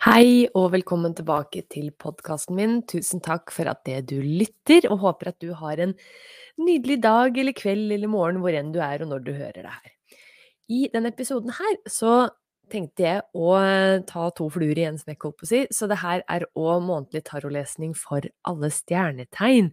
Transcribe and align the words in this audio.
Hei 0.00 0.46
og 0.56 0.70
velkommen 0.72 1.12
tilbake 1.12 1.60
til 1.68 1.90
podkasten 2.00 2.56
min. 2.56 2.78
Tusen 2.88 3.20
takk 3.20 3.50
for 3.52 3.68
at 3.68 3.82
det 3.84 3.98
du 4.08 4.14
lytter, 4.24 4.86
og 4.88 5.02
håper 5.02 5.28
at 5.28 5.36
du 5.44 5.50
har 5.52 5.76
en 5.84 5.90
nydelig 6.56 7.02
dag 7.04 7.36
eller 7.36 7.52
kveld 7.52 7.92
eller 7.92 8.08
morgen 8.08 8.38
hvor 8.40 8.56
enn 8.56 8.70
du 8.72 8.78
er 8.80 9.04
og 9.04 9.10
når 9.10 9.26
du 9.26 9.34
hører 9.34 9.58
det 9.58 9.74
her. 9.74 9.90
I 10.72 10.78
denne 10.94 11.12
episoden 11.12 11.52
her 11.52 11.76
så 11.84 12.14
tenkte 12.72 13.04
jeg 13.04 13.26
å 13.36 13.50
ta 14.08 14.30
to 14.38 14.46
fluer 14.54 14.80
i 14.80 14.86
en 14.88 14.96
smekk, 14.96 15.26
holdt 15.26 15.38
på 15.42 15.48
å 15.50 15.50
si, 15.50 15.60
så 15.68 15.90
det 15.90 16.00
her 16.00 16.24
er 16.32 16.46
òg 16.48 16.80
månedlig 16.86 17.26
tarotlesning 17.28 17.92
for 17.92 18.24
alle 18.48 18.72
stjernetegn. 18.72 19.68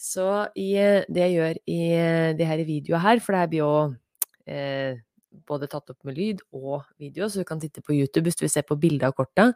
Så 0.00 0.30
i 0.56 0.70
det 1.12 1.26
jeg 1.26 1.36
gjør 1.36 1.60
i 1.68 1.82
det 2.40 2.48
her 2.54 2.64
videoene 2.64 3.04
her, 3.04 3.20
for 3.20 3.36
det 3.36 3.44
her 3.44 3.52
blir 3.52 3.66
jo 3.66 3.74
eh, 4.48 5.04
både 5.46 5.68
tatt 5.70 5.92
opp 5.92 6.08
med 6.08 6.18
lyd 6.18 6.42
og 6.56 6.82
video, 7.00 7.28
så 7.28 7.42
du 7.42 7.48
kan 7.48 7.60
titte 7.62 7.84
på 7.84 7.94
YouTube 7.96 8.26
hvis 8.28 8.38
du 8.40 8.44
vil 8.46 8.52
se 8.52 8.64
på 8.66 8.78
bildet 8.80 9.08
av 9.10 9.16
korta. 9.18 9.50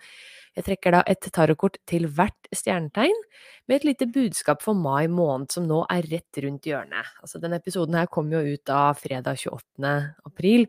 Jeg 0.57 0.67
trekker 0.67 0.93
da 0.93 1.03
et 1.09 1.29
tarotkort 1.33 1.79
til 1.89 2.09
hvert 2.13 2.51
stjernetegn, 2.53 3.21
med 3.71 3.79
et 3.79 3.87
lite 3.89 4.09
budskap 4.13 4.61
for 4.65 4.77
mai 4.77 5.09
måned, 5.09 5.49
som 5.55 5.65
nå 5.69 5.81
er 5.93 6.09
rett 6.13 6.43
rundt 6.45 6.69
hjørnet. 6.69 7.15
Altså, 7.25 7.41
denne 7.41 7.61
episoden 7.63 7.97
her 7.97 8.11
kommer 8.13 8.43
jo 8.43 8.59
ut 8.59 8.73
av 8.75 9.01
fredag 9.01 9.41
28. 9.41 9.95
april, 10.29 10.67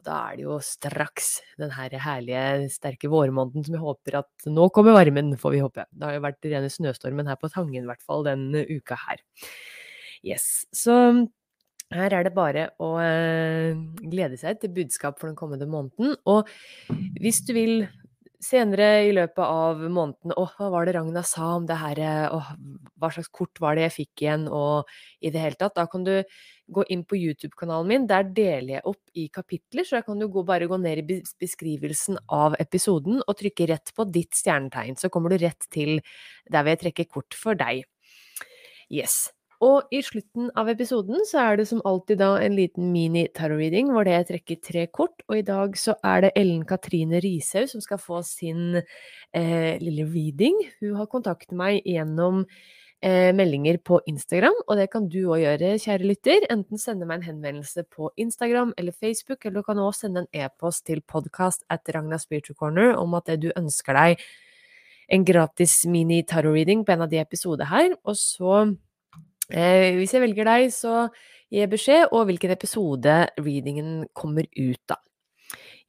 og 0.00 0.06
da 0.08 0.18
er 0.30 0.38
det 0.38 0.46
jo 0.48 0.56
straks 0.64 1.32
den 1.60 1.74
her 1.76 1.94
herlige, 2.02 2.70
sterke 2.72 3.10
vårmåneden 3.12 3.66
som 3.66 3.76
jeg 3.76 3.84
håper 3.84 4.22
at 4.22 4.48
Nå 4.48 4.70
kommer 4.74 4.96
varmen, 4.96 5.34
får 5.38 5.54
vi 5.54 5.60
håpe. 5.62 5.84
Det 5.92 6.08
har 6.08 6.16
jo 6.16 6.24
vært 6.24 6.48
rene 6.48 6.72
snøstormen 6.72 7.28
her 7.30 7.38
på 7.38 7.52
Tangen, 7.52 7.84
i 7.84 7.90
hvert 7.90 8.02
fall, 8.02 8.24
denne 8.26 8.64
uka 8.66 8.98
her. 9.06 9.20
Yes. 10.26 10.66
Så 10.72 10.96
her 11.90 12.14
er 12.14 12.26
det 12.26 12.34
bare 12.36 12.68
å 12.82 12.92
eh, 13.02 13.78
glede 14.02 14.38
seg 14.40 14.60
til 14.60 14.74
budskap 14.76 15.18
for 15.18 15.30
den 15.30 15.38
kommende 15.38 15.66
måneden. 15.70 16.14
Og 16.30 16.48
hvis 17.18 17.42
du 17.46 17.54
vil 17.56 17.88
senere 18.40 18.86
i 19.04 19.10
løpet 19.12 19.42
av 19.44 19.82
måneden 19.92 20.32
Å, 20.32 20.46
hva 20.56 20.70
var 20.72 20.86
det 20.88 20.94
Ragna 20.96 21.22
sa 21.26 21.50
om 21.58 21.66
det 21.68 21.76
her? 21.76 22.00
Åh, 22.32 22.52
hva 23.00 23.10
slags 23.12 23.28
kort 23.36 23.60
var 23.60 23.76
det 23.76 23.84
jeg 23.88 23.96
fikk 23.98 24.24
igjen? 24.24 24.46
Og 24.48 24.88
i 25.20 25.32
det 25.32 25.42
hele 25.42 25.58
tatt. 25.60 25.76
Da 25.76 25.84
kan 25.90 26.06
du 26.06 26.14
gå 26.70 26.84
inn 26.94 27.02
på 27.08 27.18
YouTube-kanalen 27.18 27.90
min. 27.90 28.06
Der 28.10 28.24
deler 28.24 28.76
jeg 28.78 28.86
opp 28.88 29.18
i 29.18 29.26
kapitler, 29.32 29.84
så 29.84 29.98
da 29.98 30.06
kan 30.06 30.22
du 30.22 30.28
gå, 30.32 30.44
bare 30.46 30.70
gå 30.70 30.78
ned 30.80 31.02
i 31.02 31.20
beskrivelsen 31.42 32.20
av 32.32 32.56
episoden 32.62 33.20
og 33.26 33.36
trykke 33.42 33.68
rett 33.72 33.92
på 33.96 34.06
ditt 34.14 34.38
stjernetegn. 34.38 34.96
Så 35.00 35.12
kommer 35.12 35.34
du 35.34 35.40
rett 35.42 35.68
til 35.74 35.98
der 36.50 36.64
vil 36.64 36.76
jeg 36.76 36.84
trekke 36.86 37.10
kort 37.10 37.36
for 37.36 37.58
deg. 37.58 37.84
Yes. 38.90 39.28
Og 39.60 39.92
i 39.92 39.98
slutten 40.00 40.48
av 40.56 40.70
episoden 40.72 41.20
så 41.28 41.42
er 41.42 41.58
det 41.60 41.66
som 41.68 41.82
alltid 41.84 42.22
da 42.22 42.30
en 42.40 42.54
liten 42.56 42.86
mini-tarot-reading 42.94 43.90
hvor 43.92 44.06
det 44.08 44.14
jeg 44.14 44.28
trekker 44.30 44.60
tre 44.64 44.84
kort, 44.88 45.20
og 45.28 45.36
i 45.36 45.44
dag 45.44 45.76
så 45.76 45.98
er 46.00 46.24
det 46.24 46.30
Ellen 46.40 46.64
Katrine 46.68 47.20
Rishaug 47.20 47.68
som 47.68 47.84
skal 47.84 48.00
få 48.00 48.22
sin 48.24 48.80
eh, 48.80 49.76
lille 49.84 50.08
reading. 50.08 50.56
Hun 50.80 50.96
har 50.96 51.10
kontaktet 51.12 51.52
meg 51.52 51.84
gjennom 51.84 52.46
eh, 53.04 53.36
meldinger 53.36 53.82
på 53.84 54.00
Instagram, 54.08 54.56
og 54.64 54.80
det 54.80 54.88
kan 54.96 55.12
du 55.12 55.20
òg 55.26 55.44
gjøre, 55.44 55.76
kjære 55.84 56.08
lytter. 56.08 56.50
Enten 56.56 56.80
sende 56.80 57.04
meg 57.04 57.20
en 57.20 57.28
henvendelse 57.34 57.84
på 57.92 58.14
Instagram 58.16 58.72
eller 58.80 58.96
Facebook, 58.96 59.44
eller 59.44 59.60
du 59.60 59.68
kan 59.68 59.84
òg 59.84 59.92
sende 60.00 60.24
en 60.24 60.44
e-post 60.46 60.88
til 60.88 61.04
podcast 61.04 61.68
at 61.68 61.84
Ragna 61.92 62.16
Spiritual 62.16 62.56
Corner 62.56 62.94
om 62.96 63.12
at 63.20 63.28
du 63.36 63.50
ønsker 63.52 64.06
deg 64.06 64.30
en 65.12 65.24
gratis 65.26 65.82
mini-tarot-reading 65.84 66.86
på 66.86 66.96
en 66.96 67.04
av 67.04 67.12
de 67.12 67.20
episodene 67.20 67.68
her, 67.68 67.92
og 68.08 68.16
så 68.16 68.70
Eh, 69.50 69.96
hvis 69.98 70.14
jeg 70.14 70.24
velger 70.24 70.48
deg, 70.48 70.72
så 70.74 71.06
gir 71.50 71.64
jeg 71.64 71.72
beskjed 71.72 72.10
og 72.14 72.26
hvilken 72.28 72.54
episode 72.54 73.16
readingen 73.40 74.04
kommer 74.16 74.46
ut 74.56 74.94
av. 74.94 75.02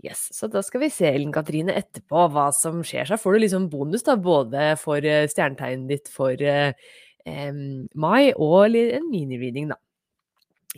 Yes, 0.02 0.24
så 0.34 0.50
da 0.50 0.64
skal 0.66 0.82
vi 0.82 0.90
se, 0.90 1.06
Ellen 1.12 1.34
Katrine, 1.34 1.76
etterpå 1.78 2.26
hva 2.34 2.48
som 2.58 2.80
skjer. 2.86 3.06
Så 3.06 3.20
får 3.22 3.38
du 3.38 3.44
liksom 3.44 3.70
bonus, 3.70 4.02
da, 4.08 4.18
både 4.18 4.72
for 4.82 5.06
eh, 5.06 5.28
stjernetegnet 5.30 5.92
ditt 5.92 6.10
for 6.10 6.42
eh, 6.42 6.74
mai, 7.94 8.32
og 8.34 8.74
en 8.74 9.06
mini-reading, 9.12 9.70
da. 9.70 9.78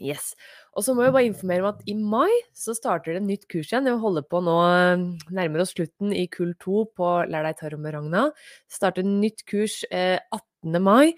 Yes. 0.01 0.33
Og 0.73 0.81
så 0.81 0.95
må 0.97 1.05
jeg 1.05 1.13
bare 1.13 1.29
informere 1.29 1.61
om 1.61 1.69
at 1.69 1.83
i 1.89 1.93
mai 1.93 2.31
så 2.57 2.73
starter 2.73 3.13
det 3.13 3.21
et 3.21 3.27
nytt 3.27 3.43
kurs 3.51 3.69
igjen. 3.69 3.87
Jeg 3.87 4.01
holder 4.01 4.25
på 4.25 4.41
nå, 4.41 4.55
eh, 4.65 5.05
nærmer 5.37 5.63
oss 5.63 5.75
slutten 5.75 6.11
i 6.17 6.25
kull 6.33 6.55
2 6.63 6.83
på 6.97 7.13
Lær 7.29 7.45
deg 7.45 7.59
tarot 7.61 7.79
med 7.79 7.93
Ragna. 7.95 8.25
Starter 8.67 9.05
et 9.05 9.11
nytt 9.11 9.45
kurs 9.47 9.83
eh, 9.91 10.17
18. 10.33 10.81
mai 10.81 11.13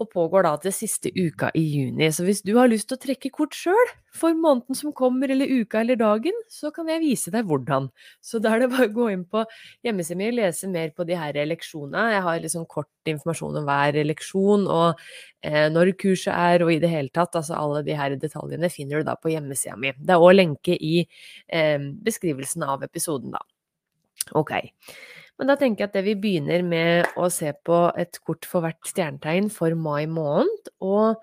og 0.00 0.08
pågår 0.10 0.42
da 0.42 0.54
til 0.58 0.72
siste 0.74 1.10
uka 1.14 1.52
i 1.54 1.62
juni. 1.62 2.08
Så 2.10 2.24
hvis 2.26 2.42
du 2.42 2.52
har 2.56 2.70
lyst 2.70 2.88
til 2.90 2.98
å 2.98 3.02
trekke 3.04 3.30
kort 3.34 3.54
sjøl 3.54 3.92
for 4.14 4.34
måneden 4.34 4.74
som 4.78 4.94
kommer, 4.96 5.30
eller 5.30 5.50
uka 5.60 5.80
eller 5.80 5.98
dagen, 6.00 6.34
så 6.50 6.72
kan 6.74 6.90
jeg 6.90 7.02
vise 7.02 7.30
deg 7.34 7.46
hvordan. 7.46 7.86
Så 8.22 8.40
da 8.42 8.54
er 8.54 8.64
det 8.64 8.70
bare 8.74 8.88
å 8.90 8.94
gå 8.94 9.08
inn 9.14 9.24
på 9.30 9.44
hjemmesida 9.86 10.18
mi 10.18 10.28
og 10.32 10.36
lese 10.40 10.70
mer 10.72 10.90
på 10.96 11.06
de 11.06 11.18
her 11.18 11.38
leksjonene. 11.46 12.08
Jeg 12.16 12.26
har 12.26 12.42
liksom 12.42 12.66
kort 12.70 13.12
informasjon 13.14 13.60
om 13.62 13.70
hver 13.70 14.00
leksjon, 14.10 14.66
og 14.66 15.06
eh, 15.46 15.66
når 15.70 15.94
kurset 16.00 16.34
er, 16.34 16.66
og 16.66 16.74
i 16.74 16.80
det 16.82 16.90
hele 16.90 17.14
tatt. 17.14 17.38
Altså 17.38 17.58
alle 17.58 17.84
de 17.86 17.98
her 17.98 18.18
detaljene 18.18 18.72
finner 18.74 19.02
du 19.02 19.10
da 19.10 19.18
på 19.18 19.30
hjemmesida 19.34 19.78
mi. 19.78 19.94
Det 19.94 20.16
er 20.16 20.26
òg 20.26 20.34
lenke 20.40 20.74
i 20.74 21.04
eh, 21.04 21.90
beskrivelsen 22.02 22.66
av 22.66 22.82
episoden, 22.86 23.34
da. 23.38 23.46
Ok. 24.34 24.56
Men 25.38 25.50
da 25.50 25.56
tenker 25.58 25.84
jeg 25.84 25.90
at 25.90 25.96
det 25.96 26.04
vi 26.06 26.18
begynner 26.18 26.62
med 26.66 27.16
å 27.18 27.26
se 27.32 27.50
på 27.66 27.78
et 27.98 28.18
kort 28.22 28.46
for 28.46 28.62
hvert 28.62 28.86
stjernetegn 28.86 29.48
for 29.52 29.74
mai 29.74 30.04
måned. 30.06 30.70
Og 30.86 31.18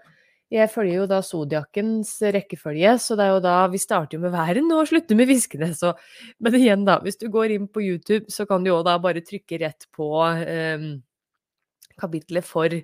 jeg 0.51 0.67
følger 0.73 0.97
jo 0.97 1.05
da 1.07 1.21
zodiakens 1.23 2.11
rekkefølge, 2.35 2.97
så 2.99 3.15
det 3.15 3.23
er 3.23 3.31
jo 3.31 3.43
da 3.45 3.55
Vi 3.71 3.79
starter 3.79 4.17
jo 4.17 4.23
med 4.25 4.33
væren 4.33 4.67
og 4.75 4.83
slutter 4.89 5.15
med 5.15 5.31
fiskene, 5.31 5.71
så 5.77 5.93
Men 6.39 6.59
igjen, 6.59 6.83
da. 6.87 6.99
Hvis 6.99 7.21
du 7.21 7.29
går 7.31 7.55
inn 7.55 7.69
på 7.71 7.83
YouTube, 7.85 8.27
så 8.27 8.45
kan 8.49 8.63
du 8.63 8.73
jo 8.73 8.81
da 8.83 8.97
bare 8.99 9.23
trykke 9.23 9.61
rett 9.63 9.87
på 9.95 10.11
um, 10.19 10.91
kapitlet 12.01 12.43
for 12.43 12.75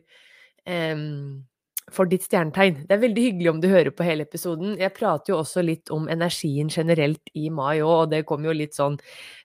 um, 0.63 1.43
for 1.93 2.09
ditt 2.09 2.25
stjernetegn. 2.27 2.81
Det 2.87 2.95
er 2.95 3.01
veldig 3.01 3.23
hyggelig 3.23 3.51
om 3.53 3.59
du 3.63 3.69
hører 3.71 3.93
på 3.95 4.05
hele 4.07 4.25
episoden. 4.27 4.75
Jeg 4.79 4.95
prater 4.95 5.31
jo 5.31 5.39
også 5.39 5.63
litt 5.63 5.91
om 5.93 6.09
energien 6.11 6.69
generelt 6.71 7.31
i 7.37 7.47
mai 7.53 7.79
òg, 7.79 7.93
og 7.93 8.11
det 8.11 8.25
kommer 8.27 8.51
jo 8.51 8.57
litt 8.59 8.75
sånn 8.75 8.97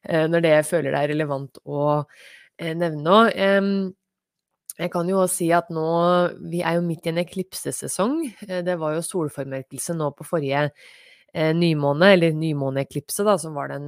eh, 0.08 0.26
når 0.30 0.44
det 0.44 0.54
jeg 0.56 0.68
føler 0.72 0.90
det 0.90 1.02
er 1.02 1.12
relevant 1.14 1.60
å 1.62 1.82
eh, 2.58 2.72
nevne 2.78 3.18
òg. 3.18 3.42
Jeg 4.80 4.88
kan 4.94 5.08
jo 5.10 5.18
også 5.20 5.36
si 5.36 5.46
at 5.52 5.66
nå 5.68 5.84
Vi 6.48 6.62
er 6.64 6.78
jo 6.78 6.84
midt 6.86 7.04
i 7.04 7.10
en 7.12 7.20
eklipsesesong. 7.20 8.16
Eh, 8.48 8.62
det 8.66 8.78
var 8.80 8.96
jo 8.96 9.06
solformørkelse 9.06 9.96
nå 9.98 10.10
på 10.18 10.26
forrige 10.26 10.70
nymåne, 11.32 12.10
eller 12.12 12.34
nymåneeklipse, 12.36 13.24
da, 13.24 13.38
som 13.40 13.54
var 13.56 13.70
den, 13.72 13.86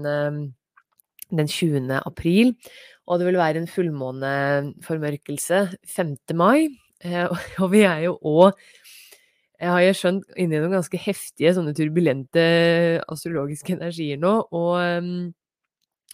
den 1.28 1.50
20. 1.50 1.90
april. 1.98 2.54
Og 3.04 3.20
det 3.20 3.26
vil 3.28 3.36
være 3.36 3.60
en 3.60 3.68
fullmåneformørkelse 3.68 5.58
5. 5.92 6.14
mai. 6.40 6.70
Eh, 7.04 7.28
og 7.62 7.70
vi 7.74 7.84
er 7.88 8.06
jo 8.08 8.18
òg 8.24 8.64
jeg 9.64 9.70
har 9.70 9.84
jo 9.84 9.92
skjønt 9.96 10.32
inni 10.40 10.58
noen 10.58 10.74
ganske 10.74 10.98
heftige, 10.98 11.52
sånne 11.56 11.72
turbulente 11.76 12.42
astrologiske 13.10 13.76
energier 13.76 14.18
nå. 14.20 14.32
Og 14.52 14.72
um, 14.76 15.30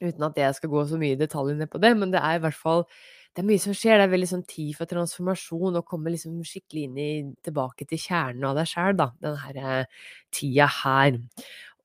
uten 0.01 0.27
at 0.29 0.37
jeg 0.39 0.59
skal 0.59 0.71
gå 0.71 0.83
så 0.87 0.99
mye 1.01 1.17
i 1.17 1.19
detaljene 1.19 1.67
på 1.71 1.81
det, 1.83 1.95
men 1.99 2.13
det 2.13 2.21
er 2.21 2.37
i 2.37 2.43
hvert 2.45 2.59
fall 2.59 2.85
det 2.85 3.43
er 3.43 3.49
mye 3.49 3.63
som 3.63 3.75
skjer. 3.75 3.97
Det 3.97 4.07
er 4.07 4.13
veldig 4.13 4.29
sånn 4.29 4.45
tid 4.51 4.77
for 4.77 4.91
transformasjon, 4.91 5.79
og 5.81 5.89
komme 5.89 6.13
liksom 6.13 6.37
skikkelig 6.47 6.85
inn 6.87 7.01
i, 7.01 7.09
tilbake 7.47 7.89
til 7.91 8.03
kjernen 8.03 8.47
av 8.51 8.61
deg 8.61 8.71
sjæl, 8.71 8.95
da. 9.01 9.09
Denne 9.25 9.43
her, 9.47 9.59
uh, 9.65 10.15
tida 10.37 10.69
her. 10.83 11.19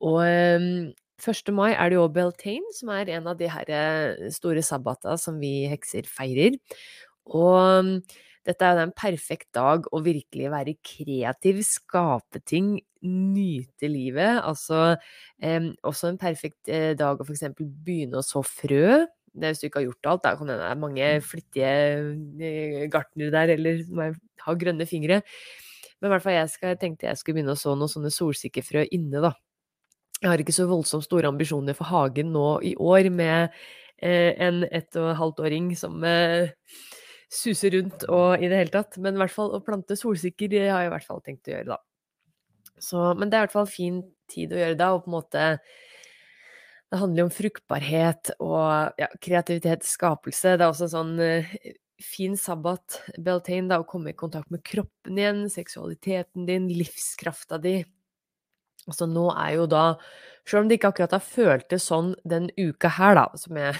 Og 0.05 0.19
um, 0.21 0.69
1. 1.23 1.53
mai 1.55 1.71
er 1.71 1.89
det 1.89 1.97
jo 1.97 2.05
Beltane, 2.13 2.75
som 2.75 2.91
er 2.93 3.13
en 3.15 3.31
av 3.31 3.39
de 3.39 3.49
her 3.49 3.73
store 4.35 4.61
sabbata 4.65 5.15
som 5.21 5.39
vi 5.41 5.55
hekser 5.71 6.09
feirer. 6.11 6.59
Og 7.31 7.95
Dette 8.45 8.65
er 8.65 8.77
jo 8.77 8.85
en 8.85 8.93
perfekt 8.93 9.49
dag 9.57 9.87
å 9.89 10.01
virkelig 10.05 10.51
være 10.53 10.75
kreativ, 10.85 11.63
skape 11.65 12.41
ting, 12.45 12.75
nyte 13.05 13.89
livet. 13.89 14.41
Altså 14.45 14.95
eh, 15.41 15.71
også 15.85 16.11
en 16.11 16.21
perfekt 16.21 16.69
eh, 16.69 16.93
dag 16.97 17.21
å 17.21 17.25
f.eks. 17.25 17.47
begynne 17.57 18.21
å 18.21 18.25
så 18.25 18.43
frø. 18.45 19.05
Det 19.35 19.51
hvis 19.51 19.63
du 19.63 19.67
ikke 19.67 19.81
har 19.81 19.87
gjort 19.89 20.11
alt, 20.11 20.23
da 20.23 20.33
kan 20.39 20.51
det 20.51 20.59
være 20.61 20.79
mange 20.79 21.07
flittige 21.25 21.71
eh, 22.39 22.83
gartnere 22.91 23.33
der, 23.33 23.55
eller 23.57 23.81
som 23.87 24.03
har 24.45 24.59
grønne 24.61 24.87
fingre. 24.89 25.23
Men 25.99 26.09
i 26.09 26.13
hvert 26.13 26.25
fall 26.25 26.37
jeg 26.37 26.51
skal, 26.53 26.77
tenkte 26.79 27.09
jeg 27.09 27.19
skulle 27.19 27.39
begynne 27.39 27.55
å 27.55 27.59
så 27.59 27.73
noen 27.75 27.91
sånne 27.91 28.13
solsikkefrø 28.13 28.85
inne, 28.95 29.23
da. 29.25 29.33
Jeg 30.21 30.31
har 30.31 30.41
ikke 30.41 30.55
så 30.55 30.67
voldsomt 30.69 31.03
store 31.03 31.27
ambisjoner 31.27 31.75
for 31.75 31.89
hagen 31.89 32.31
nå 32.35 32.47
i 32.63 32.75
år, 32.79 33.09
med 33.11 33.49
eh, 33.97 34.31
en 34.41 34.63
ett 34.69 34.95
og 35.01 35.09
et 35.11 35.19
halvt 35.19 35.41
åring 35.43 35.73
som 35.79 36.05
eh, 36.07 36.53
suser 37.31 37.75
rundt 37.77 38.05
og 38.09 38.41
i 38.41 38.49
det 38.51 38.59
hele 38.61 38.73
tatt. 38.73 38.99
Men 39.01 39.17
i 39.17 39.23
hvert 39.23 39.35
fall 39.35 39.53
å 39.55 39.63
plante 39.65 39.97
solsikker 39.99 40.57
har 40.65 40.85
jeg 40.85 40.91
i 40.91 40.93
hvert 40.95 41.07
fall 41.07 41.23
tenkt 41.25 41.49
å 41.49 41.55
gjøre, 41.55 41.75
da. 41.75 41.81
Så, 42.81 43.01
men 43.15 43.29
det 43.29 43.37
er 43.37 43.43
i 43.43 43.47
hvert 43.47 43.55
fall 43.55 43.71
fin 43.71 44.01
tid 44.31 44.53
å 44.53 44.59
gjøre 44.59 44.79
da, 44.79 44.91
og 44.95 45.05
på 45.05 45.11
en 45.11 45.15
måte 45.15 45.43
Det 46.91 46.99
handler 46.99 47.23
jo 47.23 47.25
om 47.29 47.33
fruktbarhet 47.33 48.29
og 48.43 49.01
ja, 49.01 49.07
kreativitet, 49.23 49.87
skapelse. 49.87 50.53
Det 50.55 50.63
er 50.63 50.69
også 50.69 50.87
sånn 50.91 51.15
eh, 51.23 51.49
fin 52.03 52.35
sabbat, 52.39 52.99
Beltane, 53.17 53.67
da, 53.71 53.79
å 53.81 53.87
komme 53.89 54.13
i 54.13 54.17
kontakt 54.17 54.51
med 54.53 54.63
kroppen 54.67 55.17
igjen, 55.19 55.45
seksualiteten 55.51 56.45
din, 56.47 56.69
livskrafta 56.69 57.59
di. 57.63 57.79
Altså 58.85 59.07
nå 59.09 59.25
er 59.33 59.55
jo 59.55 59.63
da 59.65 59.85
Selv 60.45 60.61
om 60.61 60.67
det 60.69 60.77
ikke 60.77 60.91
akkurat 60.91 61.15
har 61.15 61.23
føltes 61.25 61.87
sånn 61.89 62.11
den 62.21 62.51
uka 62.53 62.91
her, 62.99 63.15
da, 63.17 63.25
som 63.41 63.57
jeg 63.57 63.73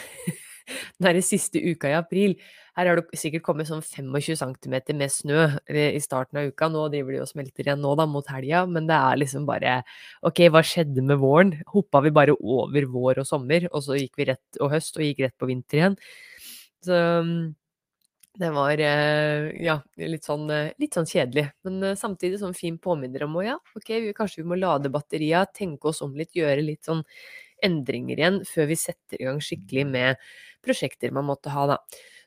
Den 1.03 1.21
siste 1.25 1.61
uka 1.61 1.91
i 1.91 1.97
april. 1.97 2.35
Her 2.75 2.89
har 2.89 2.99
det 2.99 3.19
sikkert 3.19 3.45
kommet 3.45 3.69
sånn 3.69 3.83
25 3.85 4.35
cm 4.35 4.75
med 4.99 5.11
snø 5.13 5.43
i 5.71 6.01
starten 6.03 6.41
av 6.41 6.49
uka. 6.51 6.67
Nå 6.71 6.87
driver 6.91 7.15
de 7.15 7.21
og 7.23 7.29
smelter 7.29 7.63
igjen 7.63 7.79
nå, 7.83 7.93
da, 7.95 8.07
mot 8.09 8.27
helga. 8.27 8.65
Men 8.67 8.89
det 8.89 8.97
er 8.97 9.21
liksom 9.21 9.45
bare 9.47 9.77
Ok, 10.27 10.43
hva 10.51 10.63
skjedde 10.65 11.05
med 11.05 11.21
våren? 11.21 11.53
Hoppa 11.71 12.03
vi 12.03 12.13
bare 12.15 12.35
over 12.35 12.89
vår 12.91 13.23
og 13.23 13.29
sommer, 13.29 13.69
og 13.71 13.85
så 13.85 13.99
gikk 13.99 14.19
vi 14.19 14.31
rett 14.33 14.59
og 14.59 14.73
høst, 14.75 14.99
og 14.99 15.07
gikk 15.07 15.23
rett 15.27 15.37
på 15.39 15.51
vinter 15.51 15.81
igjen? 15.81 16.01
Så 16.85 16.97
det 18.35 18.49
var 18.51 18.81
eh, 18.83 19.49
ja, 19.63 19.77
litt 19.95 20.25
sånn, 20.27 20.49
eh, 20.51 20.73
litt 20.81 20.95
sånn 20.97 21.07
kjedelig, 21.07 21.45
men 21.63 21.79
eh, 21.87 21.95
samtidig 21.99 22.41
sånn 22.41 22.55
fin 22.57 22.75
påminner 22.83 23.23
om 23.23 23.37
å 23.39 23.45
ja, 23.45 23.55
ok, 23.77 23.91
kanskje 24.17 24.41
vi 24.41 24.49
må 24.51 24.57
lade 24.59 24.91
batteria, 24.91 25.45
tenke 25.55 25.93
oss 25.93 26.03
om 26.03 26.15
litt, 26.19 26.33
gjøre 26.35 26.65
litt 26.65 26.83
sånn 26.83 27.03
endringer 27.65 28.19
igjen 28.19 28.41
før 28.47 28.69
vi 28.71 28.77
setter 28.79 29.19
i 29.19 29.27
gang 29.27 29.41
skikkelig 29.43 29.85
med 29.89 30.21
prosjekter 30.65 31.13
man 31.15 31.27
måtte 31.27 31.53
ha, 31.53 31.65
da. 31.75 31.79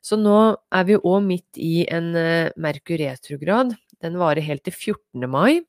Så 0.05 0.19
nå 0.19 0.38
er 0.75 0.85
vi 0.88 0.99
òg 0.99 1.23
midt 1.26 1.58
i 1.58 1.82
en 1.90 2.12
Merkur 2.61 3.00
retrograd. 3.00 3.73
Den 3.99 4.19
varer 4.20 4.44
helt 4.46 4.62
til 4.67 4.76
14. 4.76 5.26
mai, 5.31 5.64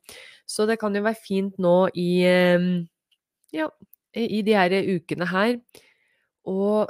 så 0.46 0.68
det 0.70 0.78
kan 0.82 0.94
jo 0.94 1.02
være 1.06 1.18
fint 1.18 1.58
nå 1.62 1.90
i 1.98 2.10
ja, 3.58 3.70
i 4.14 4.42
de 4.46 4.54
her 4.54 4.76
ukene 4.94 5.28
her 5.30 5.56
å 6.50 6.86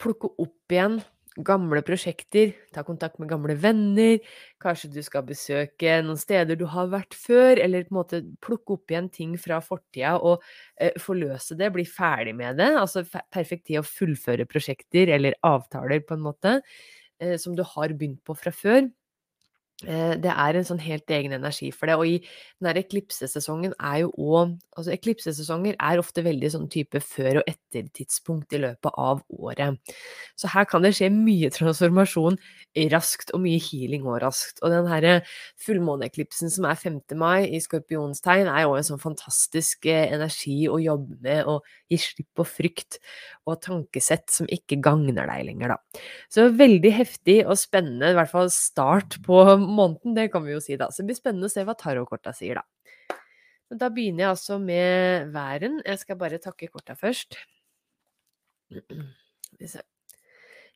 plukke 0.00 0.32
opp 0.40 0.72
igjen 0.72 0.98
gamle 1.34 1.82
prosjekter, 1.86 2.52
ta 2.74 2.84
kontakt 2.86 3.18
med 3.18 3.28
gamle 3.30 3.56
venner, 3.58 4.18
kanskje 4.62 4.90
du 4.94 5.00
skal 5.02 5.24
besøke 5.26 5.96
noen 6.06 6.20
steder 6.20 6.58
du 6.58 6.66
har 6.70 6.90
vært 6.92 7.16
før, 7.18 7.58
eller 7.62 7.86
på 7.86 7.94
en 7.94 7.98
måte 7.98 8.20
plukke 8.44 8.76
opp 8.76 8.94
igjen 8.94 9.10
ting 9.14 9.36
fra 9.40 9.58
fortida 9.64 10.14
og 10.20 10.44
eh, 10.78 10.94
forløse 11.02 11.58
det, 11.58 11.72
bli 11.74 11.86
ferdig 11.88 12.36
med 12.38 12.60
det. 12.62 12.70
Altså 12.78 13.02
perfekt 13.34 13.66
tid 13.70 13.80
å 13.82 13.86
fullføre 13.86 14.46
prosjekter 14.50 15.10
eller 15.16 15.38
avtaler, 15.46 16.04
på 16.06 16.18
en 16.18 16.26
måte, 16.28 16.58
eh, 17.20 17.34
som 17.40 17.56
du 17.58 17.64
har 17.74 17.96
begynt 17.98 18.22
på 18.26 18.36
fra 18.38 18.54
før. 18.54 18.86
Eh, 19.86 20.14
det 20.22 20.32
er 20.32 20.58
en 20.58 20.66
sånn 20.66 20.82
helt 20.82 21.10
egen 21.12 21.34
energi 21.36 21.70
for 21.74 21.90
det. 21.90 21.96
Og 21.98 22.08
i 22.08 22.16
den 22.22 22.68
der 22.68 22.80
eklipsesesongen 22.82 23.76
er 23.78 24.04
jo 24.04 24.12
òg 24.14 24.58
Altså 24.74 24.90
eklipsesesonger 24.90 25.76
er 25.78 26.00
ofte 26.02 26.24
veldig 26.26 26.48
sånn 26.50 26.64
type 26.66 26.98
før- 26.98 27.36
og 27.38 27.46
etter-tidspunkt 27.46 28.56
i 28.56 28.58
løpet 28.58 28.96
av 28.98 29.20
året. 29.30 29.78
Så 30.34 30.50
her 30.50 30.66
kan 30.66 30.82
det 30.82 30.96
skje 30.96 31.12
mye 31.14 31.46
transformasjon 31.54 32.40
raskt, 32.90 33.30
og 33.30 33.44
mye 33.44 33.60
healing 33.62 34.02
òg 34.02 34.18
raskt. 34.24 34.58
Og 34.64 34.72
den 34.74 34.88
herre 34.90 35.12
fullmåneeklipsen 35.62 36.50
som 36.50 36.66
er 36.66 36.74
5. 36.74 37.14
mai 37.14 37.46
i 37.46 37.60
skorpionstegn, 37.62 38.50
er 38.50 38.64
jo 38.64 38.74
en 38.74 38.88
sånn 38.88 39.02
fantastisk 39.02 39.86
eh, 39.86 40.10
energi 40.10 40.64
å 40.66 40.80
jobbe 40.82 41.20
med 41.22 41.46
og 41.46 41.62
gi 41.92 42.00
slipp 42.02 42.30
på 42.34 42.48
frykt 42.48 42.98
og 43.46 43.60
tankesett 43.62 44.26
som 44.32 44.48
ikke 44.50 44.80
gagner 44.82 45.28
deg 45.30 45.46
lenger, 45.52 45.76
da. 45.76 46.02
Så 46.32 46.48
veldig 46.50 46.92
heftig 46.98 47.38
og 47.44 47.58
spennende, 47.60 48.10
i 48.10 48.18
hvert 48.18 48.32
fall 48.32 48.50
start 48.52 49.20
på 49.24 49.44
måneden, 49.74 50.14
det 50.16 50.30
kan 50.32 50.44
vi 50.46 50.54
jo 50.54 50.62
si, 50.62 50.78
da. 50.80 50.90
Så 50.90 51.02
det 51.02 51.12
blir 51.12 51.18
spennende 51.18 51.50
å 51.50 51.52
se 51.52 51.64
hva 51.66 51.76
tarotkorta 51.78 52.34
sier, 52.36 52.60
da. 52.60 53.18
Men 53.70 53.80
da 53.80 53.90
begynner 53.90 54.26
jeg 54.26 54.34
altså 54.34 54.60
med 54.62 55.32
væren. 55.34 55.80
Jeg 55.86 56.02
skal 56.02 56.20
bare 56.20 56.40
takke 56.42 56.70
korta 56.70 56.96
først. 56.98 57.38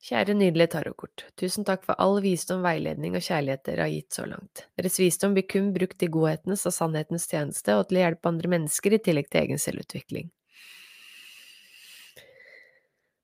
Kjære 0.09 0.35
nydelige 0.39 0.73
tarotkort. 0.77 1.25
Tusen 1.41 1.67
takk 1.67 1.83
for 1.87 1.99
all 1.99 2.21
visdom, 2.23 2.63
veiledning 2.63 3.17
og 3.19 3.25
kjærlighet 3.27 3.65
dere 3.67 3.87
har 3.87 3.93
gitt 3.93 4.15
så 4.15 4.29
langt. 4.31 4.65
Deres 4.79 4.99
visdom 5.03 5.35
blir 5.35 5.49
kun 5.51 5.73
brukt 5.75 6.03
i 6.07 6.11
godhetens 6.15 6.63
og 6.71 6.75
sannhetens 6.77 7.27
tjeneste 7.31 7.75
og 7.75 7.89
til 7.89 7.99
å 7.99 8.05
hjelpe 8.07 8.31
andre 8.31 8.53
mennesker 8.55 8.95
i 8.95 9.03
tillegg 9.03 9.31
til 9.33 9.43
egen 9.43 9.63
selvutvikling. 9.63 10.31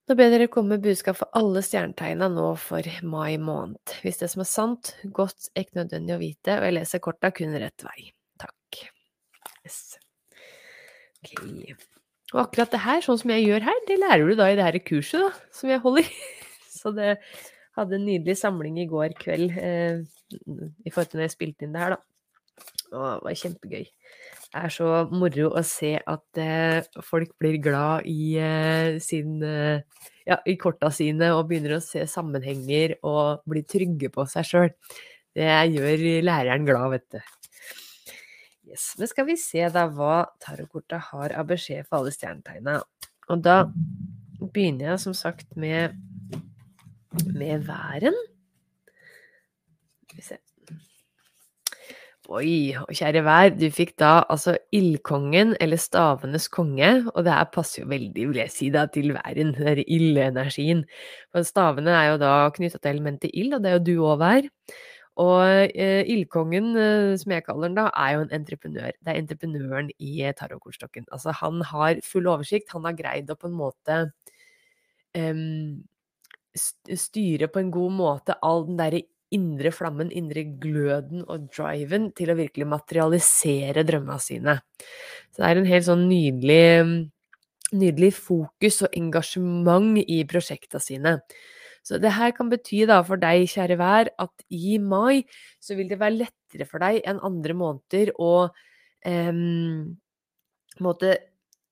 Nå 0.04 0.14
ber 0.18 0.28
dere 0.28 0.50
komme 0.52 0.74
med 0.74 0.84
budskap 0.84 1.16
for 1.16 1.32
alle 1.38 1.62
stjernetegna 1.64 2.26
nå 2.28 2.50
for 2.60 2.84
mai 3.08 3.38
måned. 3.40 3.94
Hvis 4.04 4.20
det 4.20 4.28
som 4.34 4.42
er 4.44 4.50
sant, 4.50 4.92
godt, 5.16 5.48
er 5.54 5.64
ikke 5.64 5.78
nødvendig 5.80 6.12
å 6.12 6.20
vite, 6.20 6.58
og 6.58 6.66
jeg 6.68 6.76
leser 6.76 7.02
korta 7.04 7.30
kun 7.32 7.56
rett 7.56 7.86
vei. 7.86 8.10
Takk. 8.42 8.82
Yes. 9.64 9.78
Ok. 11.24 11.32
Og 12.34 12.42
akkurat 12.42 12.74
det 12.74 12.82
her, 12.84 13.00
sånn 13.06 13.20
som 13.22 13.32
jeg 13.32 13.46
gjør 13.46 13.64
her, 13.70 13.80
det 13.88 13.96
lærer 14.02 14.28
du 14.28 14.36
da 14.36 14.50
i 14.52 14.58
det 14.58 14.66
her 14.66 14.78
kurset 14.84 15.24
da, 15.24 15.30
som 15.56 15.72
jeg 15.72 15.80
holder. 15.84 16.12
Så 16.78 16.92
det 16.92 17.14
hadde 17.78 17.96
en 17.96 18.04
nydelig 18.04 18.36
samling 18.42 18.76
i 18.82 18.88
går 18.90 19.16
kveld 19.22 19.56
eh, 19.56 20.02
i 20.34 20.92
forhold 20.92 21.14
til 21.14 21.22
når 21.22 21.28
jeg 21.30 21.36
spilte 21.38 21.64
inn 21.64 21.72
det 21.72 21.80
her, 21.80 21.96
da. 21.96 22.00
Og 22.92 23.06
det 23.06 23.24
var 23.24 23.38
kjempegøy. 23.40 23.86
Det 24.54 24.60
er 24.68 24.70
så 24.70 24.88
moro 25.10 25.48
å 25.58 25.60
se 25.66 25.96
at 25.98 26.38
eh, 26.38 26.84
folk 27.02 27.32
blir 27.42 27.56
glad 27.58 28.04
i 28.06 28.36
eh, 28.38 29.00
sin 29.02 29.40
eh, 29.42 29.80
ja, 30.28 30.36
i 30.46 30.54
korta 30.54 30.92
sine 30.94 31.32
og 31.34 31.48
begynner 31.48 31.74
å 31.74 31.82
se 31.82 32.04
sammenhenger 32.06 32.94
og 33.02 33.42
bli 33.50 33.64
trygge 33.66 34.12
på 34.14 34.22
seg 34.30 34.46
sjøl. 34.46 34.70
Det 35.34 35.50
gjør 35.74 36.04
læreren 36.22 36.68
glad, 36.68 36.86
vet 36.94 37.16
du. 37.16 37.18
Yes. 38.70 38.92
Men 39.00 39.10
skal 39.10 39.26
vi 39.32 39.38
se 39.42 39.66
da 39.74 39.88
hva 39.90 40.22
tarotkorta 40.46 41.02
har 41.10 41.34
av 41.34 41.50
beskjed 41.50 41.88
for 41.88 42.04
alle 42.04 42.14
stjernetegna. 42.14 42.78
Og 43.34 43.42
da 43.42 43.64
begynner 44.38 44.92
jeg 44.92 45.02
som 45.08 45.18
sagt 45.18 45.50
med, 45.58 45.98
med 47.26 47.66
væren. 47.66 48.22
Skal 50.06 50.22
vi 50.22 50.30
se. 50.30 50.44
Oi, 52.32 52.72
kjære 52.88 53.20
vær, 53.20 53.50
du 53.52 53.66
fikk 53.68 53.90
da 54.00 54.22
altså 54.32 54.54
ildkongen, 54.72 55.50
eller 55.60 55.76
stavenes 55.76 56.46
konge, 56.48 56.88
og 57.12 57.26
det 57.26 57.34
her 57.36 57.50
passer 57.52 57.82
jo 57.82 57.88
veldig, 57.90 58.24
vil 58.30 58.40
jeg 58.40 58.52
si, 58.54 58.70
da, 58.72 58.86
til 58.88 59.12
væren, 59.12 59.50
den 59.52 59.66
derre 59.66 59.84
ildenergien. 59.84 60.80
For 61.34 61.44
stavene 61.44 61.92
er 61.92 62.14
jo 62.14 62.16
da 62.22 62.32
knytta 62.56 62.80
til 62.80 62.94
elementet 62.94 63.28
ild, 63.36 63.52
og 63.58 63.60
det 63.60 63.70
er 63.70 63.76
jo 63.76 63.84
du 63.90 63.92
òg, 64.08 64.16
vær. 64.24 64.48
Og 65.20 65.76
eh, 65.76 66.00
ildkongen, 66.16 66.72
eh, 66.80 67.12
som 67.20 67.36
jeg 67.36 67.44
kaller 67.44 67.68
den 67.68 67.76
da, 67.82 67.90
er 67.92 68.16
jo 68.16 68.24
en 68.24 68.32
entreprenør. 68.40 68.96
Det 69.04 69.12
er 69.12 69.20
entreprenøren 69.20 69.92
i 69.98 70.16
eh, 70.24 70.32
tarotkortstokken. 70.40 71.04
Altså, 71.12 71.36
han 71.44 71.60
har 71.74 72.00
full 72.08 72.32
oversikt, 72.32 72.72
han 72.72 72.88
har 72.88 72.96
greid 72.96 73.28
å 73.28 73.36
på 73.36 73.52
en 73.52 73.58
måte 73.60 74.00
eh, 75.12 75.44
styre 77.04 77.52
på 77.52 77.60
en 77.60 77.74
god 77.74 78.00
måte 78.00 78.40
all 78.40 78.64
den 78.70 78.80
derre 78.80 79.04
indre 79.34 79.72
flammen, 79.74 80.12
indre 80.14 80.44
gløden 80.62 81.24
og 81.26 81.48
driven 81.54 82.10
til 82.16 82.32
å 82.32 82.38
virkelig 82.38 82.68
materialisere 82.70 83.84
drømmene 83.86 84.22
sine. 84.22 84.56
Så 85.32 85.42
det 85.42 85.50
er 85.50 85.60
en 85.60 85.68
helt 85.68 85.88
sånn 85.88 86.06
nydelig, 86.10 87.08
nydelig 87.74 88.12
fokus 88.16 88.82
og 88.86 88.96
engasjement 88.96 90.00
i 90.04 90.22
prosjekta 90.30 90.82
sine. 90.82 91.18
Så 91.84 91.98
det 92.00 92.14
her 92.16 92.32
kan 92.32 92.48
bety 92.48 92.86
da 92.88 93.02
for 93.04 93.20
deg, 93.20 93.44
kjære 93.52 93.76
vær, 93.76 94.08
at 94.16 94.46
i 94.48 94.78
mai 94.80 95.26
så 95.60 95.76
vil 95.76 95.90
det 95.90 96.00
være 96.00 96.22
lettere 96.22 96.68
for 96.68 96.80
deg 96.80 97.02
enn 97.04 97.20
andre 97.26 97.56
måneder 97.60 98.14
å 98.16 98.32
um, 99.04 99.92
måte 100.80 101.18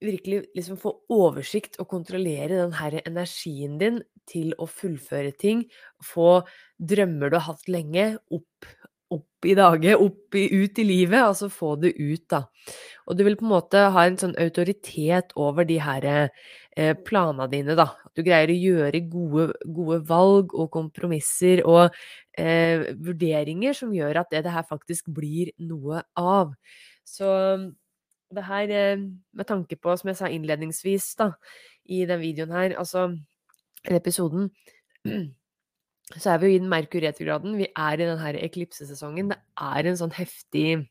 virkelig 0.05 0.43
liksom 0.57 0.79
få 0.81 0.95
oversikt 1.13 1.79
og 1.83 1.89
kontrollere 1.91 2.61
den 2.61 2.77
her 2.79 3.01
energien 3.05 3.79
din 3.81 4.01
til 4.29 4.53
å 4.61 4.69
fullføre 4.71 5.33
ting, 5.39 5.65
få 6.05 6.43
drømmer 6.79 7.33
du 7.33 7.39
har 7.39 7.49
hatt 7.51 7.69
lenge, 7.71 8.07
opp, 8.35 8.69
opp 9.13 9.49
i 9.49 9.57
dage, 9.59 9.97
opp 9.99 10.39
i, 10.39 10.47
ut 10.63 10.79
i 10.79 10.87
livet, 10.87 11.19
altså 11.21 11.51
få 11.53 11.75
det 11.83 11.95
ut, 11.99 12.25
da. 12.31 12.45
Og 13.09 13.19
du 13.19 13.25
vil 13.27 13.37
på 13.39 13.47
en 13.47 13.53
måte 13.53 13.83
ha 13.95 14.07
en 14.07 14.19
sånn 14.21 14.37
autoritet 14.41 15.35
over 15.41 15.67
de 15.69 15.79
her 15.83 16.07
eh, 16.13 16.95
planene 17.07 17.49
dine, 17.53 17.77
da. 17.79 17.91
At 18.07 18.17
du 18.17 18.25
greier 18.27 18.53
å 18.53 18.61
gjøre 18.69 19.03
gode, 19.11 19.49
gode 19.67 20.01
valg 20.09 20.55
og 20.55 20.71
kompromisser 20.75 21.65
og 21.67 21.93
eh, 22.39 22.89
vurderinger 23.03 23.77
som 23.77 23.93
gjør 23.95 24.23
at 24.23 24.33
det, 24.33 24.47
det 24.47 24.55
her 24.55 24.67
faktisk 24.69 25.11
blir 25.13 25.53
noe 25.61 26.05
av. 26.19 26.55
Så 27.05 27.29
det 28.37 28.47
her, 28.47 28.71
eh, 28.71 29.05
med 29.33 29.49
tanke 29.49 29.77
på, 29.77 29.97
som 29.99 30.11
jeg 30.11 30.19
sa 30.19 30.31
innledningsvis 30.33 31.13
da, 31.21 31.33
i 31.85 32.05
den 32.09 32.21
videoen 32.23 32.55
her, 32.55 32.77
altså 32.79 33.09
episoden 33.91 34.51
så 36.21 36.33
er 36.33 36.39
vi 36.39 36.51
jo 36.51 36.57
i 36.57 36.63
den 36.63 36.71
merkur 36.71 37.03
retrograden. 37.03 37.57
Vi 37.59 37.67
er 37.71 37.99
i 37.99 38.07
den 38.07 38.21
her 38.21 38.39
eklipsesesongen. 38.39 39.33
Det 39.33 39.39
er 39.59 39.89
en 39.89 39.99
sånn 40.01 40.15
heftig 40.17 40.83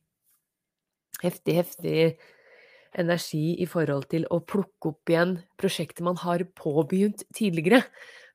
Heftig, 1.21 1.53
heftig 1.53 1.98
energi 2.98 3.53
i 3.62 3.67
forhold 3.69 4.07
til 4.12 4.25
å 4.33 4.39
plukke 4.41 4.89
opp 4.89 5.12
igjen 5.12 5.36
prosjekter 5.60 6.05
man 6.07 6.17
har 6.17 6.43
påbegynt 6.57 7.24
tidligere. 7.36 7.83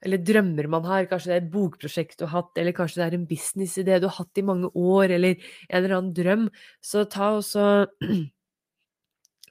Eller 0.04 0.22
drømmer 0.22 0.68
man 0.70 0.86
har. 0.86 1.08
Kanskje 1.10 1.32
det 1.32 1.36
er 1.36 1.42
et 1.42 1.52
bokprosjekt 1.52 2.20
du 2.20 2.26
har 2.28 2.34
hatt, 2.36 2.52
eller 2.60 2.76
kanskje 2.76 3.00
det 3.00 3.06
er 3.08 3.18
en 3.18 3.26
businessidé 3.26 3.98
du 3.98 4.06
har 4.06 4.18
hatt 4.20 4.38
i 4.38 4.46
mange 4.46 4.70
år, 4.70 5.16
eller 5.16 5.34
en 5.34 5.78
eller 5.80 5.96
annen 5.96 6.14
drøm. 6.14 6.46
Så 6.84 7.06
ta 7.10 7.32
også 7.40 7.66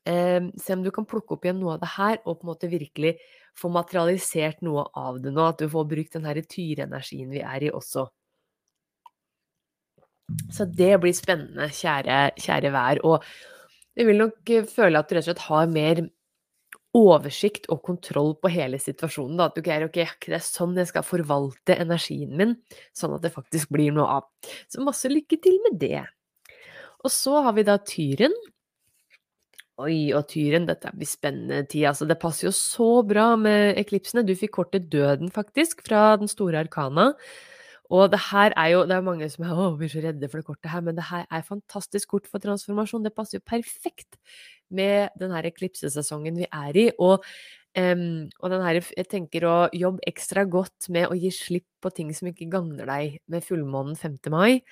eh, 0.09 0.41
Se 0.61 0.75
om 0.75 0.83
du 0.85 0.91
kan 0.95 1.07
plukke 1.09 1.35
opp 1.35 1.47
igjen 1.47 1.59
noe 1.61 1.75
av 1.75 1.83
det 1.83 1.93
her, 1.95 2.19
og 2.25 2.39
på 2.39 2.45
en 2.45 2.51
måte 2.53 2.71
virkelig 2.71 3.15
få 3.57 3.71
materialisert 3.73 4.61
noe 4.65 4.87
av 4.97 5.21
det 5.23 5.33
nå. 5.33 5.49
At 5.51 5.63
du 5.63 5.69
får 5.71 5.89
brukt 5.91 6.17
den 6.17 6.27
her 6.29 6.41
tyrenergien 6.41 7.31
vi 7.33 7.43
er 7.43 7.67
i 7.67 7.73
også. 7.73 8.07
Så 10.51 10.65
det 10.65 10.95
blir 11.03 11.13
spennende, 11.13 11.69
kjære, 11.69 12.35
kjære 12.41 12.71
vær. 12.73 13.01
Og 13.05 13.25
jeg 13.95 14.09
vil 14.09 14.21
nok 14.23 14.53
eh, 14.53 14.69
føle 14.69 14.99
at 14.99 15.09
du 15.09 15.17
rett 15.17 15.25
og 15.25 15.31
slett 15.31 15.47
har 15.49 15.71
mer 15.71 16.05
oversikt 16.95 17.67
og 17.73 17.81
kontroll 17.83 18.33
på 18.39 18.49
hele 18.53 18.79
situasjonen. 18.79 19.37
Da. 19.39 19.49
At 19.49 19.57
du 19.57 19.63
greier 19.65 19.87
ok, 19.87 19.99
det 20.27 20.37
er 20.37 20.43
sånn 20.43 20.77
jeg 20.79 20.91
skal 20.91 21.05
forvalte 21.05 21.75
energien 21.75 22.35
min, 22.39 22.55
sånn 22.95 23.17
at 23.17 23.25
det 23.25 23.33
faktisk 23.35 23.71
blir 23.75 23.95
noe 23.95 24.19
av. 24.19 24.29
Så 24.71 24.83
masse 24.83 25.11
lykke 25.11 25.39
til 25.43 25.59
med 25.67 25.79
det. 25.81 26.05
Og 27.05 27.11
så 27.13 27.41
har 27.45 27.55
vi 27.57 27.65
da 27.67 27.77
tyren. 27.83 28.33
Oi, 29.75 30.13
og 30.15 30.29
tyren, 30.31 30.63
dette 30.69 30.87
blir 30.95 31.07
spennende 31.09 31.65
tid. 31.67 31.89
Altså, 31.89 32.05
det 32.07 32.15
passer 32.21 32.47
jo 32.47 32.53
så 32.55 33.01
bra 33.03 33.33
med 33.35 33.75
eklipsene. 33.81 34.23
Du 34.23 34.31
fikk 34.39 34.53
kortet 34.55 34.85
Døden, 34.91 35.27
faktisk, 35.35 35.81
fra 35.83 36.13
den 36.21 36.31
store 36.31 36.61
arkana. 36.63 37.09
Og 37.91 38.07
det 38.09 38.21
her 38.31 38.53
er 38.57 38.69
jo 38.71 38.85
Det 38.87 38.95
er 38.95 39.01
mange 39.03 39.27
som 39.29 39.43
er, 39.43 39.75
blir 39.77 39.91
så 39.91 39.99
redde 40.01 40.29
for 40.29 40.39
det 40.39 40.45
kortet 40.47 40.71
her, 40.71 40.81
men 40.81 40.95
det 40.95 41.03
her 41.03 41.25
er 41.29 41.41
fantastisk 41.43 42.07
kort 42.09 42.27
for 42.27 42.39
transformasjon. 42.39 43.03
Det 43.03 43.13
passer 43.13 43.37
jo 43.37 43.43
perfekt 43.45 44.15
med 44.71 45.09
den 45.19 45.31
her 45.31 45.43
eklipsesesongen 45.43 46.37
vi 46.39 46.47
er 46.47 46.77
i. 46.77 46.89
Og, 46.97 47.25
um, 47.77 48.29
og 48.39 48.49
den 48.49 48.63
her, 48.63 48.79
jeg 48.79 49.09
tenker 49.11 49.43
å 49.43 49.57
jobbe 49.75 50.07
ekstra 50.07 50.47
godt 50.47 50.87
med 50.89 51.11
å 51.11 51.19
gi 51.19 51.29
slipp 51.35 51.67
på 51.83 51.91
ting 51.91 52.15
som 52.15 52.31
ikke 52.31 52.47
gagner 52.47 52.87
deg 52.87 53.19
med 53.27 53.43
fullmånen 53.43 53.99
5. 53.99 54.31
mai, 54.31 54.63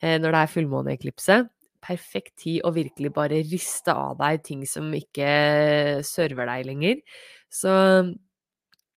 eh, 0.00 0.16
når 0.16 0.32
det 0.32 0.40
er 0.40 0.54
fullmåneeklipse 0.56 1.38
perfekt 1.86 2.34
tid 2.42 2.64
å 2.66 2.74
virkelig 2.74 3.12
bare 3.14 3.42
riste 3.46 3.94
av 3.94 4.18
deg 4.20 4.42
ting 4.46 4.66
som 4.68 4.90
ikke 4.96 6.02
server 6.06 6.50
deg 6.50 6.66
lenger. 6.68 7.02
Så 7.52 7.72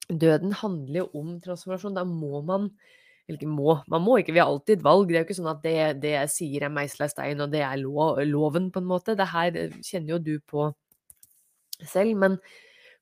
døden 0.10 0.56
handler 0.58 1.04
jo 1.04 1.10
om 1.22 1.36
transformasjon. 1.44 1.98
Da 2.00 2.06
må 2.08 2.42
man 2.46 2.72
eller 3.30 3.46
må, 3.46 3.76
man 3.86 4.02
må 4.02 4.16
ikke, 4.18 4.34
vi 4.34 4.42
har 4.42 4.50
alltid 4.50 4.80
et 4.80 4.86
valg. 4.86 5.06
Det 5.06 5.20
er 5.20 5.22
jo 5.22 5.28
ikke 5.28 5.38
sånn 5.38 5.52
at 5.52 5.60
det, 5.62 5.76
det 6.02 6.14
jeg 6.16 6.32
sier 6.34 6.66
er 6.66 6.74
meisla 6.74 7.06
i 7.06 7.12
stein, 7.12 7.44
og 7.44 7.52
det 7.54 7.62
er 7.62 7.78
lov, 7.78 8.18
loven, 8.26 8.72
på 8.74 8.82
en 8.82 8.88
måte. 8.90 9.14
Det 9.18 9.28
her 9.30 9.60
kjenner 9.86 10.16
jo 10.16 10.18
du 10.26 10.32
på 10.50 10.66
selv. 11.86 12.16
Men 12.18 12.40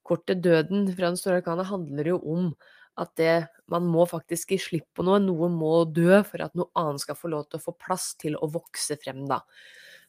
kortet 0.07 0.41
Døden 0.43 0.89
fra 0.91 1.13
den 1.13 1.19
store 1.19 1.39
arkana 1.39 1.63
handler 1.69 2.11
jo 2.11 2.19
om 2.27 2.49
at 2.97 3.11
det, 3.19 3.33
man 3.71 3.87
må 3.87 4.05
faktisk 4.09 4.53
gi 4.53 4.59
slipp 4.61 4.87
på 4.97 5.05
noe. 5.05 5.19
Noe 5.23 5.49
må 5.53 5.73
dø 5.89 6.21
for 6.27 6.43
at 6.45 6.55
noe 6.57 6.71
annet 6.79 7.03
skal 7.03 7.17
få 7.19 7.31
lov 7.33 7.47
til 7.47 7.59
å 7.59 7.65
få 7.67 7.75
plass 7.77 8.13
til 8.21 8.37
å 8.39 8.49
vokse 8.51 8.97
frem, 9.01 9.25
da. 9.29 9.41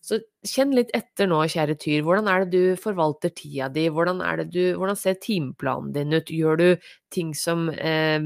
Så 0.05 0.21
kjenn 0.47 0.77
litt 0.77 0.93
etter 0.95 1.27
nå, 1.27 1.41
kjære 1.51 1.75
Tyr. 1.83 2.05
Hvordan 2.07 2.29
er 2.31 2.45
det 2.45 2.53
du 2.55 2.79
forvalter 2.79 3.33
tida 3.35 3.67
di? 3.73 3.89
Hvordan, 3.91 4.23
du, 4.47 4.61
hvordan 4.79 4.99
ser 4.99 5.19
timeplanen 5.23 5.91
din 5.97 6.15
ut? 6.15 6.31
Gjør 6.31 6.61
du 6.61 6.69
ting 7.15 7.33
som 7.35 7.67
eh, 7.75 8.23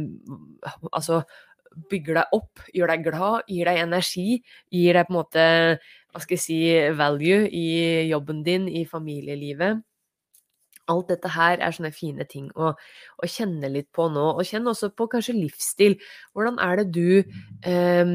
altså 0.93 1.23
bygger 1.89 2.21
deg 2.21 2.37
opp, 2.37 2.61
gjør 2.77 2.93
deg 2.93 3.07
glad, 3.07 3.49
gir 3.49 3.71
deg 3.71 3.81
energi, 3.87 4.43
gir 4.69 4.99
deg 4.99 5.09
på 5.09 5.15
en 5.15 5.17
måte 5.17 5.47
hva 6.13 6.21
skal 6.21 6.37
jeg 6.37 6.45
si, 6.45 6.59
value 6.99 7.47
i 7.49 7.67
jobben 8.11 8.43
din, 8.45 8.69
i 8.69 8.85
familielivet? 8.85 9.81
Alt 10.91 11.13
dette 11.13 11.31
her 11.31 11.61
er 11.63 11.75
sånne 11.75 11.93
fine 11.95 12.27
ting 12.27 12.49
å, 12.59 12.73
å, 12.75 13.29
kjenne 13.31 13.71
litt 13.71 13.91
på 13.95 14.09
nå. 14.11 14.25
Og 14.35 14.47
kjenn 14.49 14.67
også 14.71 14.91
på 14.99 15.07
kanskje 15.13 15.37
livsstil. 15.37 15.99
Hvordan 16.35 16.59
er 16.63 16.81
det 16.81 16.89
du 16.97 17.23
eh, 17.69 18.15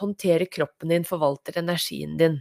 håndterer 0.00 0.48
kroppen 0.48 0.94
din, 0.94 1.04
forvalter 1.08 1.60
energien 1.60 2.16
din? 2.20 2.40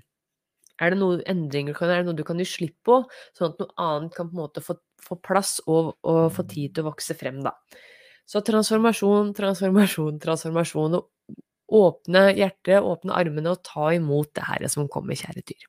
Er 0.80 0.94
det 0.94 1.02
noen 1.02 1.24
endringer, 1.28 1.76
er 1.84 2.00
det 2.00 2.08
noe 2.08 2.16
du 2.16 2.24
kan 2.28 2.40
gi 2.40 2.48
slipp 2.48 2.78
på, 2.88 3.02
sånn 3.36 3.52
at 3.52 3.60
noe 3.60 3.74
annet 3.84 4.16
kan 4.16 4.30
på 4.30 4.38
en 4.38 4.44
måte 4.46 4.64
få, 4.64 4.78
få 5.04 5.18
plass 5.20 5.58
og, 5.66 5.98
og, 6.08 6.30
få 6.32 6.46
tid 6.48 6.76
til 6.76 6.86
å 6.86 6.92
vokse 6.94 7.16
frem, 7.20 7.42
da. 7.44 7.52
Så 8.30 8.40
transformasjon, 8.46 9.34
transformasjon, 9.36 10.20
transformasjon. 10.24 11.00
Og 11.00 11.40
åpne 11.80 12.30
hjertet, 12.38 12.80
åpne 12.80 13.18
armene 13.18 13.54
og 13.54 13.64
ta 13.66 13.90
imot 13.98 14.32
det 14.38 14.46
her 14.48 14.68
som 14.72 14.88
kommer, 14.92 15.18
kjære 15.20 15.44
dyr. 15.50 15.68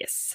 Yes. 0.00 0.34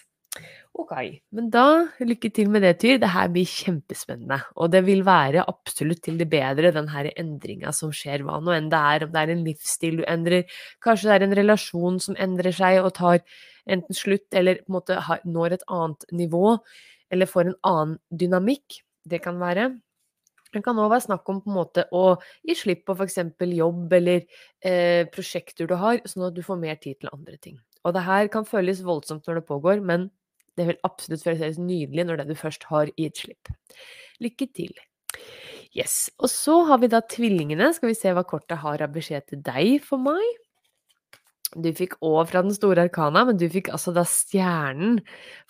Ok, 0.79 0.93
men 1.35 1.49
da 1.51 1.89
lykke 1.99 2.29
til 2.31 2.51
med 2.53 2.63
det, 2.63 2.77
Tyr. 2.79 2.99
Det 3.01 3.09
her 3.11 3.31
blir 3.33 3.47
kjempespennende. 3.49 4.37
Og 4.55 4.69
det 4.71 4.79
vil 4.87 5.01
være 5.03 5.43
absolutt 5.51 6.01
til 6.05 6.19
det 6.21 6.29
bedre, 6.31 6.71
den 6.71 6.87
her 6.93 7.09
endringa 7.19 7.73
som 7.75 7.91
skjer, 7.95 8.23
hva 8.23 8.37
nå 8.39 8.53
enn 8.55 8.69
det 8.71 8.79
er. 8.79 9.03
Om 9.05 9.11
det 9.11 9.21
er 9.21 9.33
en 9.33 9.43
livsstil 9.43 9.99
du 9.99 10.05
endrer, 10.07 10.59
kanskje 10.85 11.09
det 11.09 11.17
er 11.17 11.25
en 11.25 11.35
relasjon 11.41 11.99
som 12.05 12.15
endrer 12.27 12.55
seg 12.55 12.79
og 12.79 12.93
tar 12.95 13.19
enten 13.69 13.97
slutt, 13.97 14.29
eller 14.31 14.61
på 14.63 14.71
en 14.71 14.77
måte 14.77 15.19
når 15.27 15.57
et 15.57 15.65
annet 15.67 16.05
nivå, 16.21 16.55
eller 17.11 17.29
får 17.29 17.49
en 17.49 17.59
annen 17.73 17.97
dynamikk. 18.21 18.79
Det 19.09 19.19
kan 19.25 19.41
være. 19.41 19.71
Det 20.53 20.61
kan 20.65 20.79
òg 20.79 20.93
være 20.93 21.05
snakk 21.09 21.27
om 21.29 21.41
på 21.43 21.51
en 21.51 21.57
måte 21.59 21.85
å 21.93 22.05
gi 22.47 22.55
slipp 22.57 22.85
på 22.87 22.95
f.eks. 22.95 23.19
jobb 23.59 23.91
eller 23.99 24.23
eh, 24.63 25.03
prosjekter 25.11 25.67
du 25.69 25.75
har, 25.77 25.99
sånn 26.07 26.29
at 26.29 26.37
du 26.37 26.41
får 26.45 26.61
mer 26.61 26.79
tid 26.79 27.01
til 27.01 27.11
andre 27.11 27.35
ting. 27.37 27.59
Og 27.83 27.93
det 27.95 28.05
her 28.07 28.31
kan 28.31 28.47
føles 28.47 28.81
voldsomt 28.85 29.27
når 29.27 29.41
det 29.41 29.45
pågår, 29.51 29.83
men 29.85 30.09
det 30.57 30.67
vil 30.69 30.81
absolutt 30.87 31.25
føles 31.25 31.59
nydelig 31.61 32.05
når 32.07 32.21
det 32.21 32.29
du 32.31 32.35
først 32.39 32.65
har 32.71 32.91
gitt 32.97 33.23
slipp. 33.23 33.51
Lykke 34.23 34.49
til. 34.55 34.73
Yes. 35.77 36.09
Og 36.17 36.31
så 36.31 36.61
har 36.69 36.81
vi 36.81 36.89
da 36.91 37.01
tvillingene. 37.05 37.71
Skal 37.75 37.91
vi 37.91 37.97
se 37.97 38.13
hva 38.15 38.25
kortet 38.27 38.61
har 38.63 38.81
av 38.81 38.93
beskjed 38.95 39.29
til 39.29 39.43
deg 39.45 39.83
for 39.85 40.01
meg? 40.01 40.25
Du 41.57 41.65
fikk 41.73 41.95
òg 42.05 42.27
fra 42.29 42.43
den 42.45 42.53
store 42.53 42.83
arkana, 42.85 43.23
men 43.25 43.37
du 43.41 43.47
fikk 43.49 43.71
altså 43.73 43.89
da 43.95 44.03
stjernen. 44.05 44.99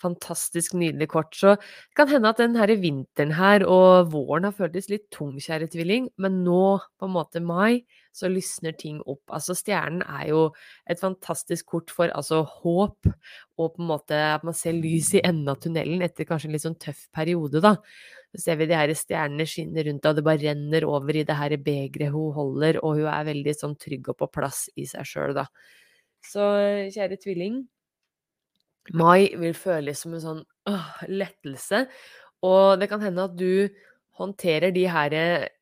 Fantastisk 0.00 0.72
nydelig 0.72 1.10
kort. 1.12 1.34
Så 1.36 1.58
det 1.58 1.98
kan 1.98 2.08
hende 2.08 2.30
at 2.32 2.38
den 2.40 2.56
her 2.56 2.72
vinteren 2.80 3.34
her 3.36 3.66
og 3.68 4.08
våren 4.14 4.46
har 4.48 4.54
føltes 4.56 4.88
litt 4.88 5.10
tung, 5.12 5.34
kjære 5.36 5.68
tvilling, 5.74 6.08
men 6.16 6.38
nå, 6.46 6.78
på 6.96 7.08
en 7.08 7.12
måte 7.12 7.42
mai, 7.44 7.82
så 8.16 8.30
lysner 8.32 8.72
ting 8.80 9.02
opp. 9.04 9.20
Altså 9.28 9.52
stjernen 9.58 10.00
er 10.06 10.30
jo 10.30 10.40
et 10.88 11.02
fantastisk 11.02 11.68
kort 11.74 11.92
for 11.92 12.08
altså 12.16 12.40
håp, 12.48 13.10
og 13.60 13.74
på 13.74 13.82
en 13.84 13.90
måte 13.90 14.16
at 14.30 14.46
man 14.46 14.56
ser 14.56 14.78
lys 14.78 15.12
i 15.18 15.20
enden 15.20 15.52
av 15.52 15.60
tunnelen 15.60 16.00
etter 16.06 16.28
kanskje 16.28 16.48
en 16.48 16.56
litt 16.56 16.64
sånn 16.64 16.80
tøff 16.80 17.04
periode, 17.12 17.60
da. 17.60 17.74
Så 18.32 18.46
ser 18.46 18.56
vi 18.56 18.70
de 18.70 18.78
her 18.78 18.94
stjernene 18.96 19.44
skinne 19.48 19.84
rundt, 19.84 20.08
og 20.08 20.16
det 20.16 20.24
bare 20.24 20.40
renner 20.46 20.88
over 20.88 21.20
i 21.20 21.26
det 21.28 21.36
her 21.36 21.58
begeret 21.60 22.14
hun 22.14 22.32
holder, 22.38 22.80
og 22.80 23.02
hun 23.02 23.12
er 23.12 23.28
veldig 23.28 23.54
sånn 23.58 23.76
trygg 23.76 24.08
og 24.14 24.20
på 24.22 24.30
plass 24.38 24.64
i 24.80 24.88
seg 24.88 25.04
sjøl, 25.12 25.36
da. 25.42 25.44
Så 26.24 26.46
kjære 26.94 27.18
tvilling, 27.22 27.62
mai 28.96 29.30
vil 29.38 29.54
føles 29.56 30.02
som 30.02 30.14
en 30.16 30.24
sånn 30.24 30.42
åh, 30.70 30.90
lettelse. 31.08 31.84
Og 32.46 32.80
det 32.80 32.88
kan 32.90 33.02
hende 33.04 33.26
at 33.28 33.36
du 33.38 33.70
håndterer 34.20 34.72
de 34.74 34.84
her 34.90 35.16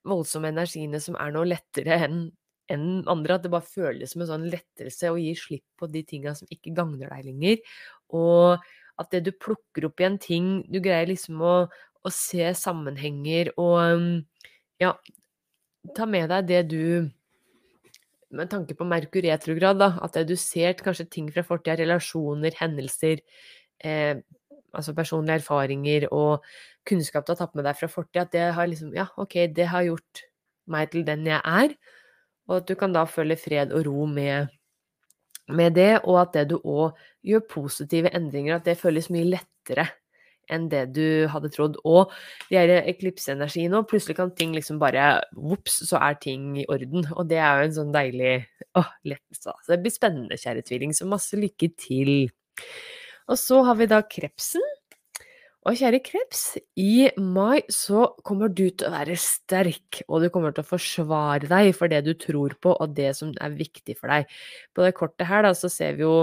voldsomme 0.08 0.50
energiene 0.50 1.00
som 1.02 1.16
er 1.18 1.32
noe 1.34 1.48
lettere 1.48 2.00
enn 2.08 2.26
enn 2.68 3.04
andre. 3.08 3.38
At 3.38 3.46
det 3.46 3.52
bare 3.52 3.64
føles 3.64 4.12
som 4.12 4.24
en 4.24 4.32
sånn 4.32 4.48
lettelse 4.52 5.12
å 5.12 5.20
gi 5.20 5.32
slipp 5.38 5.64
på 5.80 5.88
de 5.92 6.02
tinga 6.06 6.34
som 6.38 6.50
ikke 6.52 6.74
gagner 6.76 7.12
deg 7.14 7.30
lenger. 7.30 7.62
Og 8.16 8.66
at 8.98 9.12
det 9.14 9.22
du 9.28 9.32
plukker 9.32 9.86
opp 9.88 10.02
i 10.02 10.08
en 10.08 10.18
ting, 10.20 10.50
du 10.68 10.80
greier 10.84 11.08
liksom 11.08 11.40
å, 11.44 11.54
å 11.68 12.12
se 12.12 12.50
sammenhenger 12.58 13.52
og 13.60 14.24
ja, 14.82 14.92
ta 15.96 16.06
med 16.10 16.28
deg 16.32 16.50
det 16.50 16.62
du 16.72 16.82
med 18.30 18.50
tanke 18.52 18.76
på 18.76 18.86
Merkur 18.88 19.24
retrograd, 19.24 19.78
da, 19.80 19.92
at 20.04 20.16
du 20.28 20.34
ser 20.36 20.76
kanskje 20.78 21.08
ting 21.10 21.28
fra 21.32 21.44
fortida, 21.46 21.78
relasjoner, 21.80 22.54
hendelser, 22.58 23.22
eh, 23.84 24.20
altså 24.76 24.94
personlige 24.94 25.40
erfaringer 25.40 26.08
og 26.12 26.44
kunnskap 26.88 27.26
du 27.26 27.32
har 27.32 27.40
tatt 27.40 27.56
med 27.56 27.64
deg 27.64 27.78
fra 27.78 27.88
fortida, 27.88 28.26
at 28.26 28.34
det 28.34 28.44
har 28.56 28.68
liksom 28.68 28.92
Ja, 28.96 29.08
ok, 29.16 29.40
det 29.56 29.68
har 29.72 29.86
gjort 29.86 30.24
meg 30.68 30.90
til 30.92 31.06
den 31.06 31.26
jeg 31.26 31.40
er, 31.40 31.74
og 32.48 32.60
at 32.60 32.68
du 32.68 32.74
kan 32.76 32.92
da 32.92 33.04
føle 33.08 33.36
fred 33.36 33.72
og 33.72 33.86
ro 33.86 34.06
med, 34.06 34.52
med 35.48 35.74
det, 35.76 36.00
og 36.04 36.20
at 36.22 36.34
det 36.36 36.48
du 36.52 36.58
òg 36.60 36.96
gjør 37.24 37.48
positive 37.48 38.12
endringer, 38.14 38.56
at 38.56 38.68
det 38.68 38.80
føles 38.80 39.08
mye 39.12 39.28
lettere 39.28 39.88
enn 40.52 40.68
det 40.72 40.84
du 40.96 41.28
hadde 41.32 41.50
trodd. 41.54 41.78
Og 41.88 42.12
de 42.48 42.58
her 42.58 42.72
eklipseenergi 42.80 43.66
nå, 43.72 43.84
plutselig 43.88 44.18
kan 44.18 44.32
ting 44.36 44.54
liksom 44.56 44.80
bare 44.82 45.10
Vops, 45.36 45.82
så 45.88 46.00
er 46.02 46.18
ting 46.22 46.56
i 46.62 46.66
orden. 46.72 47.06
Og 47.16 47.28
det 47.30 47.40
er 47.42 47.60
jo 47.62 47.68
en 47.68 47.76
sånn 47.80 47.94
deilig 47.94 48.34
åh, 48.78 48.90
lettelse. 49.08 49.54
Så 49.54 49.74
det 49.74 49.82
blir 49.84 49.94
spennende, 49.94 50.40
kjære 50.40 50.66
tvilling. 50.68 50.96
Så 50.96 51.08
masse 51.08 51.38
lykke 51.38 51.72
til. 51.78 52.12
Og 53.28 53.38
så 53.40 53.62
har 53.66 53.78
vi 53.78 53.88
da 53.90 54.02
krepsen. 54.06 54.64
Og 55.68 55.76
kjære 55.76 55.98
kreps, 56.00 56.42
i 56.80 57.10
mai 57.20 57.60
så 57.68 58.06
kommer 58.24 58.48
du 58.48 58.68
til 58.70 58.86
å 58.88 58.92
være 58.94 59.16
sterk, 59.20 59.98
og 60.06 60.22
du 60.22 60.30
kommer 60.32 60.54
til 60.54 60.64
å 60.64 60.68
forsvare 60.68 61.50
deg 61.50 61.72
for 61.76 61.92
det 61.92 61.98
du 62.06 62.14
tror 62.16 62.54
på, 62.62 62.72
og 62.72 62.94
det 62.96 63.10
som 63.18 63.34
er 63.36 63.56
viktig 63.58 63.98
for 63.98 64.08
deg. 64.14 64.30
På 64.72 64.86
det 64.86 64.94
kortet 64.96 65.28
her 65.28 65.44
da, 65.44 65.50
så 65.58 65.68
ser 65.72 65.98
vi 65.98 66.06
jo 66.06 66.14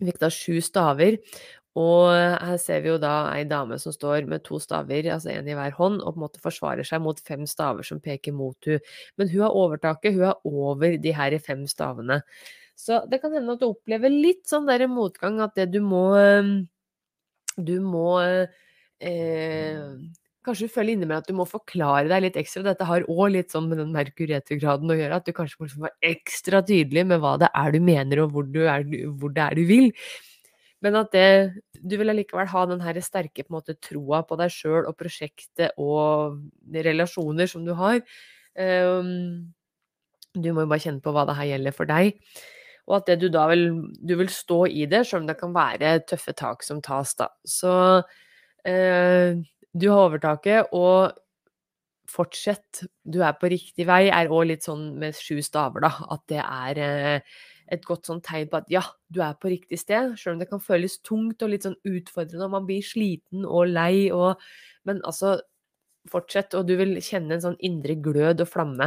vi 0.00 0.08
fikk 0.08 0.22
da 0.22 0.30
sju 0.32 0.62
staver, 0.64 1.18
og 1.78 2.10
her 2.10 2.56
ser 2.58 2.80
vi 2.82 2.90
jo 2.90 2.96
da 2.98 3.30
ei 3.30 3.44
dame 3.46 3.78
som 3.78 3.94
står 3.94 4.26
med 4.30 4.42
to 4.46 4.58
staver, 4.62 5.06
altså 5.14 5.30
en 5.30 5.48
i 5.48 5.54
hver 5.54 5.76
hånd, 5.76 6.00
og 6.02 6.16
på 6.16 6.18
en 6.18 6.24
måte 6.24 6.42
forsvarer 6.42 6.86
seg 6.86 7.02
mot 7.04 7.20
fem 7.22 7.46
staver 7.46 7.86
som 7.86 8.00
peker 8.02 8.34
mot 8.34 8.58
hun. 8.66 8.80
Men 9.20 9.30
hun 9.30 9.44
har 9.46 9.54
overtaket, 9.54 10.16
hun 10.16 10.30
er 10.32 10.48
over 10.50 10.96
de 10.98 11.14
her 11.14 11.38
fem 11.38 11.62
stavene. 11.70 12.20
Så 12.74 13.04
det 13.10 13.20
kan 13.22 13.34
hende 13.36 13.54
at 13.54 13.62
du 13.62 13.68
opplever 13.68 14.10
litt 14.10 14.48
sånn 14.50 14.66
der 14.66 14.88
motgang, 14.90 15.38
at 15.44 15.54
det 15.54 15.68
du 15.74 15.80
må 15.84 16.08
du 17.60 17.76
må 17.84 18.20
eh, 18.24 19.82
kanskje 20.46 20.70
føle 20.72 20.94
innimellom 20.94 21.22
at 21.22 21.28
du 21.28 21.36
må 21.36 21.46
forklare 21.48 22.08
deg 22.10 22.24
litt 22.24 22.38
ekstra. 22.40 22.64
Dette 22.66 22.86
har 22.88 23.06
òg 23.10 23.34
litt 23.34 23.54
sånn 23.54 23.68
med 23.70 23.80
den 23.82 23.92
merkuretergraden 23.94 24.90
å 24.90 24.96
gjøre, 24.96 25.20
at 25.20 25.28
du 25.28 25.36
kanskje 25.36 25.60
må 25.60 25.68
liksom 25.68 25.86
være 25.86 26.12
ekstra 26.14 26.62
tydelig 26.66 27.06
med 27.12 27.22
hva 27.22 27.36
det 27.42 27.50
er 27.62 27.76
du 27.76 27.80
mener, 27.84 28.24
og 28.24 28.34
hvor, 28.34 28.48
er, 28.64 28.86
hvor 29.20 29.34
det 29.36 29.46
er 29.46 29.58
du 29.58 29.64
vil. 29.68 29.90
Men 30.84 30.96
at 30.96 31.12
det, 31.12 31.60
du 31.76 31.96
vil 32.00 32.12
allikevel 32.12 32.48
ha 32.48 32.64
den 32.70 32.80
her 32.84 32.98
sterke 33.04 33.44
på 33.44 33.56
måte, 33.58 33.76
troa 33.84 34.22
på 34.26 34.38
deg 34.40 34.52
sjøl 34.54 34.88
og 34.88 34.96
prosjektet 34.98 35.76
og 35.80 36.40
relasjoner 36.72 37.50
som 37.50 37.66
du 37.66 37.74
har. 37.76 38.00
Um, 38.56 39.52
du 40.34 40.50
må 40.54 40.64
jo 40.64 40.70
bare 40.70 40.82
kjenne 40.82 41.04
på 41.04 41.12
hva 41.14 41.26
det 41.28 41.36
her 41.38 41.52
gjelder 41.52 41.76
for 41.76 41.90
deg. 41.90 42.16
Og 42.88 42.96
at 42.98 43.10
det 43.10 43.20
du 43.22 43.28
da 43.30 43.44
vil 43.50 43.66
Du 44.02 44.16
vil 44.18 44.30
stå 44.32 44.64
i 44.66 44.86
det, 44.90 45.04
sjøl 45.06 45.24
om 45.24 45.30
det 45.30 45.38
kan 45.40 45.54
være 45.54 45.98
tøffe 46.08 46.34
tak 46.36 46.64
som 46.66 46.80
tas, 46.82 47.14
da. 47.18 47.28
Så 47.46 47.72
eh, 48.66 49.36
du 49.70 49.90
har 49.92 50.06
overtaket, 50.08 50.72
og 50.74 51.12
fortsett. 52.10 52.82
Du 53.06 53.20
er 53.22 53.36
på 53.38 53.50
riktig 53.52 53.86
vei, 53.86 54.08
er 54.10 54.32
òg 54.32 54.48
litt 54.50 54.66
sånn 54.66 54.94
med 54.98 55.18
sju 55.18 55.38
staver, 55.44 55.84
da. 55.86 55.92
At 56.16 56.24
det 56.32 56.42
er 56.42 56.82
eh, 56.86 57.38
et 57.70 57.84
godt 57.86 58.08
sånn 58.10 58.22
tegn 58.24 58.48
på 58.50 58.60
at 58.60 58.68
ja, 58.72 58.82
du 59.12 59.20
er 59.24 59.36
på 59.38 59.52
riktig 59.52 59.78
sted. 59.80 60.16
Selv 60.18 60.34
om 60.34 60.42
det 60.42 60.50
kan 60.50 60.62
føles 60.62 60.98
tungt 61.06 61.42
og 61.44 61.52
litt 61.52 61.66
sånn 61.66 61.78
utfordrende, 61.86 62.46
og 62.46 62.54
man 62.56 62.66
blir 62.68 62.84
sliten 62.84 63.46
og 63.46 63.70
lei 63.70 64.10
og 64.14 64.40
Men 64.88 65.02
altså, 65.04 65.34
fortsett, 66.08 66.54
og 66.56 66.64
du 66.64 66.72
vil 66.78 66.94
kjenne 67.04 67.36
en 67.36 67.42
sånn 67.44 67.58
indre 67.60 67.98
glød 68.00 68.40
og 68.40 68.48
flamme 68.48 68.86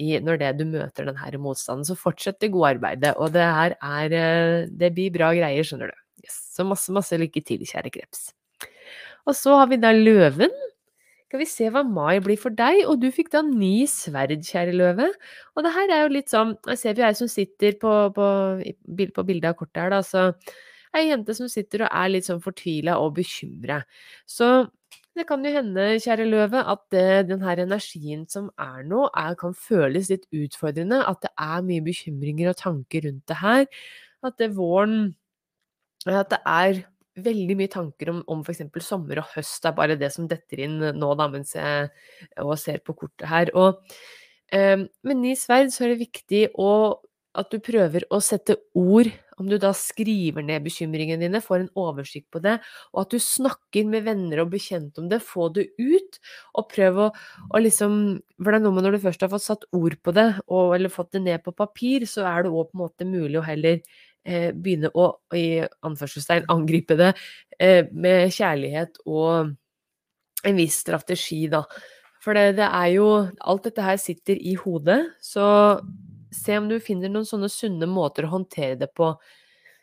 i 0.00 0.14
når 0.24 0.38
det 0.40 0.52
du 0.56 0.64
møter 0.70 1.04
denne 1.04 1.42
motstanden. 1.42 1.84
Så 1.84 1.98
fortsett 1.98 2.40
det 2.40 2.52
gode 2.54 2.72
arbeidet. 2.76 3.12
Og 3.20 3.34
det 3.34 3.44
her 3.44 3.76
er 3.76 4.16
eh, 4.16 4.68
Det 4.70 4.92
blir 4.96 5.12
bra 5.12 5.34
greier, 5.36 5.66
skjønner 5.66 5.92
du. 5.92 6.00
Yes. 6.24 6.38
Så 6.56 6.64
masse, 6.66 6.92
masse 6.94 7.18
lykke 7.18 7.44
til, 7.44 7.62
kjære 7.68 7.92
kreps. 7.94 8.30
Og 9.28 9.36
så 9.36 9.58
har 9.60 9.68
vi 9.68 9.78
da 9.80 9.92
løven. 9.92 10.54
Skal 11.28 11.42
vi 11.42 11.44
se 11.44 11.66
hva 11.68 11.82
mai 11.84 12.22
blir 12.24 12.38
for 12.40 12.54
deg? 12.56 12.86
Og 12.88 13.02
du 13.02 13.10
fikk 13.12 13.28
da 13.34 13.42
ni 13.44 13.82
sverd, 13.90 14.32
kjære 14.48 14.72
løve. 14.72 15.10
Og 15.52 15.66
det 15.66 15.74
her 15.74 15.92
er 15.92 16.06
jo 16.06 16.14
litt 16.14 16.32
sånn 16.32 16.54
Jeg 16.70 16.80
ser 16.80 16.96
jo 16.96 17.04
ei 17.04 17.18
som 17.18 17.28
sitter 17.28 17.76
på, 17.82 17.92
på, 18.16 18.28
på 18.96 19.24
bildet 19.28 19.50
av 19.50 19.58
kortet 19.58 19.82
her, 19.82 19.92
da. 19.92 20.00
Så 20.00 20.30
ei 20.96 21.10
jente 21.10 21.36
som 21.36 21.50
sitter 21.52 21.84
og 21.84 21.92
er 21.92 22.08
litt 22.14 22.30
sånn 22.30 22.40
fortvila 22.40 22.96
og 23.04 23.18
bekymra. 23.20 23.82
Så 24.24 24.48
det 25.18 25.26
kan 25.28 25.44
jo 25.44 25.52
hende, 25.52 25.86
kjære 26.00 26.30
løve, 26.30 26.64
at 26.72 26.98
den 27.28 27.44
her 27.44 27.60
energien 27.60 28.24
som 28.30 28.48
er 28.56 28.84
nå, 28.88 29.04
er, 29.12 29.36
kan 29.36 29.52
føles 29.52 30.08
litt 30.08 30.24
utfordrende. 30.32 31.02
At 31.12 31.20
det 31.26 31.34
er 31.36 31.64
mye 31.68 31.84
bekymringer 31.84 32.54
og 32.54 32.60
tanker 32.64 33.04
rundt 33.04 33.26
det 33.28 33.42
her. 33.42 33.66
At 34.24 34.40
det 34.40 34.54
våren 34.56 35.10
At 36.08 36.30
det 36.32 36.38
er 36.46 36.86
veldig 37.24 37.56
mye 37.58 37.72
tanker 37.72 38.12
om, 38.12 38.22
om 38.30 38.44
f.eks. 38.44 38.64
sommer 38.84 39.22
og 39.22 39.34
høst. 39.34 39.66
Er 39.66 39.76
bare 39.76 39.98
det 39.98 40.12
som 40.14 40.28
detter 40.30 40.64
inn 40.66 40.78
nå, 40.78 41.10
da, 41.18 41.28
mens 41.32 41.54
jeg 41.56 41.90
ser 42.62 42.80
på 42.84 42.96
kortet 42.98 43.28
her. 43.30 43.52
Og 43.58 43.82
eh, 44.52 44.86
med 45.06 45.22
ni 45.22 45.34
sverd 45.38 45.74
så 45.74 45.86
er 45.86 45.94
det 45.94 46.06
viktig 46.06 46.46
å 46.58 46.72
at 47.38 47.52
du 47.52 47.60
prøver 47.62 48.06
å 48.10 48.20
sette 48.24 48.56
ord, 48.78 49.08
om 49.38 49.46
du 49.46 49.54
da 49.62 49.70
skriver 49.76 50.42
ned 50.42 50.64
bekymringene 50.64 51.22
dine, 51.22 51.40
får 51.44 51.60
en 51.60 51.70
oversikt 51.78 52.26
på 52.34 52.40
det, 52.42 52.56
og 52.90 53.04
at 53.04 53.12
du 53.14 53.22
snakker 53.22 53.86
med 53.86 54.06
venner 54.08 54.42
og 54.42 54.50
bekjente 54.50 54.98
om 55.02 55.06
det, 55.10 55.20
få 55.22 55.46
det 55.54 55.68
ut, 55.78 56.18
og 56.58 56.66
prøv 56.72 56.98
å, 57.04 57.08
å 57.54 57.62
liksom 57.62 58.00
For 58.38 58.54
det 58.54 58.58
er 58.60 58.64
noe 58.64 58.74
med 58.76 58.86
når 58.86 58.96
du 58.96 59.02
først 59.02 59.22
har 59.24 59.30
fått 59.32 59.46
satt 59.46 59.64
ord 59.74 59.96
på 60.02 60.14
det, 60.14 60.26
og, 60.46 60.74
eller 60.76 60.92
fått 60.94 61.14
det 61.16 61.22
ned 61.24 61.42
på 61.44 61.54
papir, 61.58 62.06
så 62.10 62.26
er 62.30 62.46
det 62.46 62.52
òg 62.52 62.70
på 62.70 62.78
en 62.78 62.84
måte 62.84 63.06
mulig 63.08 63.38
å 63.38 63.46
heller 63.46 63.78
eh, 63.78 64.06
begynne 64.54 64.90
å, 64.94 65.10
i 65.36 65.62
anførselstegn, 65.86 66.48
angripe 66.52 66.96
det 66.98 67.12
eh, 67.58 67.88
med 67.92 68.32
kjærlighet 68.34 69.00
og 69.06 69.54
en 70.46 70.58
viss 70.58 70.78
strategi, 70.84 71.46
da. 71.50 71.64
For 72.22 72.36
det, 72.36 72.58
det 72.58 72.66
er 72.66 72.92
jo 72.96 73.08
Alt 73.46 73.68
dette 73.68 73.84
her 73.84 73.98
sitter 74.00 74.38
i 74.38 74.54
hodet, 74.58 75.00
så 75.22 75.80
se 76.34 76.58
om 76.58 76.68
du 76.68 76.76
finner 76.82 77.10
noen 77.12 77.26
sånne 77.26 77.48
sunne 77.52 77.88
måter 77.88 78.26
å 78.26 78.34
håndtere 78.36 78.76
det 78.82 78.90
på. 78.96 79.14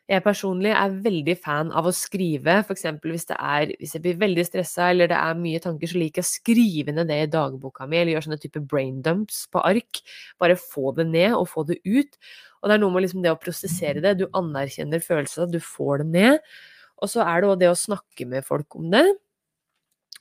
Jeg 0.06 0.22
personlig 0.22 0.70
er 0.70 0.98
veldig 1.02 1.34
fan 1.42 1.72
av 1.74 1.88
å 1.90 1.94
skrive, 1.96 2.60
f.eks. 2.62 2.84
Hvis, 3.02 3.24
det 3.32 3.38
er, 3.42 3.72
hvis 3.80 3.96
jeg 3.98 4.04
blir 4.04 4.20
veldig 4.22 4.44
stressa 4.46 4.92
eller 4.94 5.10
det 5.10 5.18
er 5.18 5.40
mye 5.40 5.62
tanker, 5.64 5.90
så 5.90 5.98
liker 5.98 6.22
jeg 6.22 6.28
å 6.28 6.30
skrive 6.30 6.94
ned 6.94 7.10
det 7.10 7.18
i 7.24 7.32
dagboka 7.34 7.88
mi, 7.90 7.98
eller 7.98 8.14
gjøre 8.14 8.28
sånne 8.28 8.42
type 8.44 8.62
brain 8.70 9.00
dumps 9.06 9.48
på 9.50 9.64
ark. 9.66 10.04
Bare 10.42 10.60
få 10.62 10.94
det 11.00 11.08
ned 11.10 11.34
og 11.34 11.50
få 11.50 11.66
det 11.72 11.80
ut. 11.90 12.20
Og 12.62 12.70
det 12.70 12.78
er 12.78 12.84
noe 12.84 12.94
med 12.94 13.08
liksom 13.08 13.26
det 13.26 13.34
å 13.34 13.42
prosessere 13.42 14.06
det. 14.06 14.14
Du 14.22 14.28
anerkjenner 14.38 15.02
følelsen, 15.02 15.50
du 15.50 15.58
får 15.64 16.04
det 16.04 16.08
ned. 16.14 16.56
Og 17.02 17.10
så 17.10 17.26
er 17.26 17.42
det 17.42 17.50
òg 17.50 17.60
det 17.64 17.74
å 17.74 17.80
snakke 17.80 18.30
med 18.30 18.46
folk 18.46 18.78
om 18.78 18.92
det. 18.94 19.08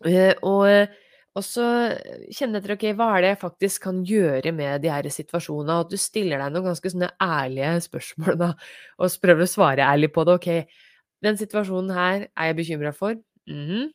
Eh, 0.09 0.33
og 0.41 0.65
og 1.35 1.43
så 1.43 1.65
kjenne 2.31 2.61
etter 2.61 2.77
ok, 2.77 2.85
hva 2.95 3.09
er 3.17 3.25
det 3.25 3.31
jeg 3.33 3.41
faktisk 3.41 3.87
kan 3.89 4.03
gjøre 4.07 4.53
med 4.55 4.85
de 4.85 4.91
her 4.93 5.09
situasjonene, 5.11 5.81
og 5.81 5.89
at 5.89 5.95
du 5.95 5.99
stiller 5.99 6.39
deg 6.39 6.55
noen 6.55 6.69
ganske 6.69 6.93
sånne 6.93 7.11
ærlige 7.23 7.73
spørsmål 7.89 8.39
da, 8.39 8.51
og 8.99 9.17
prøver 9.25 9.47
å 9.47 9.51
svare 9.51 9.89
ærlig 9.89 10.13
på 10.15 10.27
det. 10.29 10.37
Ok, 10.39 10.79
den 11.27 11.41
situasjonen 11.41 11.91
her 11.97 12.29
er 12.29 12.51
jeg 12.51 12.59
bekymra 12.61 12.95
for, 12.95 13.19
mm 13.51 13.65
-hmm. 13.67 13.91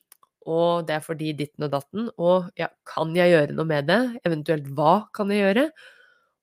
og 0.51 0.87
det 0.87 0.95
er 0.95 1.05
fordi 1.05 1.31
ditten 1.33 1.63
og 1.63 1.71
datten, 1.71 2.09
og 2.17 2.51
ja, 2.57 2.67
kan 2.85 3.15
jeg 3.15 3.31
gjøre 3.31 3.55
noe 3.55 3.65
med 3.65 3.87
det? 3.87 4.19
Eventuelt 4.25 4.67
hva 4.67 5.07
kan 5.13 5.31
jeg 5.31 5.39
gjøre? 5.39 5.71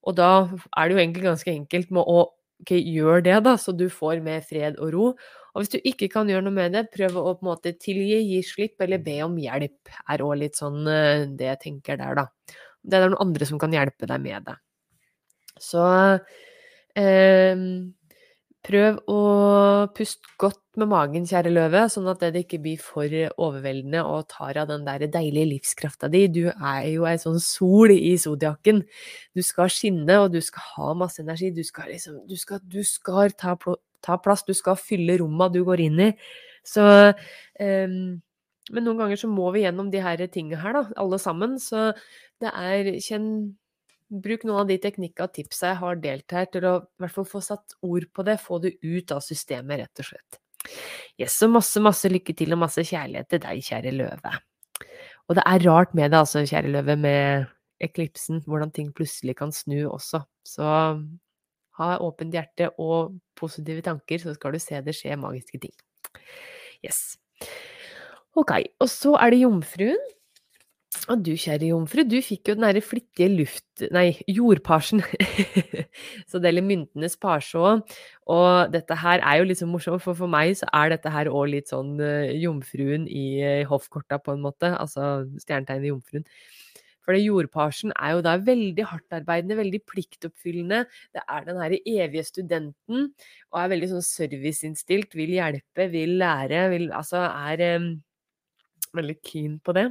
Og 0.02 0.16
da 0.16 0.48
er 0.76 0.88
det 0.88 0.94
jo 0.94 1.02
egentlig 1.02 1.24
ganske 1.24 1.50
enkelt 1.50 1.90
med 1.90 2.02
å 2.06 2.32
ok, 2.60 2.72
gjør 2.72 3.20
det, 3.20 3.44
da, 3.44 3.56
så 3.56 3.72
du 3.72 3.88
får 3.92 4.22
mer 4.22 4.40
fred 4.40 4.78
og 4.78 4.92
ro. 4.94 5.06
Og 5.56 5.64
hvis 5.64 5.72
du 5.72 5.78
ikke 5.88 6.10
kan 6.12 6.28
gjøre 6.28 6.44
noe 6.44 6.52
med 6.52 6.74
det, 6.76 6.82
prøv 6.92 7.14
å 7.16 7.30
på 7.32 7.46
en 7.46 7.48
måte 7.48 7.72
tilgi, 7.80 8.18
gi 8.28 8.42
slipp 8.44 8.82
eller 8.84 9.00
be 9.00 9.14
om 9.24 9.38
hjelp, 9.40 9.88
er 10.12 10.24
òg 10.26 10.34
litt 10.42 10.60
sånn 10.60 10.82
eh, 10.84 11.24
det 11.32 11.48
jeg 11.48 11.62
tenker 11.62 11.96
der, 11.96 12.18
da. 12.18 12.26
Det 12.84 12.98
er 12.98 13.08
noen 13.08 13.22
andre 13.24 13.48
som 13.48 13.60
kan 13.62 13.72
hjelpe 13.72 14.04
deg 14.10 14.20
med 14.20 14.44
det. 14.50 14.58
Så 15.56 15.86
eh, 17.00 17.62
prøv 18.66 18.98
å 19.08 19.22
puste 19.96 20.36
godt 20.42 20.60
med 20.76 20.90
magen, 20.90 21.24
kjære 21.24 21.54
løve, 21.54 21.86
sånn 21.88 22.12
at 22.12 22.20
det 22.34 22.42
ikke 22.44 22.60
blir 22.60 22.80
for 22.82 23.08
overveldende 23.08 24.02
og 24.04 24.26
tar 24.32 24.60
av 24.60 24.68
den 24.68 24.84
der 24.84 25.06
deilige 25.08 25.54
livskrafta 25.54 26.10
di. 26.12 26.26
Du 26.28 26.42
er 26.50 26.82
jo 26.90 27.06
ei 27.08 27.16
sånn 27.22 27.40
sol 27.40 27.94
i 27.94 28.12
zodiakken. 28.20 28.82
Du 29.32 29.40
skal 29.46 29.72
skinne, 29.72 30.20
og 30.20 30.34
du 30.36 30.42
skal 30.44 30.68
ha 30.74 30.92
masse 31.00 31.24
energi. 31.24 31.54
Du 31.56 31.64
skal 31.64 31.94
liksom 31.94 32.20
Du 32.28 32.36
skal, 32.36 32.60
du 32.60 32.82
skal 32.84 33.32
ta, 33.38 33.56
ta 34.04 34.18
plass, 34.22 34.44
du 34.46 34.54
skal 34.56 34.78
fylle 34.80 35.18
romma 35.22 35.48
du 35.52 35.62
går 35.66 35.82
inn 35.86 36.00
i. 36.08 36.10
Så 36.66 36.82
um, 36.82 37.98
Men 38.66 38.82
noen 38.82 38.98
ganger 38.98 39.20
så 39.20 39.28
må 39.30 39.52
vi 39.54 39.62
gjennom 39.62 39.92
de 39.92 40.00
her 40.02 40.24
tingene 40.26 40.58
her, 40.58 40.74
da, 40.74 40.82
alle 40.98 41.20
sammen. 41.22 41.60
Så 41.62 41.92
det 42.42 42.50
er 42.50 42.96
Kjenn 42.98 43.30
Bruk 44.06 44.44
noen 44.46 44.60
av 44.60 44.68
de 44.68 44.76
teknikkene 44.78 45.26
og 45.26 45.34
tipsa 45.34 45.72
jeg 45.72 45.78
har 45.80 45.96
delt 45.98 46.34
her, 46.34 46.44
til 46.46 46.66
å 46.68 46.74
i 46.78 47.02
hvert 47.02 47.14
fall 47.16 47.26
få 47.26 47.40
satt 47.42 47.74
ord 47.82 48.04
på 48.14 48.22
det, 48.26 48.36
få 48.38 48.60
det 48.62 48.76
ut 48.84 49.10
av 49.10 49.22
systemet, 49.24 49.80
rett 49.82 50.02
og 50.02 50.06
slett. 50.06 50.38
Yes, 51.18 51.34
så 51.34 51.48
masse, 51.50 51.82
masse 51.82 52.10
lykke 52.10 52.34
til 52.38 52.54
og 52.54 52.60
masse 52.62 52.84
kjærlighet 52.86 53.32
til 53.32 53.42
deg, 53.42 53.64
kjære 53.66 53.94
løve. 53.96 54.32
Og 55.26 55.38
det 55.38 55.42
er 55.42 55.66
rart 55.66 55.94
med 55.98 56.12
det, 56.14 56.22
altså, 56.22 56.44
kjære 56.46 56.70
løve, 56.76 56.96
med 57.02 57.50
eklipsen, 57.82 58.44
hvordan 58.46 58.70
ting 58.74 58.92
plutselig 58.94 59.36
kan 59.40 59.50
snu 59.54 59.88
også. 59.90 60.22
Så 60.46 60.70
ha 61.78 61.96
åpent 62.04 62.34
hjerte 62.34 62.70
og 62.82 63.16
positive 63.38 63.84
tanker, 63.84 64.20
så 64.22 64.34
skal 64.36 64.56
du 64.56 64.62
se 64.62 64.80
det 64.84 64.96
skje 64.96 65.16
magiske 65.20 65.60
ting. 65.62 65.74
Yes. 66.84 67.16
Ok, 68.36 68.52
og 68.80 68.88
så 68.92 69.16
er 69.20 69.32
det 69.32 69.42
jomfruen. 69.44 70.12
Og 71.12 71.20
du 71.22 71.34
kjære 71.38 71.68
jomfru, 71.68 72.02
du 72.08 72.16
fikk 72.24 72.50
jo 72.50 72.56
den 72.56 72.64
derre 72.66 72.82
flittige 72.82 73.28
luft... 73.30 73.84
Nei, 73.94 74.16
jordparsen. 74.30 75.02
så 76.28 76.40
det 76.40 76.50
gjelder 76.50 76.66
myntenes 76.66 77.18
parse 77.20 77.60
òg. 77.60 77.96
Og 78.32 78.72
dette 78.72 78.96
her 79.02 79.20
er 79.20 79.38
jo 79.38 79.46
litt 79.46 79.60
sånn 79.60 79.70
morsomt, 79.70 80.02
for 80.02 80.18
for 80.18 80.30
meg 80.32 80.56
så 80.58 80.68
er 80.74 80.94
dette 80.94 81.12
her 81.12 81.30
òg 81.30 81.52
litt 81.52 81.70
sånn 81.70 81.94
uh, 82.00 82.32
jomfruen 82.34 83.06
i 83.06 83.26
uh, 83.44 83.66
hoffkorta, 83.70 84.18
på 84.22 84.34
en 84.34 84.42
måte. 84.46 84.72
Altså 84.74 85.26
stjernetegnet 85.42 85.92
jomfruen. 85.92 86.26
For 87.06 87.14
jordparsen 87.14 87.94
er 87.94 88.16
jo 88.16 88.22
da 88.26 88.34
veldig 88.42 88.86
hardtarbeidende, 88.90 89.58
veldig 89.60 89.80
pliktoppfyllende. 89.86 90.82
Det 91.14 91.22
er 91.22 91.46
den 91.46 91.60
herre 91.62 91.78
evige 91.86 92.24
studenten, 92.26 93.12
og 93.52 93.60
er 93.62 93.70
veldig 93.74 93.92
sånn 93.94 94.06
serviceinnstilt, 94.06 95.14
vil 95.14 95.36
hjelpe, 95.38 95.86
vil 95.92 96.16
lære, 96.22 96.66
vil 96.74 96.90
Altså 96.96 97.22
er 97.28 97.62
um, 97.78 97.92
veldig 98.96 99.20
keen 99.22 99.60
på 99.62 99.76
det. 99.76 99.86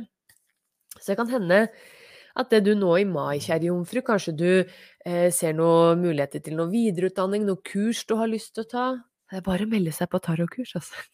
Så 1.00 1.14
det 1.14 1.20
kan 1.22 1.32
hende 1.32 1.66
at 2.36 2.52
det 2.52 2.66
du 2.66 2.74
nå 2.76 2.92
i 3.00 3.08
mai, 3.08 3.40
kjære 3.40 3.70
jomfru, 3.70 4.02
kanskje 4.04 4.36
du 4.36 4.50
eh, 4.52 5.30
ser 5.32 5.56
noen 5.56 6.02
muligheter 6.04 6.44
til 6.44 6.58
noe 6.60 6.68
videreutdanning, 6.68 7.46
noe 7.48 7.64
kurs 7.64 8.04
du 8.10 8.18
har 8.20 8.28
lyst 8.32 8.58
til 8.58 8.66
å 8.66 8.72
ta. 8.74 8.88
Det 9.32 9.40
er 9.40 9.46
bare 9.46 9.64
å 9.64 9.72
melde 9.72 9.96
seg 9.96 10.12
på 10.12 10.20
tarotkurs, 10.20 10.76
altså. 10.82 11.06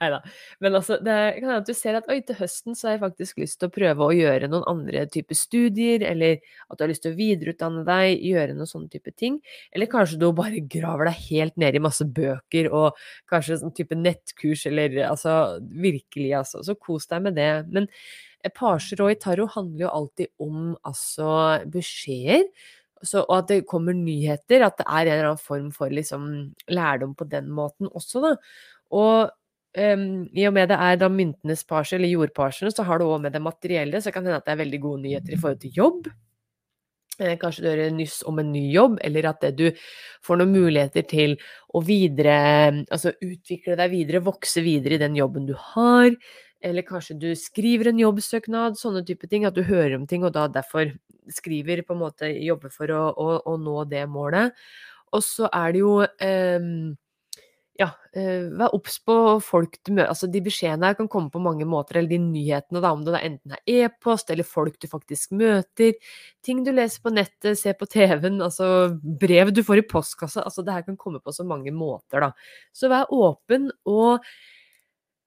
Nei 0.00 0.08
da. 0.08 0.18
Men 0.64 0.76
altså, 0.78 0.96
det 1.04 1.16
kan 1.36 1.44
hende 1.44 1.58
at 1.60 1.68
du 1.68 1.74
ser 1.76 1.98
at 1.98 2.08
oi, 2.10 2.18
til 2.24 2.38
høsten 2.38 2.76
så 2.78 2.88
har 2.88 2.96
jeg 2.96 3.02
faktisk 3.02 3.42
lyst 3.42 3.58
til 3.60 3.68
å 3.68 3.74
prøve 3.74 4.06
å 4.06 4.14
gjøre 4.16 4.48
noen 4.50 4.64
andre 4.70 5.04
typer 5.12 5.36
studier, 5.36 6.04
eller 6.08 6.40
at 6.68 6.78
du 6.78 6.84
har 6.84 6.92
lyst 6.92 7.04
til 7.04 7.12
å 7.12 7.18
videreutdanne 7.18 7.84
deg, 7.88 8.24
gjøre 8.32 8.56
noen 8.56 8.70
sånne 8.70 8.92
type 8.92 9.12
ting. 9.20 9.38
Eller 9.74 9.90
kanskje 9.92 10.20
du 10.22 10.28
bare 10.36 10.64
graver 10.72 11.10
deg 11.10 11.22
helt 11.28 11.60
ned 11.60 11.76
i 11.76 11.84
masse 11.84 12.06
bøker 12.06 12.70
og 12.72 13.00
kanskje 13.30 13.60
sånn 13.60 13.76
type 13.76 13.98
nettkurs, 13.98 14.66
eller 14.70 15.02
altså 15.10 15.38
virkelig, 15.60 16.32
altså. 16.40 16.64
Så 16.64 16.78
kos 16.80 17.08
deg 17.12 17.26
med 17.28 17.36
det. 17.40 17.50
Men 17.72 17.90
Parser 18.56 18.98
og 19.04 19.12
i 19.12 19.18
tarot 19.20 19.52
handler 19.54 19.84
jo 19.84 19.96
alltid 20.00 20.32
om 20.42 20.72
altså 20.88 21.60
beskjeder. 21.70 22.48
Så, 23.02 23.24
og 23.24 23.34
at 23.40 23.48
det 23.50 23.64
kommer 23.66 23.94
nyheter, 23.98 24.62
at 24.62 24.76
det 24.78 24.86
er 24.86 25.08
en 25.08 25.12
eller 25.12 25.28
annen 25.32 25.42
form 25.42 25.70
for 25.74 25.90
liksom, 25.90 26.26
lærdom 26.70 27.16
på 27.18 27.26
den 27.30 27.48
måten 27.50 27.90
også, 27.90 28.22
da. 28.22 28.36
Og 28.94 29.32
um, 29.78 30.26
i 30.32 30.46
og 30.48 30.56
med 30.56 30.68
det 30.72 30.78
er 30.80 30.98
da 31.00 31.08
myntenes 31.12 31.64
parsel, 31.68 32.00
eller 32.00 32.12
jordparsene, 32.12 32.72
så 32.74 32.84
har 32.88 33.00
du 33.00 33.06
òg 33.08 33.22
med 33.24 33.36
det 33.36 33.42
materielle, 33.42 34.00
så 34.00 34.10
det 34.10 34.16
kan 34.16 34.26
hende 34.26 34.40
at 34.42 34.48
det 34.48 34.56
er 34.56 34.62
veldig 34.64 34.82
gode 34.82 35.04
nyheter 35.06 35.34
i 35.34 35.40
forhold 35.40 35.62
til 35.62 35.80
jobb. 35.80 36.12
Eh, 37.20 37.34
kanskje 37.36 37.62
du 37.62 37.68
hører 37.68 37.90
nyss 37.92 38.22
om 38.28 38.40
en 38.40 38.52
ny 38.54 38.62
jobb, 38.72 38.96
eller 39.04 39.28
at 39.28 39.44
du 39.56 39.66
får 40.24 40.40
noen 40.40 40.54
muligheter 40.54 41.04
til 41.04 41.34
å 41.76 41.82
videre 41.84 42.38
Altså 42.88 43.12
utvikle 43.20 43.76
deg 43.76 43.92
videre, 43.92 44.24
vokse 44.24 44.64
videre 44.64 44.96
i 44.96 45.02
den 45.02 45.18
jobben 45.18 45.46
du 45.48 45.52
har. 45.74 46.08
Eller 46.62 46.86
kanskje 46.86 47.18
du 47.20 47.28
skriver 47.36 47.90
en 47.90 48.00
jobbsøknad, 48.00 48.78
sånne 48.78 49.04
type 49.04 49.28
ting. 49.28 49.44
At 49.44 49.58
du 49.58 49.64
hører 49.66 49.98
om 49.98 50.06
ting, 50.08 50.24
og 50.24 50.32
da 50.34 50.46
derfor 50.48 50.94
skriver, 51.30 51.84
på 51.84 51.94
en 51.94 52.02
måte 52.02 52.30
jobber 52.42 52.72
for 52.72 52.90
å, 52.94 53.04
å, 53.12 53.28
å 53.52 53.56
nå 53.60 53.84
det 53.90 54.06
målet. 54.10 54.56
Og 55.12 55.24
så 55.26 55.50
er 55.52 55.74
det 55.74 55.82
jo 55.82 55.96
eh, 56.02 56.68
ja, 57.80 57.88
eh, 58.12 58.50
vær 58.52 58.74
obs 58.76 58.98
på 59.00 59.14
folk 59.44 59.78
du 59.86 59.94
møter. 59.94 60.10
Altså, 60.12 60.28
de 60.30 60.42
beskjedene 60.44 60.90
her 60.90 60.96
kan 60.98 61.08
komme 61.10 61.32
på 61.32 61.40
mange 61.42 61.64
måter, 61.68 61.98
eller 61.98 62.12
de 62.12 62.18
nyhetene, 62.20 62.82
da, 62.84 62.92
om 62.92 63.04
det 63.06 63.20
enten 63.20 63.54
er 63.56 63.62
e-post 63.86 64.30
eller 64.30 64.46
folk 64.46 64.76
du 64.82 64.88
faktisk 64.90 65.32
møter, 65.38 65.94
ting 66.44 66.62
du 66.66 66.72
leser 66.74 67.04
på 67.04 67.14
nettet, 67.14 67.56
ser 67.60 67.78
på 67.80 67.88
TV-en, 67.88 68.42
altså 68.44 68.66
brev 69.00 69.54
du 69.56 69.62
får 69.64 69.80
i 69.80 69.86
postkassa. 69.88 70.44
Altså, 70.44 70.64
det 70.66 70.76
her 70.76 70.84
kan 70.88 70.98
komme 71.00 71.22
på 71.24 71.32
så 71.32 71.46
mange 71.48 71.72
måter, 71.72 72.26
da. 72.26 72.32
Så 72.76 72.92
vær 72.92 73.08
åpen 73.12 73.70
og 73.88 74.20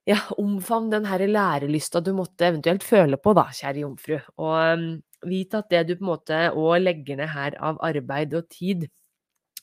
ja, 0.05 0.19
omfavn 0.38 0.91
den 0.93 1.08
her 1.10 1.25
lærelysta 1.25 2.01
du 2.05 2.12
måtte 2.13 2.45
eventuelt 2.51 2.86
føle 2.86 3.17
på, 3.17 3.34
da, 3.38 3.47
kjære 3.58 3.81
jomfru. 3.81 4.19
Og 4.38 4.77
um, 4.77 4.86
vit 5.25 5.58
at 5.58 5.71
det 5.73 5.88
du 5.89 5.95
på 5.97 6.05
en 6.05 6.12
måte 6.12 6.43
òg 6.53 6.77
legger 6.84 7.17
ned 7.17 7.34
her 7.34 7.58
av 7.58 7.81
arbeid 7.81 8.38
og 8.38 8.45
tid, 8.53 8.86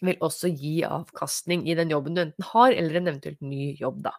vil 0.07 0.19
også 0.25 0.51
gi 0.51 0.83
avkastning 0.87 1.65
i 1.69 1.77
den 1.79 1.93
jobben 1.95 2.17
du 2.17 2.25
enten 2.25 2.51
har, 2.53 2.75
eller 2.75 2.99
en 2.99 3.11
eventuelt 3.13 3.41
ny 3.45 3.73
jobb, 3.81 4.03
da. 4.09 4.15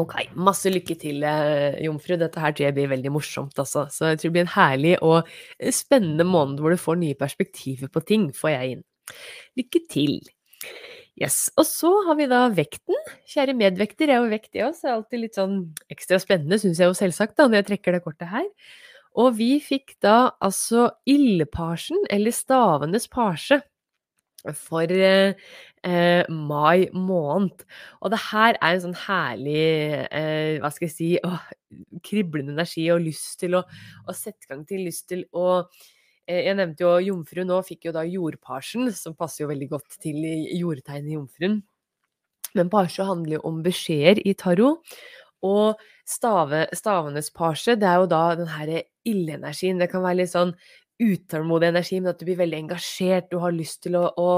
Ok, 0.00 0.16
masse 0.34 0.70
lykke 0.72 0.96
til, 0.98 1.22
eh, 1.22 1.78
jomfru. 1.84 2.16
Dette 2.18 2.40
her 2.42 2.50
tror 2.50 2.66
jeg 2.66 2.74
blir 2.74 2.88
veldig 2.90 3.12
morsomt, 3.14 3.54
altså. 3.62 3.86
Så 3.94 4.10
jeg 4.10 4.18
tror 4.18 4.28
det 4.28 4.32
blir 4.32 4.46
en 4.46 4.56
herlig 4.56 4.96
og 5.02 5.28
spennende 5.70 6.26
måned 6.26 6.58
hvor 6.58 6.74
du 6.74 6.76
får 6.76 6.98
nye 6.98 7.14
perspektiver 7.14 7.88
på 7.88 8.04
ting, 8.04 8.32
får 8.34 8.50
jeg 8.56 8.72
inn. 8.72 8.84
Lykke 9.56 9.84
til! 9.88 10.18
Yes. 11.18 11.50
Og 11.58 11.66
så 11.66 11.90
har 12.06 12.14
vi 12.18 12.26
da 12.30 12.44
vekten. 12.54 12.98
Kjære 13.26 13.54
medvekter, 13.58 14.06
jeg 14.06 14.18
er 14.18 14.22
jo 14.22 14.30
vekt, 14.30 14.52
jeg 14.54 14.66
også. 14.66 14.82
Det 14.82 14.90
er 14.90 14.96
alltid 14.96 15.22
litt 15.24 15.38
sånn 15.38 15.56
ekstra 15.90 16.18
spennende, 16.22 16.58
syns 16.62 16.78
jeg 16.78 16.90
jo 16.90 16.98
selvsagt, 16.98 17.34
da, 17.38 17.48
når 17.48 17.62
jeg 17.62 17.68
trekker 17.72 17.96
det 17.96 18.04
kortet 18.04 18.30
her. 18.30 18.46
Og 19.18 19.34
vi 19.38 19.56
fikk 19.62 19.96
da 20.04 20.30
altså 20.44 20.88
ildparsen, 21.08 22.04
eller 22.12 22.34
stavenes 22.34 23.08
parse, 23.10 23.60
for 24.54 24.94
eh, 24.94 25.34
eh, 25.82 26.30
mai 26.30 26.86
måned. 26.94 27.66
Og 28.00 28.14
det 28.14 28.20
her 28.28 28.54
er 28.54 28.76
en 28.76 28.84
sånn 28.86 28.98
herlig, 29.08 29.66
eh, 30.14 30.56
hva 30.62 30.70
skal 30.70 30.86
jeg 30.86 30.94
si, 30.94 31.12
å, 31.26 31.34
kriblende 32.06 32.54
energi 32.54 32.86
og 32.94 33.02
lyst 33.04 33.40
til 33.42 33.58
å, 33.58 33.64
å 34.06 34.14
sette 34.16 34.46
i 34.46 34.52
gang 34.54 34.62
til, 34.68 34.86
lyst 34.86 35.08
til 35.10 35.26
å 35.36 35.64
Eh, 36.28 36.44
jeg 36.44 36.58
nevnte 36.58 36.84
jo 36.84 36.96
jomfru 37.00 37.44
nå, 37.48 37.62
fikk 37.64 37.88
jo 37.88 37.94
da 37.96 38.04
jordparsen, 38.04 38.90
som 38.92 39.16
passer 39.16 39.44
jo 39.44 39.52
veldig 39.52 39.70
godt 39.70 39.96
til 40.02 40.20
jordtegnet 40.58 41.14
jomfruen. 41.16 41.62
Men 42.56 42.72
parse 42.72 43.04
handler 43.04 43.38
jo 43.38 43.46
om 43.48 43.62
beskjeder 43.64 44.20
i 44.28 44.34
tarot. 44.36 44.98
Og 45.46 45.78
stave, 46.08 46.66
stavenes 46.74 47.30
parse, 47.34 47.76
det 47.78 47.86
er 47.88 48.02
jo 48.02 48.10
da 48.10 48.22
den 48.38 48.50
her 48.50 48.72
ildeenergien. 49.06 49.80
Det 49.80 49.90
kan 49.92 50.04
være 50.04 50.22
litt 50.22 50.34
sånn 50.34 50.54
utålmodig 50.98 51.68
energi, 51.70 52.00
men 52.00 52.10
at 52.12 52.20
du 52.20 52.26
blir 52.26 52.40
veldig 52.40 52.58
engasjert. 52.64 53.28
Du 53.30 53.38
har 53.42 53.54
lyst 53.54 53.84
til 53.86 53.98
å, 53.98 54.06
å, 54.18 54.30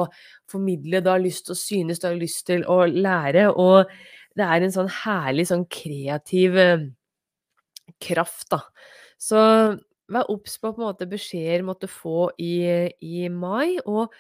formidle, 0.50 1.00
du 1.00 1.10
har 1.12 1.22
lyst 1.22 1.46
til 1.48 1.56
å 1.56 1.60
synes, 1.60 2.00
du 2.02 2.10
har 2.10 2.18
lyst 2.20 2.44
til 2.50 2.66
å 2.68 2.82
lære. 2.86 3.48
Og 3.56 3.88
det 4.36 4.46
er 4.46 4.64
en 4.64 4.74
sånn 4.74 4.90
herlig, 5.02 5.48
sånn 5.50 5.64
kreativ 5.72 6.58
eh, 6.60 6.88
kraft, 8.02 8.50
da. 8.52 8.60
Så 9.20 9.40
vær 10.10 10.30
obs 10.32 10.58
på 10.58 10.72
på 10.74 10.82
en 10.82 10.88
måte 10.88 11.08
beskjeder 11.08 11.64
måtte 11.66 11.88
få 11.90 12.30
i, 12.40 12.90
i 13.00 13.28
mai. 13.32 13.78
Og 13.86 14.12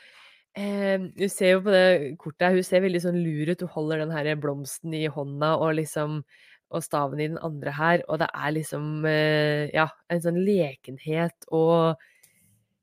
eh, 0.56 0.96
du 1.16 1.26
ser 1.28 1.56
jo 1.56 1.64
på 1.66 1.74
det 1.74 2.14
kortet 2.20 2.56
hun 2.56 2.66
ser 2.66 2.84
veldig 2.86 3.04
sånn 3.04 3.20
lur 3.20 3.52
ut. 3.52 3.66
Hun 3.66 3.74
holder 3.76 4.04
den 4.04 4.14
her 4.16 4.32
blomsten 4.40 4.96
i 4.96 5.06
hånda 5.12 5.56
og 5.60 5.76
liksom 5.80 6.22
og 6.70 6.84
staven 6.84 7.20
i 7.20 7.28
den 7.28 7.40
andre 7.42 7.74
her, 7.74 8.04
og 8.08 8.20
det 8.22 8.28
er 8.30 8.54
liksom 8.54 9.06
eh, 9.08 9.66
ja, 9.74 9.88
en 10.10 10.22
sånn 10.22 10.38
lekenhet 10.46 11.48
og 11.50 11.98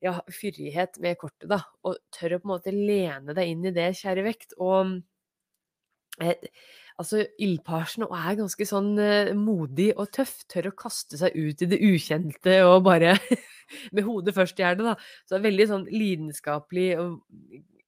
ja, 0.04 0.13
fyrighet 0.30 1.00
med 1.04 1.17
kortet, 1.21 1.47
da. 1.50 1.62
Og 1.88 1.97
tør 2.13 2.38
å 2.38 2.41
på 2.41 2.47
en 2.50 2.54
måte 2.54 2.73
lene 2.73 3.36
deg 3.38 3.54
inn 3.54 3.65
i 3.65 3.73
det, 3.76 3.89
kjære 3.97 4.26
vekt. 4.28 4.58
Og 4.62 4.97
eh, 6.21 6.50
altså 7.02 7.23
ildparsen 7.41 8.06
er 8.08 8.38
ganske 8.39 8.67
sånn 8.69 8.91
eh, 9.02 9.32
modig 9.38 9.89
og 9.95 10.12
tøff. 10.17 10.36
Tør 10.52 10.71
å 10.71 10.76
kaste 10.78 11.19
seg 11.19 11.38
ut 11.38 11.63
i 11.63 11.69
det 11.71 11.82
ukjente 11.82 12.60
og 12.67 12.84
bare 12.88 13.15
med 13.95 14.06
hodet 14.08 14.36
først, 14.38 14.60
gjerne, 14.62 14.93
da. 14.93 15.23
Så 15.26 15.36
det 15.36 15.41
er 15.41 15.47
veldig 15.50 15.69
sånn 15.71 15.88
lidenskapelig 15.93 16.91
og 17.02 17.17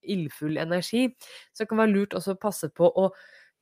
ildfull 0.09 0.57
energi. 0.61 1.09
Så 1.53 1.63
det 1.63 1.69
kan 1.69 1.83
være 1.83 1.93
lurt 1.93 2.17
også 2.17 2.35
å 2.35 2.41
passe 2.41 2.71
på 2.73 2.89
å 2.89 3.11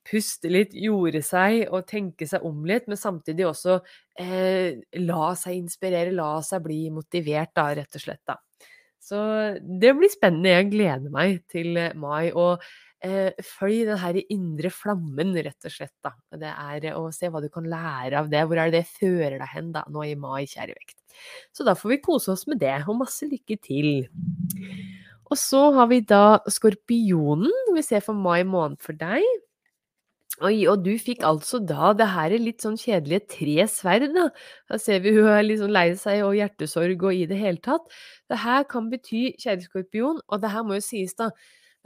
puste 0.08 0.52
litt, 0.52 0.76
jorde 0.78 1.22
seg 1.26 1.68
og 1.68 1.88
tenke 1.90 2.28
seg 2.30 2.46
om 2.48 2.66
litt, 2.68 2.88
men 2.88 3.00
samtidig 3.00 3.48
også 3.50 3.80
eh, 4.20 4.80
la 5.04 5.32
seg 5.40 5.60
inspirere, 5.60 6.16
la 6.16 6.38
seg 6.46 6.64
bli 6.66 6.86
motivert, 6.96 7.54
da, 7.58 7.70
rett 7.78 8.00
og 8.00 8.04
slett, 8.04 8.24
da. 8.28 8.40
Så 9.08 9.20
det 9.62 9.94
blir 9.96 10.12
spennende. 10.12 10.52
Jeg 10.52 10.72
gleder 10.74 11.12
meg 11.14 11.40
til 11.52 11.78
mai. 11.96 12.34
og 12.34 12.64
eh, 13.04 13.32
følg 13.46 13.86
den 13.88 14.02
her 14.02 14.20
indre 14.34 14.72
flammen, 14.74 15.32
rett 15.46 15.68
og 15.68 15.74
slett. 15.74 15.96
Da. 16.04 16.12
Det 16.36 16.52
er 16.52 16.90
å 16.98 17.08
se 17.16 17.30
hva 17.32 17.42
du 17.44 17.50
kan 17.54 17.68
lære 17.70 18.20
av 18.20 18.32
det. 18.32 18.44
Hvor 18.48 18.60
er 18.60 18.74
det 18.74 18.84
det 18.84 18.98
fører 18.98 19.38
deg 19.40 19.52
hen 19.54 19.72
da, 19.76 19.86
nå 19.94 20.04
i 20.04 20.16
mai, 20.20 20.44
kjære 20.50 20.76
vekt. 20.76 20.98
Så 21.56 21.66
da 21.68 21.76
får 21.78 21.96
vi 21.96 22.02
kose 22.04 22.34
oss 22.36 22.46
med 22.50 22.60
det, 22.62 22.76
og 22.86 23.00
masse 23.00 23.28
lykke 23.30 23.60
til. 23.64 23.92
Og 25.28 25.40
så 25.40 25.62
har 25.76 25.90
vi 25.92 26.02
da 26.08 26.40
skorpionen, 26.52 27.52
vi 27.76 27.84
ser 27.84 28.04
for 28.06 28.16
mai 28.16 28.44
måned 28.48 28.80
for 28.84 28.98
deg. 28.98 29.24
Oi, 30.46 30.68
og 30.70 30.84
du 30.86 30.92
fikk 31.02 31.24
altså 31.26 31.58
da 31.66 31.92
det 31.98 32.06
her 32.14 32.34
er 32.36 32.42
litt 32.44 32.62
sånn 32.62 32.76
kjedelige 32.78 33.24
tre 33.32 33.64
sverd, 33.74 34.12
da. 34.14 34.28
Da 34.70 34.78
ser 34.78 35.00
vi 35.02 35.16
hun 35.16 35.30
er 35.32 35.42
litt 35.42 35.64
sånn 35.64 35.74
lei 35.74 35.88
seg 35.98 36.22
og 36.28 36.36
hjertesorg 36.38 37.06
og 37.10 37.18
i 37.18 37.24
det 37.30 37.40
hele 37.40 37.58
tatt. 37.66 37.88
Det 38.30 38.38
her 38.44 38.68
kan 38.70 38.92
bety, 38.92 39.32
kjære 39.42 39.66
skorpion, 39.66 40.20
og 40.30 40.44
det 40.44 40.52
her 40.54 40.66
må 40.68 40.78
jo 40.78 40.84
sies, 40.86 41.16
da, 41.18 41.32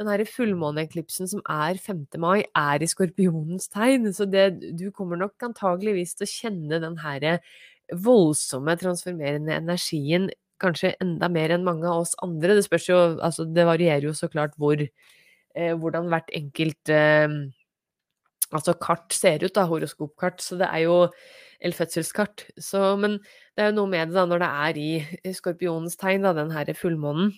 den 0.02 0.10
her 0.12 0.24
fullmåneeklipsen 0.28 1.32
som 1.32 1.44
er 1.48 1.80
5. 1.80 2.04
mai, 2.20 2.44
er 2.58 2.84
i 2.84 2.90
skorpionens 2.92 3.72
tegn. 3.72 4.12
Så 4.18 4.28
det, 4.28 4.50
du 4.76 4.90
kommer 4.92 5.22
nok 5.22 5.48
antageligvis 5.48 6.18
til 6.20 6.28
å 6.28 6.34
kjenne 6.34 6.82
den 6.84 7.00
her 7.06 7.40
voldsomme, 8.04 8.76
transformerende 8.84 9.56
energien 9.56 10.28
kanskje 10.62 10.94
enda 11.02 11.32
mer 11.32 11.56
enn 11.56 11.64
mange 11.66 11.88
av 11.88 12.04
oss 12.04 12.14
andre. 12.24 12.58
Det 12.58 12.68
spørs 12.68 12.90
jo 12.92 13.00
Altså, 13.16 13.48
det 13.48 13.66
varierer 13.66 14.10
jo 14.10 14.14
så 14.18 14.30
klart 14.32 14.54
hvor 14.62 14.78
eh, 14.78 15.74
Hvordan 15.80 16.12
hvert 16.12 16.30
enkelt 16.38 16.92
eh, 16.94 17.40
altså 18.52 18.76
kart 18.80 19.14
ser 19.16 19.44
ut, 19.46 19.54
da, 19.56 19.68
horoskopkart. 19.70 20.44
Så 20.44 20.60
det 20.60 20.70
er 20.72 20.86
jo 20.86 20.98
eller 21.62 21.78
fødselskart. 21.78 22.48
Så, 22.58 22.96
men 22.98 23.20
det 23.56 23.64
er 23.64 23.70
jo 23.70 23.78
noe 23.80 23.92
med 23.92 24.10
det 24.10 24.18
da, 24.18 24.26
når 24.26 24.42
det 24.42 24.52
er 24.66 24.80
i 24.82 25.34
skorpionens 25.38 26.00
tegn, 26.02 26.26
da, 26.26 26.34
den 26.38 26.54
her 26.56 26.72
fullmånen. 26.78 27.36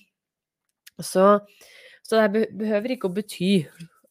Så, 1.03 1.41
så 2.05 2.21
det 2.21 2.47
behøver 2.55 2.95
ikke 2.95 3.09
å 3.09 3.17
bety 3.17 3.55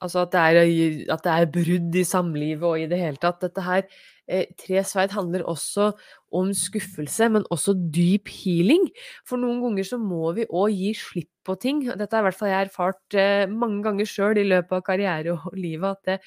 altså 0.02 0.24
at 0.24 0.32
det, 0.32 0.40
er, 0.42 1.12
at 1.14 1.22
det 1.22 1.32
er 1.32 1.52
brudd 1.54 1.98
i 1.98 2.06
samlivet 2.06 2.66
og 2.66 2.80
i 2.80 2.88
det 2.90 2.98
hele 2.98 3.20
tatt. 3.22 3.38
Dette 3.44 3.62
her 3.62 3.84
eh, 4.26 4.48
Tre 4.58 4.82
sverd 4.86 5.14
handler 5.14 5.44
også 5.48 5.92
om 6.34 6.50
skuffelse, 6.56 7.28
men 7.30 7.46
også 7.54 7.76
dyp 7.94 8.30
healing. 8.32 8.88
For 9.28 9.40
noen 9.40 9.62
ganger 9.62 9.86
så 9.86 10.00
må 10.02 10.32
vi 10.36 10.48
òg 10.48 10.74
gi 10.74 10.90
slipp 10.98 11.30
på 11.46 11.54
ting. 11.62 11.84
Dette 11.86 12.16
har 12.16 12.24
i 12.24 12.28
hvert 12.30 12.40
fall 12.40 12.50
jeg 12.50 12.66
erfart 12.66 13.18
eh, 13.18 13.46
mange 13.46 13.82
ganger 13.86 14.10
sjøl 14.10 14.42
i 14.42 14.48
løpet 14.48 14.80
av 14.80 14.84
karriere 14.90 15.36
og 15.38 15.54
livet. 15.54 15.94
at 15.94 16.10
det, 16.10 16.18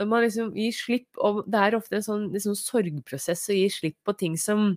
når 0.00 0.08
man 0.08 0.24
liksom 0.24 0.54
gir 0.56 0.72
slipp, 0.74 1.08
og 1.20 1.44
det 1.50 1.60
er 1.60 1.76
ofte 1.76 1.98
en 1.98 2.06
sånn 2.06 2.26
liksom, 2.32 2.56
sorgprosess 2.56 3.50
å 3.52 3.58
gi 3.58 3.68
slipp 3.72 3.98
på 4.06 4.14
ting 4.16 4.38
som 4.40 4.70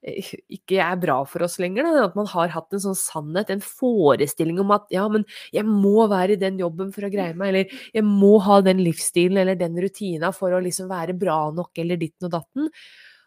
eh, 0.00 0.30
ikke 0.56 0.80
er 0.80 0.98
bra 1.02 1.18
for 1.28 1.44
oss 1.44 1.58
lenger. 1.60 1.84
Da. 1.84 2.06
At 2.08 2.16
man 2.16 2.28
har 2.32 2.52
hatt 2.54 2.72
en 2.72 2.84
sånn 2.86 2.98
sannhet, 2.98 3.52
en 3.52 3.64
forestilling 3.64 4.62
om 4.64 4.72
at 4.76 4.88
ja, 4.94 5.04
men 5.12 5.26
jeg 5.54 5.68
må 5.68 6.08
være 6.10 6.38
i 6.38 6.40
den 6.40 6.60
jobben 6.62 6.94
for 6.94 7.04
å 7.04 7.12
greie 7.12 7.36
meg, 7.36 7.52
eller 7.52 7.80
jeg 7.92 8.06
må 8.08 8.38
ha 8.46 8.62
den 8.64 8.80
livsstilen 8.86 9.42
eller 9.44 9.60
den 9.60 9.76
rutina 9.84 10.32
for 10.34 10.56
å 10.56 10.62
liksom 10.64 10.88
være 10.92 11.16
bra 11.20 11.42
nok, 11.54 11.74
eller 11.84 12.00
ditten 12.00 12.30
og 12.30 12.38
datten. 12.38 12.72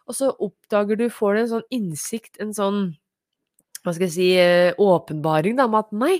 Og 0.08 0.15
så 0.17 0.32
oppdager 0.32 0.97
du, 0.97 1.10
får 1.13 1.36
du 1.36 1.41
en 1.43 1.54
sånn 1.58 1.69
innsikt, 1.78 2.39
en 2.41 2.56
sånn 2.58 2.82
hva 3.84 3.93
skal 3.93 4.08
jeg 4.10 4.15
si, 4.15 4.32
eh, 4.41 4.73
åpenbaring 4.82 5.56
da, 5.60 5.67
om 5.69 5.78
at 5.80 5.93
nei, 5.95 6.17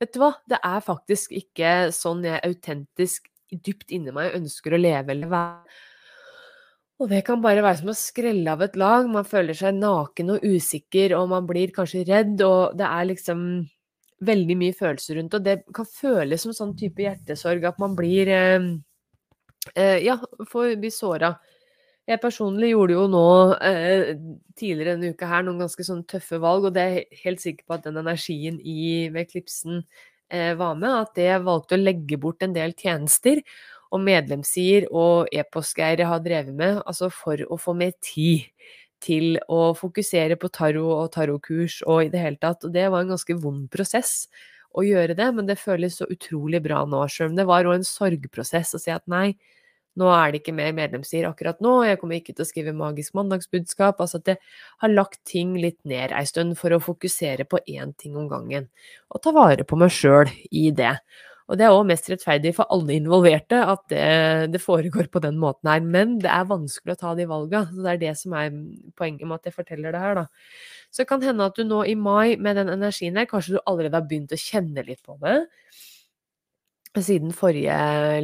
vet 0.00 0.14
du 0.14 0.22
hva, 0.22 0.32
det 0.48 0.62
er 0.64 0.84
faktisk 0.84 1.34
ikke 1.36 1.90
sånn 1.92 2.22
jeg 2.24 2.40
autentisk 2.46 3.26
dypt 3.52 3.92
inni 3.92 4.14
meg 4.14 4.36
ønsker 4.38 4.74
å 4.74 4.80
leve 4.80 5.14
eller 5.14 5.30
være. 5.32 5.80
Og 7.02 7.08
det 7.10 7.24
kan 7.26 7.40
bare 7.42 7.64
være 7.64 7.80
som 7.80 7.90
å 7.90 7.98
skrelle 7.98 8.52
av 8.52 8.62
et 8.62 8.76
lag. 8.78 9.08
Man 9.10 9.26
føler 9.26 9.56
seg 9.58 9.74
naken 9.74 10.36
og 10.36 10.44
usikker, 10.46 11.16
og 11.18 11.30
man 11.32 11.48
blir 11.48 11.72
kanskje 11.74 12.04
redd, 12.06 12.36
og 12.46 12.76
det 12.78 12.86
er 12.86 13.08
liksom 13.10 13.46
veldig 14.22 14.56
mye 14.58 14.74
følelser 14.76 15.18
rundt 15.18 15.34
og 15.34 15.42
det 15.42 15.56
kan 15.74 15.88
føles 15.88 16.44
som 16.44 16.54
sånn 16.54 16.76
type 16.78 17.02
hjertesorg 17.02 17.64
at 17.66 17.80
man 17.82 17.96
blir 17.98 18.30
eh, 18.30 18.68
eh, 19.74 19.98
Ja, 20.04 20.14
får 20.50 20.76
bli 20.78 20.92
såra. 20.94 21.32
Jeg 22.06 22.18
personlig 22.22 22.72
gjorde 22.72 22.96
jo 22.96 23.08
nå 23.10 23.26
eh, 23.62 24.12
tidligere 24.58 24.96
denne 24.96 25.12
uka 25.14 25.28
her 25.30 25.44
noen 25.46 25.62
ganske 25.62 25.86
sånn 25.86 26.02
tøffe 26.10 26.40
valg, 26.42 26.66
og 26.68 26.74
det 26.74 26.86
er 26.86 27.20
helt 27.24 27.42
sikker 27.42 27.66
på 27.66 27.76
at 27.76 27.86
den 27.86 28.00
energien 28.02 28.58
i 28.58 29.08
ved 29.14 29.30
Klipsen 29.30 29.82
var 30.58 30.78
med, 30.80 30.92
at 31.06 31.14
det 31.18 31.30
valgte 31.44 31.76
å 31.76 31.82
legge 31.82 32.18
bort 32.20 32.42
en 32.44 32.54
del 32.56 32.74
tjenester 32.78 33.42
og 33.92 34.00
medlemssider 34.06 34.86
og 34.88 35.28
e-postgreier 35.34 36.00
jeg 36.02 36.08
har 36.08 36.22
drevet 36.24 36.56
med, 36.56 36.80
altså 36.88 37.10
for 37.12 37.42
å 37.52 37.58
få 37.60 37.74
mer 37.76 37.92
tid 38.00 38.48
til 39.02 39.36
å 39.50 39.72
fokusere 39.76 40.38
på 40.40 40.50
tarot 40.54 40.94
og 40.94 41.10
tarotkurs 41.16 41.80
og 41.90 42.06
i 42.06 42.10
det 42.12 42.22
hele 42.22 42.40
tatt. 42.40 42.64
Og 42.64 42.72
det 42.74 42.86
var 42.92 43.02
en 43.02 43.12
ganske 43.14 43.36
vond 43.42 43.66
prosess 43.72 44.28
å 44.72 44.84
gjøre 44.86 45.16
det, 45.18 45.28
men 45.36 45.48
det 45.48 45.58
føles 45.60 45.98
så 46.00 46.08
utrolig 46.10 46.62
bra 46.64 46.84
nå, 46.88 47.02
sjøl 47.10 47.32
om 47.32 47.36
det 47.36 47.48
var 47.50 47.68
òg 47.68 47.80
en 47.80 47.88
sorgprosess 47.88 48.76
å 48.78 48.80
si 48.80 48.92
at 48.94 49.04
nei, 49.10 49.34
nå 50.00 50.08
er 50.08 50.32
det 50.32 50.40
ikke 50.40 50.54
mer 50.56 50.70
medlemssider 50.76 51.28
akkurat 51.28 51.58
nå, 51.64 51.74
jeg 51.84 51.98
kommer 52.00 52.16
ikke 52.18 52.32
til 52.32 52.44
å 52.44 52.48
skrive 52.48 52.72
magisk 52.76 53.16
mandagsbudskap. 53.18 54.00
Altså 54.00 54.22
at 54.22 54.32
jeg 54.32 54.40
har 54.84 54.94
lagt 54.94 55.20
ting 55.28 55.52
litt 55.60 55.80
ned 55.88 56.14
ei 56.16 56.24
stund 56.28 56.56
for 56.60 56.72
å 56.72 56.80
fokusere 56.82 57.44
på 57.48 57.60
én 57.68 57.92
ting 58.00 58.16
om 58.16 58.30
gangen. 58.30 58.70
Og 59.12 59.22
ta 59.24 59.34
vare 59.36 59.66
på 59.68 59.76
meg 59.80 59.92
sjøl 59.92 60.32
i 60.50 60.70
det. 60.76 60.96
Og 61.50 61.58
det 61.58 61.66
er 61.66 61.74
òg 61.74 61.84
mest 61.84 62.06
rettferdig 62.08 62.54
for 62.56 62.70
alle 62.72 62.94
involverte 62.96 63.58
at 63.68 63.82
det, 63.92 64.04
det, 64.54 64.60
foregår 64.62 65.10
på 65.12 65.20
den 65.20 65.36
måten 65.42 65.68
her. 65.68 65.82
Men 65.84 66.14
det 66.22 66.30
er 66.32 66.48
vanskelig 66.48 66.94
å 66.94 67.00
ta 67.02 67.12
de 67.18 67.26
valga. 67.28 67.66
Så 67.68 67.84
det 67.84 67.90
er 67.92 68.00
det 68.00 68.12
som 68.20 68.36
er 68.38 68.54
poenget 68.96 69.26
med 69.26 69.40
at 69.40 69.50
jeg 69.50 69.58
forteller 69.58 69.92
det 69.92 70.00
her, 70.00 70.22
da. 70.22 70.24
Så 70.88 71.02
det 71.02 71.10
kan 71.10 71.24
hende 71.24 71.48
at 71.50 71.58
du 71.58 71.66
nå 71.68 71.82
i 71.88 71.96
mai 71.98 72.38
med 72.40 72.56
den 72.56 72.72
energien 72.72 73.18
her, 73.20 73.28
kanskje 73.28 73.58
du 73.58 73.60
allerede 73.66 73.98
har 73.98 74.08
begynt 74.08 74.32
å 74.32 74.40
kjenne 74.40 74.86
litt 74.86 75.02
på 75.04 75.18
det 75.20 75.42
siden 77.00 77.32
forrige 77.32 77.72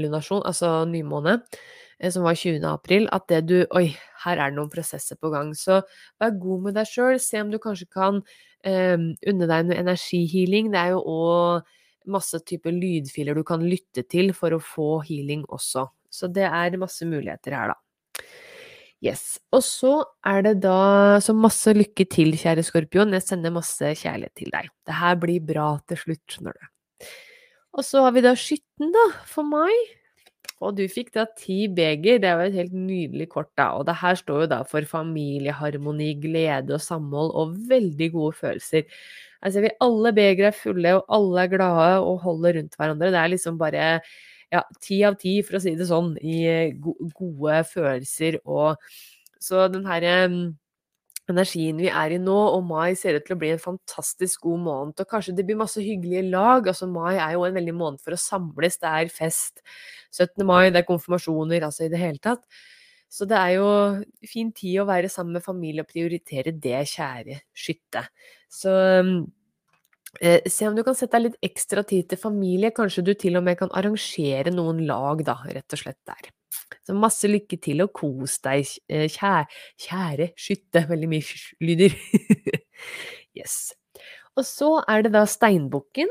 lunasjon, 0.02 0.44
altså 0.44 0.84
nymåne, 0.84 1.38
eh, 2.00 2.10
som 2.12 2.26
var 2.26 2.36
20. 2.36 2.60
april, 2.68 3.08
at 3.12 3.24
det 3.28 3.46
du 3.48 3.56
Oi, 3.70 3.96
her 4.24 4.36
er 4.36 4.50
det 4.50 4.58
noen 4.58 4.70
prosesser 4.72 5.16
på 5.16 5.30
gang. 5.32 5.54
Så 5.56 5.80
vær 6.20 6.36
god 6.36 6.68
med 6.68 6.76
deg 6.76 6.86
sjøl. 6.90 7.18
Se 7.22 7.40
om 7.40 7.50
du 7.50 7.58
kanskje 7.62 7.88
kan 7.88 8.20
um, 8.20 9.10
unne 9.32 9.48
deg 9.48 9.68
noe 9.68 9.78
energihealing. 9.78 10.72
Det 10.74 10.80
er 10.82 10.96
jo 10.96 11.02
òg 11.06 11.74
masse 12.08 12.40
typer 12.48 12.72
lydfiler 12.72 13.36
du 13.36 13.44
kan 13.46 13.64
lytte 13.64 14.04
til 14.08 14.32
for 14.36 14.54
å 14.56 14.62
få 14.62 14.98
healing 15.06 15.44
også. 15.48 15.86
Så 16.10 16.28
det 16.32 16.46
er 16.48 16.78
masse 16.80 17.04
muligheter 17.06 17.56
her, 17.56 17.74
da. 17.74 18.28
Yes. 19.04 19.38
Og 19.54 19.62
så 19.62 19.92
er 20.26 20.42
det 20.42 20.54
da 20.64 21.20
Så 21.22 21.30
masse 21.36 21.70
lykke 21.70 22.08
til, 22.10 22.32
kjære 22.34 22.64
skorpion. 22.66 23.14
Jeg 23.14 23.22
sender 23.22 23.54
masse 23.54 23.92
kjærlighet 24.00 24.34
til 24.34 24.50
deg. 24.50 24.70
Det 24.86 24.96
her 24.98 25.18
blir 25.22 25.44
bra 25.44 25.70
til 25.86 26.00
slutt, 26.00 26.24
skjønner 26.26 26.56
du. 26.56 26.70
Og 27.76 27.84
så 27.84 28.02
har 28.06 28.14
vi 28.16 28.24
da 28.24 28.34
Skytten, 28.38 28.92
da, 28.94 29.06
for 29.28 29.46
meg. 29.46 29.94
Og 30.64 30.74
du 30.74 30.82
fikk 30.90 31.12
da 31.14 31.24
ti 31.38 31.68
beger, 31.70 32.18
det 32.18 32.30
er 32.30 32.40
jo 32.40 32.48
et 32.48 32.56
helt 32.58 32.74
nydelig 32.74 33.28
kort, 33.30 33.50
da. 33.58 33.68
Og 33.78 33.86
det 33.86 33.94
her 34.00 34.16
står 34.18 34.44
jo 34.44 34.48
da 34.50 34.62
for 34.66 34.86
familieharmoni, 34.90 36.14
glede 36.22 36.74
og 36.74 36.82
samhold 36.82 37.30
og 37.38 37.54
veldig 37.70 38.08
gode 38.16 38.34
følelser. 38.40 38.88
Altså 39.44 39.62
vi 39.62 39.70
alle 39.84 40.12
begre 40.16 40.50
er 40.50 40.56
fulle, 40.56 40.96
og 40.98 41.14
alle 41.14 41.44
er 41.44 41.52
glade 41.52 42.00
og 42.02 42.24
holder 42.24 42.58
rundt 42.58 42.74
hverandre. 42.74 43.12
Det 43.14 43.20
er 43.20 43.32
liksom 43.34 43.60
bare 43.60 43.84
ja, 44.50 44.64
ti 44.82 45.02
av 45.06 45.18
ti, 45.20 45.36
for 45.46 45.58
å 45.58 45.62
si 45.62 45.76
det 45.78 45.86
sånn, 45.86 46.16
i 46.18 46.72
gode 46.82 47.62
følelser 47.68 48.40
og 48.44 48.80
Så 49.38 49.68
den 49.70 49.84
herre 49.86 50.14
energien 51.32 51.78
vi 51.80 51.90
er 51.90 52.14
i 52.14 52.20
nå, 52.22 52.36
og 52.54 52.64
mai 52.68 52.94
ser 52.98 53.18
ut 53.18 53.26
til 53.26 53.36
å 53.36 53.40
bli 53.40 53.52
en 53.54 53.62
fantastisk 53.62 54.46
god 54.46 54.64
måned. 54.64 55.02
Og 55.02 55.10
kanskje 55.10 55.36
det 55.36 55.44
blir 55.48 55.60
masse 55.60 55.82
hyggelige 55.82 56.28
lag. 56.30 56.66
altså 56.66 56.88
Mai 56.90 57.16
er 57.16 57.36
jo 57.36 57.44
en 57.46 57.56
veldig 57.58 57.76
måned 57.76 58.02
for 58.04 58.16
å 58.16 58.20
samles. 58.20 58.80
Det 58.80 58.88
er 58.88 59.12
fest. 59.12 59.62
17. 60.16 60.44
mai, 60.48 60.70
det 60.72 60.82
er 60.82 60.88
konfirmasjoner, 60.88 61.66
altså 61.68 61.86
i 61.86 61.92
det 61.92 62.00
hele 62.00 62.22
tatt. 62.24 62.44
Så 63.08 63.24
det 63.28 63.38
er 63.40 63.54
jo 63.56 63.68
fin 64.28 64.50
tid 64.52 64.82
å 64.82 64.88
være 64.88 65.08
sammen 65.12 65.38
med 65.38 65.44
familie 65.44 65.84
og 65.84 65.88
prioritere 65.88 66.52
det, 66.52 66.82
kjære 66.92 67.40
skytte. 67.56 68.04
Så 68.52 68.72
eh, 70.20 70.40
se 70.48 70.68
om 70.68 70.76
du 70.76 70.82
kan 70.86 70.96
sette 70.96 71.16
deg 71.16 71.28
litt 71.28 71.50
ekstra 71.50 71.84
tid 71.86 72.08
til 72.10 72.20
familie. 72.20 72.72
Kanskje 72.74 73.04
du 73.06 73.14
til 73.18 73.38
og 73.40 73.46
med 73.46 73.58
kan 73.60 73.72
arrangere 73.76 74.52
noen 74.54 74.84
lag, 74.88 75.24
da, 75.26 75.38
rett 75.46 75.76
og 75.76 75.82
slett 75.82 76.00
der. 76.08 76.30
Så 76.84 76.96
masse 76.96 77.28
lykke 77.28 77.58
til 77.64 77.84
og 77.84 77.92
kos 77.96 78.38
deg, 78.44 78.68
eh, 78.92 79.08
kjære, 79.12 79.46
kjære 79.86 80.30
skytte. 80.36 80.84
Veldig 80.92 81.10
mye 81.10 81.42
lyder. 81.64 81.98
yes. 83.38 83.58
Og 84.38 84.46
så 84.46 84.72
er 84.88 85.06
det 85.06 85.14
da 85.16 85.24
steinbukken. 85.28 86.10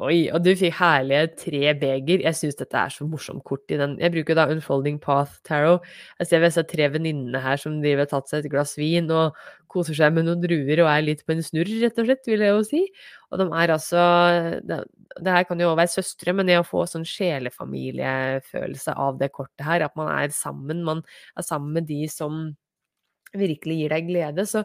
Oi, 0.00 0.30
og 0.32 0.40
du 0.40 0.54
fikk 0.56 0.72
herlige 0.78 1.26
tre 1.36 1.72
beger. 1.76 2.22
Jeg 2.24 2.36
syns 2.38 2.56
dette 2.56 2.78
er 2.80 2.92
så 2.94 3.04
morsomt 3.04 3.42
kort 3.44 3.68
i 3.68 3.76
den. 3.76 3.98
Jeg 4.00 4.14
bruker 4.14 4.38
da 4.38 4.46
Unfolding 4.48 4.96
Path 5.02 5.42
Tarot. 5.44 5.84
Jeg 6.22 6.30
ser 6.30 6.40
disse 6.46 6.64
tre 6.70 6.86
venninnene 6.94 7.42
her 7.44 7.60
som 7.60 7.76
driver 7.82 8.06
og 8.06 8.14
tatt 8.14 8.30
seg 8.30 8.46
et 8.46 8.54
glass 8.54 8.72
vin 8.80 9.10
og 9.12 9.36
koser 9.72 9.98
seg 9.98 10.14
med 10.16 10.24
noen 10.28 10.40
druer 10.40 10.80
og 10.84 10.88
er 10.88 11.04
litt 11.04 11.20
på 11.26 11.36
en 11.36 11.44
snurr, 11.44 11.68
rett 11.82 12.00
og 12.00 12.08
slett, 12.08 12.24
vil 12.28 12.44
jeg 12.46 12.54
jo 12.54 12.64
si. 12.70 12.82
Og 13.32 13.42
de 13.42 13.48
er 13.60 13.74
altså 13.76 14.06
Det, 14.64 14.80
det 15.20 15.36
her 15.36 15.44
kan 15.48 15.60
jo 15.60 15.74
være 15.76 15.92
søstre, 15.92 16.32
men 16.36 16.48
det 16.48 16.56
å 16.62 16.66
få 16.66 16.86
sånn 16.88 17.04
sjelefamiliefølelse 17.08 18.96
av 18.96 19.20
det 19.20 19.28
kortet 19.36 19.66
her, 19.68 19.84
at 19.84 19.96
man 20.00 20.08
er 20.14 20.32
sammen, 20.32 20.84
man 20.88 21.04
er 21.36 21.44
sammen 21.44 21.76
med 21.76 21.88
de 21.92 22.06
som 22.08 22.46
virkelig 23.36 23.78
gir 23.80 23.92
deg 23.94 24.08
glede. 24.08 24.46
Så 24.48 24.62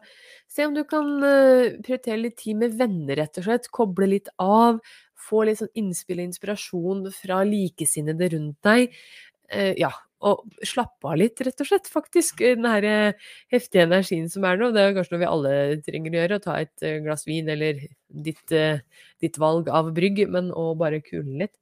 se 0.52 0.68
om 0.68 0.76
du 0.76 0.84
kan 0.88 1.08
uh, 1.24 1.76
prioritere 1.84 2.20
litt 2.22 2.38
tid 2.42 2.60
med 2.60 2.76
venner, 2.80 3.18
rett 3.22 3.40
og 3.40 3.48
slett. 3.48 3.70
Koble 3.74 4.10
litt 4.12 4.32
av. 4.44 4.82
Få 5.18 5.46
litt 5.48 5.62
sånn 5.62 5.74
innspill 5.80 6.22
og 6.22 6.30
inspirasjon 6.30 7.08
fra 7.16 7.42
likesinnede 7.48 8.30
rundt 8.36 8.60
deg. 8.68 8.94
Uh, 9.54 9.74
ja, 9.80 9.92
og 10.28 10.44
slappe 10.66 11.12
av 11.12 11.20
litt, 11.22 11.42
rett 11.46 11.62
og 11.64 11.70
slett, 11.70 11.90
faktisk. 11.92 12.42
Den 12.42 12.68
her 12.70 12.88
uh, 12.88 13.30
heftige 13.54 13.86
energien 13.88 14.30
som 14.34 14.48
er 14.50 14.60
nå. 14.60 14.72
Det 14.76 14.84
er 14.84 14.98
kanskje 14.98 15.16
noe 15.16 15.24
vi 15.24 15.30
alle 15.30 15.54
trenger 15.86 16.14
å 16.16 16.22
gjøre. 16.22 16.42
Å 16.42 16.46
ta 16.48 16.58
et 16.64 16.90
glass 17.06 17.28
vin 17.30 17.50
eller 17.54 17.86
ditt, 18.08 18.58
ditt 19.24 19.40
valg 19.42 19.70
av 19.74 19.94
brygg, 19.96 20.26
men 20.34 20.54
å 20.56 20.72
bare 20.80 21.04
kule 21.06 21.46
litt. 21.46 21.56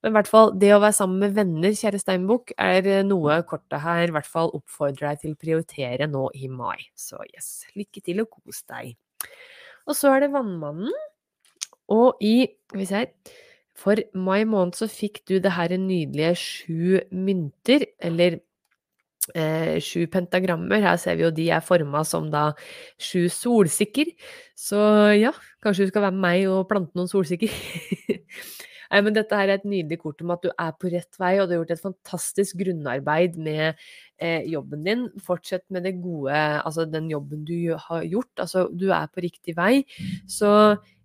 Men 0.00 0.14
i 0.14 0.16
hvert 0.16 0.30
fall, 0.32 0.54
det 0.56 0.70
å 0.72 0.80
være 0.80 0.96
sammen 0.96 1.20
med 1.20 1.34
venner, 1.36 1.74
kjære 1.76 1.98
Steinbukk, 2.00 2.54
er 2.56 2.86
eh, 2.88 3.02
noe 3.04 3.36
kortet 3.48 3.82
her 3.84 4.06
i 4.06 4.14
hvert 4.14 4.28
fall 4.28 4.52
oppfordrer 4.56 5.10
deg 5.10 5.24
til 5.24 5.34
å 5.34 5.40
prioritere 5.42 6.08
nå 6.08 6.22
i 6.40 6.48
mai. 6.48 6.78
Så 6.96 7.20
yes, 7.28 7.66
lykke 7.76 8.00
til 8.06 8.22
og 8.24 8.30
kos 8.32 8.62
deg. 8.70 8.94
Og 9.84 9.96
så 9.96 10.14
er 10.14 10.24
det 10.24 10.30
Vannmannen. 10.32 10.94
Og 11.90 12.20
i 12.22 12.48
Skal 12.70 12.80
vi 12.80 12.86
se 12.88 13.06
For 13.80 14.02
mai 14.14 14.44
måned 14.44 14.76
så 14.76 14.86
fikk 14.90 15.22
du 15.28 15.38
det 15.40 15.54
her 15.56 15.72
nydelige 15.80 16.34
sju 16.36 17.00
mynter, 17.16 17.86
eller 17.98 18.36
eh, 19.34 19.78
sju 19.80 20.04
pentagrammer. 20.12 20.82
Her 20.84 20.98
ser 21.00 21.16
vi 21.16 21.24
jo 21.24 21.30
de 21.32 21.46
er 21.48 21.64
forma 21.64 22.02
som 22.04 22.28
da 22.30 22.50
sju 23.00 23.24
solsikker. 23.32 24.12
Så 24.52 24.80
ja, 25.16 25.32
kanskje 25.64 25.86
du 25.86 25.94
skal 25.94 26.10
være 26.10 26.16
med 26.18 26.26
meg 26.26 26.50
og 26.50 26.68
plante 26.68 26.98
noen 26.98 27.08
solsikker. 27.08 27.48
Nei, 28.90 29.00
men 29.06 29.14
dette 29.14 29.38
her 29.38 29.46
er 29.46 29.60
et 29.60 29.66
nydelig 29.70 30.00
kort 30.02 30.22
om 30.24 30.32
at 30.34 30.42
du 30.42 30.50
er 30.50 30.70
på 30.74 30.90
rett 30.90 31.18
vei, 31.20 31.36
og 31.38 31.46
du 31.46 31.54
har 31.54 31.60
gjort 31.60 31.74
et 31.76 31.84
fantastisk 31.84 32.58
grunnarbeid 32.58 33.36
med 33.38 33.78
eh, 34.18 34.42
jobben 34.50 34.82
din. 34.86 35.04
Fortsett 35.22 35.64
med 35.70 35.86
det 35.86 35.94
gode, 36.02 36.34
altså 36.34 36.88
den 36.90 37.06
jobben 37.12 37.44
du 37.46 37.76
har 37.78 38.02
gjort. 38.02 38.32
Altså, 38.42 38.66
du 38.74 38.88
er 38.90 39.06
på 39.14 39.22
riktig 39.22 39.54
vei. 39.56 39.84
Så 40.26 40.50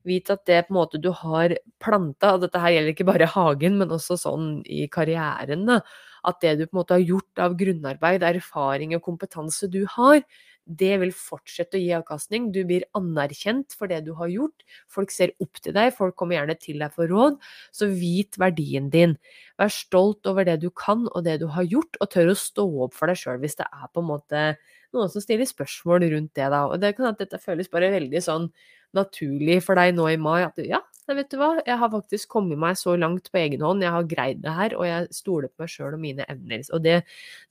vit 0.08 0.30
at 0.34 0.46
det 0.50 0.64
på 0.68 0.74
en 0.74 0.80
måte 0.80 1.02
du 1.02 1.12
har 1.14 1.56
planta, 1.82 2.36
og 2.36 2.46
dette 2.46 2.62
her 2.62 2.76
gjelder 2.76 2.94
ikke 2.94 3.08
bare 3.10 3.30
hagen, 3.36 3.78
men 3.82 3.94
også 3.96 4.18
sånn 4.22 4.50
i 4.66 4.86
karrieren, 4.92 5.66
da, 5.70 5.80
at 6.26 6.42
det 6.42 6.58
du 6.60 6.66
på 6.66 6.74
en 6.76 6.82
måte 6.82 6.98
har 6.98 7.06
gjort 7.06 7.46
av 7.46 7.56
grunnarbeid, 7.60 8.26
erfaring 8.26 8.96
og 8.98 9.06
kompetanse 9.06 9.70
du 9.72 9.84
har, 9.98 10.24
det 10.66 10.96
vil 10.98 11.12
fortsette 11.14 11.78
å 11.78 11.82
gi 11.82 11.92
avkastning. 11.94 12.48
Du 12.50 12.64
blir 12.66 12.88
anerkjent 12.98 13.76
for 13.78 13.90
det 13.92 14.00
du 14.08 14.16
har 14.18 14.32
gjort. 14.34 14.64
Folk 14.90 15.14
ser 15.14 15.36
opp 15.44 15.60
til 15.62 15.76
deg, 15.78 15.94
folk 15.94 16.16
kommer 16.18 16.40
gjerne 16.40 16.56
til 16.58 16.82
deg 16.82 16.94
for 16.96 17.10
råd. 17.12 17.38
Så 17.70 17.92
vit 17.94 18.40
verdien 18.42 18.90
din. 18.94 19.14
Vær 19.62 19.70
stolt 19.74 20.26
over 20.26 20.48
det 20.48 20.58
du 20.64 20.72
kan 20.74 21.06
og 21.12 21.22
det 21.28 21.38
du 21.44 21.48
har 21.54 21.70
gjort, 21.70 22.00
og 22.02 22.10
tør 22.10 22.34
å 22.34 22.40
stå 22.40 22.66
opp 22.88 22.98
for 22.98 23.12
deg 23.12 23.22
sjøl 23.22 23.38
hvis 23.44 23.60
det 23.62 23.70
er 23.70 23.92
på 23.94 24.02
en 24.02 24.10
måte 24.10 24.48
noen 24.96 25.12
som 25.12 25.22
stiller 25.22 25.48
spørsmål 25.50 26.08
rundt 26.16 26.34
det. 26.34 26.50
da. 26.50 26.66
Og 26.72 26.82
det 26.82 26.96
kan 26.98 27.12
at 27.12 27.22
dette 27.22 27.42
føles 27.42 27.70
bare 27.70 27.94
veldig 27.94 28.24
sånn 28.26 28.50
naturlig 28.98 29.62
for 29.66 29.80
deg 29.80 29.96
nå 29.96 30.08
i 30.12 30.20
mai. 30.22 30.42
At 30.48 30.60
ja, 30.64 30.82
vet 31.12 31.32
du 31.32 31.38
hva, 31.40 31.52
jeg 31.66 31.78
har 31.82 31.92
faktisk 31.94 32.32
kommet 32.34 32.60
meg 32.62 32.78
så 32.80 32.96
langt 33.00 33.30
på 33.32 33.42
egen 33.44 33.64
hånd, 33.66 33.84
jeg 33.86 33.94
har 33.94 34.08
greid 34.10 34.42
det 34.46 34.54
her, 34.56 34.78
og 34.80 34.88
jeg 34.90 35.10
stoler 35.16 35.52
på 35.52 35.64
meg 35.66 35.74
sjøl 35.74 35.98
og 35.98 36.02
mine 36.02 36.28
evner. 36.32 36.64
Og 36.74 36.86
det, 36.86 37.02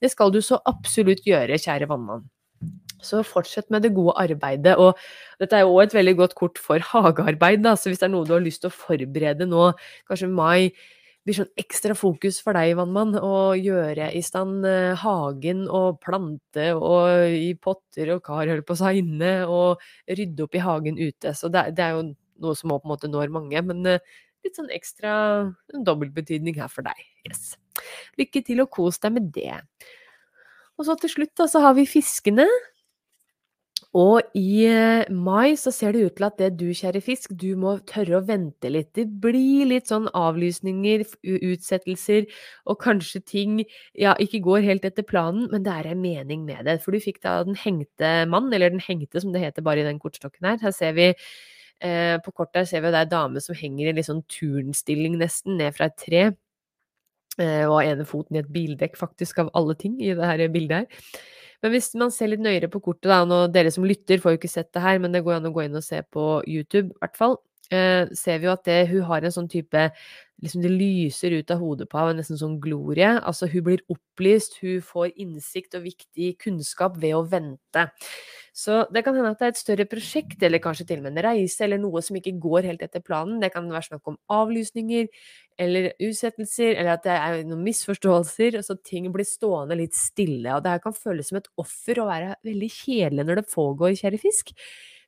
det 0.03 0.11
skal 0.13 0.35
du 0.35 0.41
så 0.45 0.59
absolutt 0.71 1.27
gjøre, 1.29 1.61
kjære 1.61 1.91
vannmann. 1.91 2.27
Så 3.05 3.21
fortsett 3.27 3.69
med 3.73 3.85
det 3.85 3.93
gode 3.95 4.17
arbeidet. 4.17 4.79
Og 4.81 4.97
dette 5.43 5.59
er 5.59 5.67
jo 5.67 5.77
òg 5.77 5.85
et 5.85 5.97
veldig 5.99 6.17
godt 6.23 6.35
kort 6.39 6.61
for 6.61 6.81
hagearbeid, 6.93 7.63
da. 7.67 7.75
Så 7.77 7.93
hvis 7.93 8.01
det 8.01 8.09
er 8.09 8.15
noe 8.15 8.27
du 8.27 8.33
har 8.37 8.45
lyst 8.45 8.65
til 8.65 8.73
å 8.73 8.77
forberede 8.77 9.49
nå, 9.49 9.71
kanskje 10.09 10.31
mai 10.33 10.73
blir 11.25 11.39
sånn 11.39 11.51
ekstra 11.61 11.97
fokus 11.97 12.39
for 12.45 12.57
deg, 12.57 12.75
vannmann, 12.79 13.15
å 13.17 13.55
gjøre 13.57 14.11
i 14.13 14.21
stand 14.25 14.67
eh, 14.69 14.93
hagen 15.01 15.65
og 15.73 15.99
plante 16.05 16.69
og 16.77 17.33
i 17.33 17.55
potter 17.57 18.13
og 18.15 18.23
kar, 18.27 18.45
holder 18.45 18.65
på 18.67 18.77
å 18.77 18.81
si, 18.83 19.01
inne, 19.01 19.33
og 19.49 19.83
rydde 20.11 20.45
opp 20.45 20.59
i 20.59 20.63
hagen 20.65 21.01
ute. 21.01 21.33
Så 21.37 21.51
det, 21.53 21.71
det 21.79 21.87
er 21.87 21.97
jo 21.97 22.07
noe 22.45 22.59
som 22.59 22.75
på 22.75 22.81
en 22.83 22.93
måte 22.93 23.11
når 23.11 23.33
mange, 23.33 23.65
men 23.65 23.85
eh, 23.89 24.15
litt 24.45 24.61
sånn 24.61 24.73
ekstra 24.75 25.15
dobbeltbetydning 25.73 26.61
her 26.61 26.73
for 26.73 26.87
deg. 26.87 27.01
Yes. 27.25 27.55
Lykke 28.21 28.45
til 28.45 28.65
og 28.65 28.73
kos 28.75 29.01
deg 29.03 29.17
med 29.17 29.33
det. 29.35 29.57
Og 30.77 30.89
så 30.89 30.97
til 30.99 31.13
slutt 31.13 31.35
da, 31.39 31.49
så 31.49 31.63
har 31.65 31.77
vi 31.79 31.87
fiskene. 31.89 32.47
Og 33.95 34.35
i 34.35 34.65
eh, 34.67 35.07
mai 35.15 35.55
så 35.59 35.71
ser 35.71 35.95
det 35.95 36.01
ut 36.03 36.17
til 36.19 36.27
at 36.27 36.41
det 36.41 36.49
du, 36.59 36.67
kjære 36.75 37.03
fisk, 37.05 37.31
du 37.39 37.55
må 37.61 37.77
tørre 37.87 38.19
å 38.19 38.25
vente 38.27 38.71
litt. 38.73 38.91
Det 38.99 39.05
blir 39.23 39.69
litt 39.71 39.87
sånn 39.91 40.09
avlysninger, 40.19 41.05
utsettelser, 41.23 42.27
og 42.67 42.81
kanskje 42.83 43.23
ting 43.23 43.61
ja, 43.95 44.17
ikke 44.19 44.43
går 44.43 44.67
helt 44.67 44.89
etter 44.89 45.07
planen, 45.07 45.47
men 45.53 45.63
det 45.63 45.77
er 45.77 45.93
en 45.93 46.03
mening 46.03 46.43
med 46.49 46.67
det. 46.67 46.81
For 46.83 46.91
du 46.91 46.99
fikk 47.03 47.23
da 47.23 47.37
den 47.47 47.59
hengte 47.61 48.25
mann, 48.31 48.51
eller 48.51 48.75
den 48.75 48.83
hengte 48.83 49.23
som 49.23 49.31
det 49.35 49.45
heter 49.45 49.63
bare 49.67 49.85
i 49.85 49.87
den 49.87 50.03
kortstokken 50.03 50.51
her. 50.51 50.59
Her 50.65 50.75
ser 50.75 50.99
vi 50.99 51.13
eh, 51.13 52.17
på 52.19 52.35
kortet 52.35 52.65
her 52.65 52.71
ser 52.73 52.83
vi 52.83 52.91
det 52.91 52.99
er 52.99 53.07
ei 53.07 53.13
dame 53.15 53.45
som 53.45 53.55
henger 53.59 53.93
i 53.93 53.95
litt 53.95 54.11
sånn 54.11 54.25
turnstilling 54.27 55.21
nesten, 55.23 55.55
ned 55.63 55.79
fra 55.79 55.87
et 55.93 56.01
tre. 56.03 56.25
Eh, 57.39 57.63
og 57.67 57.79
ene 57.85 58.11
foten 58.11 58.41
i 58.41 58.43
et 58.43 58.51
bildekk, 58.59 58.99
faktisk, 58.99 59.39
av 59.43 59.55
alle 59.55 59.79
ting 59.79 60.01
i 60.03 60.11
det 60.19 60.35
her 60.35 60.45
bildet 60.51 60.83
her. 60.83 61.09
Men 61.65 61.73
hvis 61.73 61.95
man 61.97 62.13
ser 62.13 62.29
litt 62.29 62.43
nøyere 62.45 62.69
på 62.69 62.83
kortet, 62.85 63.09
da, 63.09 63.23
og 63.25 63.55
dere 63.55 63.71
som 63.73 63.87
lytter 63.89 64.21
får 64.21 64.35
jo 64.35 64.41
ikke 64.43 64.53
sett 64.53 64.69
det 64.77 64.83
her, 64.85 64.99
men 65.01 65.15
det 65.17 65.23
går 65.25 65.39
an 65.39 65.49
å 65.49 65.55
gå 65.55 65.65
inn 65.65 65.79
og 65.81 65.87
se 65.87 66.03
på 66.13 66.27
YouTube, 66.45 66.91
i 66.93 67.01
hvert 67.01 67.17
fall, 67.17 67.39
eh, 67.73 68.05
ser 68.13 68.43
vi 68.43 68.51
jo 68.51 68.53
at 68.53 68.67
det, 68.69 68.83
hun 68.91 69.07
har 69.09 69.25
en 69.25 69.33
sånn 69.33 69.49
type 69.49 69.89
liksom 70.45 70.61
Det 70.61 70.71
lyser 70.71 71.33
ut 71.39 71.51
av 71.55 71.61
hodet 71.63 71.87
på 71.89 71.97
henne, 71.97 72.19
nesten 72.19 72.37
sånn 72.37 72.59
glorie. 72.61 73.15
Altså, 73.25 73.47
hun 73.49 73.63
blir 73.65 73.83
opplyst, 73.89 74.59
hun 74.61 74.83
får 74.85 75.15
innsikt 75.17 75.77
og 75.79 75.87
viktig 75.87 76.35
kunnskap 76.43 76.99
ved 77.01 77.15
å 77.17 77.23
vente. 77.25 77.87
Så 78.53 78.83
det 78.93 79.05
kan 79.07 79.17
hende 79.17 79.31
at 79.33 79.41
det 79.41 79.47
er 79.47 79.55
et 79.55 79.63
større 79.63 79.87
prosjekt, 79.89 80.43
eller 80.45 80.61
kanskje 80.63 80.87
til 80.91 81.01
og 81.01 81.07
med 81.07 81.17
en 81.17 81.25
reise, 81.31 81.65
eller 81.65 81.81
noe 81.81 82.03
som 82.05 82.19
ikke 82.19 82.37
går 82.43 82.69
helt 82.69 82.85
etter 82.87 83.03
planen. 83.03 83.41
Det 83.43 83.53
kan 83.55 83.71
være 83.71 83.89
snakk 83.89 84.11
om 84.11 84.19
avlysninger, 84.31 85.09
eller 85.61 85.93
utsettelser, 86.03 86.75
eller 86.75 86.97
at 86.97 87.05
det 87.07 87.15
er 87.15 87.45
noen 87.47 87.63
misforståelser, 87.67 88.59
så 88.67 88.77
ting 88.83 89.07
blir 89.15 89.27
stående 89.29 89.77
litt 89.79 89.95
stille. 89.97 90.57
Og 90.57 90.65
det 90.65 90.75
her 90.75 90.83
kan 90.83 90.97
føles 90.97 91.31
som 91.31 91.39
et 91.41 91.51
offer 91.61 92.01
å 92.03 92.09
være 92.09 92.35
veldig 92.47 92.71
kjedelig 92.75 93.27
når 93.29 93.41
det 93.41 93.49
pågår, 93.53 93.95
kjære 94.01 94.21
fisk. 94.23 94.55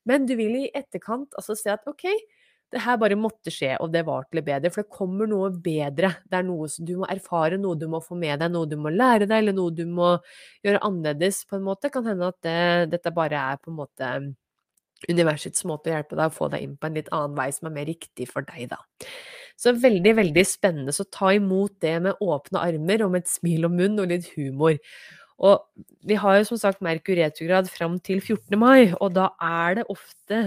Men 0.06 0.28
du 0.28 0.36
vil 0.38 0.54
i 0.60 0.70
etterkant 0.76 1.34
altså 1.38 1.56
se 1.58 1.72
at 1.72 1.86
ok, 1.90 2.06
det 2.74 2.82
her 2.82 2.96
bare 2.98 3.18
måtte 3.18 3.50
skje, 3.54 3.76
og 3.82 3.92
det 3.94 4.02
var 4.06 4.26
til 4.26 4.40
det 4.40 4.46
bedre. 4.48 4.70
For 4.74 4.82
det 4.82 4.94
kommer 4.94 5.28
noe 5.30 5.50
bedre. 5.50 6.12
Det 6.26 6.40
er 6.40 6.46
noe 6.46 6.66
som 6.70 6.86
du 6.86 6.96
må 7.00 7.06
erfare, 7.10 7.58
noe 7.62 7.78
du 7.78 7.86
må 7.90 8.00
få 8.02 8.18
med 8.18 8.42
deg, 8.42 8.50
noe 8.54 8.70
du 8.70 8.74
må 8.80 8.90
lære 8.94 9.28
deg, 9.28 9.38
eller 9.38 9.54
noe 9.56 9.74
du 9.74 9.84
må 9.86 10.16
gjøre 10.66 10.82
annerledes, 10.86 11.44
på 11.46 11.58
en 11.58 11.66
måte. 11.66 11.90
Kan 11.94 12.06
hende 12.10 12.32
at 12.32 12.40
det, 12.46 12.58
dette 12.96 13.14
bare 13.14 13.44
er 13.52 13.62
på 13.62 13.70
en 13.70 13.78
måte 13.82 14.10
universets 15.10 15.64
måte 15.68 15.90
å 15.90 15.96
hjelpe 15.96 16.16
deg 16.16 16.30
å 16.30 16.34
få 16.34 16.48
deg 16.52 16.64
inn 16.64 16.76
på 16.80 16.88
en 16.88 16.96
litt 16.96 17.10
annen 17.14 17.36
vei 17.36 17.50
som 17.54 17.68
er 17.68 17.74
mer 17.76 17.88
riktig 17.90 18.28
for 18.30 18.46
deg, 18.48 18.70
da. 18.72 18.78
Så 19.56 19.72
veldig, 19.80 20.12
veldig 20.18 20.44
spennende. 20.46 20.92
Så 20.92 21.06
ta 21.08 21.32
imot 21.36 21.78
det 21.84 21.94
med 22.04 22.24
åpne 22.24 22.60
armer 22.60 23.06
og 23.06 23.14
med 23.14 23.24
et 23.24 23.32
smil 23.32 23.68
om 23.68 23.76
munn 23.78 24.02
og 24.02 24.10
litt 24.12 24.28
humor. 24.36 24.76
Og 25.36 25.84
vi 26.08 26.16
har 26.16 26.38
jo 26.38 26.46
som 26.48 26.60
sagt 26.60 26.84
Merkur 26.84 27.16
retrograd 27.18 27.68
fram 27.68 27.98
til 28.00 28.22
14. 28.22 28.56
mai, 28.56 28.92
og 29.00 29.12
da 29.16 29.30
er 29.42 29.80
det 29.80 29.88
ofte 29.92 30.38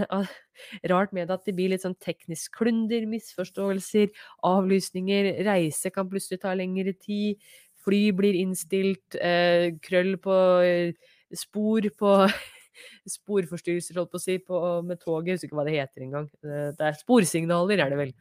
rart 0.91 1.13
med 1.13 1.29
at 1.29 1.45
det 1.45 1.53
blir 1.57 1.69
litt 1.73 1.85
sånn 1.85 1.97
teknisk 2.01 2.57
klunder, 2.57 3.05
misforståelser, 3.09 4.09
avlysninger, 4.49 5.35
reise 5.45 5.93
kan 5.93 6.09
plutselig 6.09 6.41
ta 6.41 6.55
lengre 6.57 6.95
tid, 6.97 7.37
fly 7.85 8.01
blir 8.17 8.37
innstilt, 8.39 9.17
eh, 9.21 9.69
krøll 9.85 10.15
på 10.21 10.39
eh, 10.65 11.11
spor 11.37 11.85
på 11.97 12.15
Sporforstyrrelser, 13.09 13.97
holdt 13.99 14.13
på 14.13 14.19
å 14.19 14.23
si, 14.23 14.37
på, 14.39 14.57
med 14.87 15.01
toget, 15.01 15.33
jeg 15.33 15.37
husker 15.37 15.49
ikke 15.49 15.57
hva 15.59 15.65
det 15.67 15.75
heter 15.75 16.05
engang. 16.05 16.27
Eh, 16.45 16.69
det 16.77 16.85
er 16.87 16.97
sporsignaler, 16.97 17.81
er 17.83 17.93
det 17.93 17.99
vel. 17.99 18.13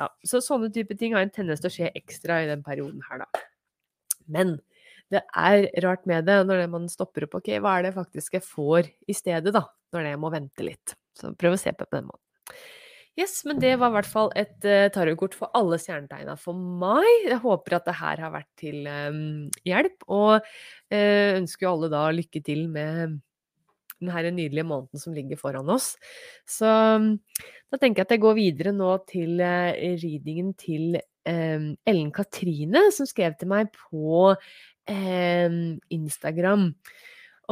Ja, 0.00 0.08
så 0.26 0.40
sånne 0.44 0.70
type 0.72 0.96
ting 0.98 1.16
har 1.16 1.24
en 1.24 1.32
tendens 1.32 1.62
til 1.62 1.70
å 1.70 1.74
skje 1.74 1.90
ekstra 1.98 2.42
i 2.42 2.50
den 2.50 2.64
perioden 2.64 3.02
her, 3.08 3.24
da. 3.24 3.42
Men 4.32 4.56
det 5.12 5.22
er 5.36 5.66
rart 5.84 6.06
med 6.08 6.24
det 6.28 6.38
når 6.48 6.64
man 6.72 6.88
stopper 6.90 7.26
opp. 7.26 7.40
Ok, 7.42 7.50
hva 7.60 7.78
er 7.78 7.88
det 7.88 7.96
faktisk 7.96 8.38
jeg 8.38 8.46
får 8.46 8.88
i 9.08 9.16
stedet, 9.16 9.52
da? 9.54 9.66
Når 9.92 10.08
jeg 10.08 10.20
må 10.22 10.30
vente 10.32 10.64
litt. 10.64 10.94
Så 11.18 11.34
prøv 11.36 11.58
å 11.58 11.60
se 11.60 11.74
på 11.74 11.84
det 11.84 11.90
på 11.90 11.98
den 11.98 12.08
måten. 12.08 12.24
Yes, 13.20 13.42
men 13.44 13.58
det 13.60 13.74
var 13.76 13.90
i 13.90 13.96
hvert 13.98 14.08
fall 14.08 14.30
et 14.40 14.64
uh, 14.64 14.86
tarotkort 14.92 15.34
for 15.36 15.52
alle 15.58 15.76
stjernetegna 15.80 16.32
for 16.40 16.56
meg. 16.56 17.08
Jeg 17.26 17.42
håper 17.42 17.76
at 17.76 17.90
det 17.90 17.98
her 17.98 18.22
har 18.24 18.32
vært 18.32 18.48
til 18.56 18.88
um, 18.88 19.50
hjelp, 19.68 20.06
og 20.08 20.38
uh, 20.40 21.28
ønsker 21.36 21.66
jo 21.66 21.74
alle 21.74 21.92
da 21.92 22.06
lykke 22.16 22.40
til 22.46 22.64
med 22.72 23.18
denne 24.10 24.32
nydelige 24.34 24.66
måneden 24.66 25.02
som 25.02 25.14
ligger 25.16 25.38
foran 25.40 25.70
oss. 25.72 25.92
Så 26.48 26.66
da 26.66 27.80
tenker 27.80 28.02
jeg 28.02 28.08
at 28.08 28.14
jeg 28.16 28.24
går 28.24 28.36
videre 28.38 28.74
nå 28.76 28.90
til 29.10 29.40
uh, 29.40 29.70
readingen 30.02 30.52
til 30.58 30.98
um, 31.28 31.70
Ellen 31.86 32.12
Katrine, 32.14 32.88
som 32.94 33.08
skrev 33.08 33.36
til 33.38 33.50
meg 33.52 33.70
på 33.76 34.32
um, 34.34 35.62
Instagram. 35.94 36.70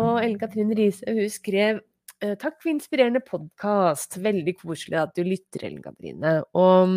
Og 0.00 0.18
Ellen 0.22 0.40
Katrine 0.40 0.76
Riise, 0.78 1.04
hun 1.06 1.30
skrev 1.32 1.80
eh, 2.22 2.36
Takk 2.40 2.60
for 2.62 2.70
inspirerende 2.72 3.22
podkast. 3.26 4.20
Veldig 4.22 4.54
koselig 4.62 5.00
at 5.02 5.16
du 5.16 5.24
lytter, 5.26 5.66
Ellen 5.66 5.82
Katrine. 5.84 6.36
Og 6.56 6.94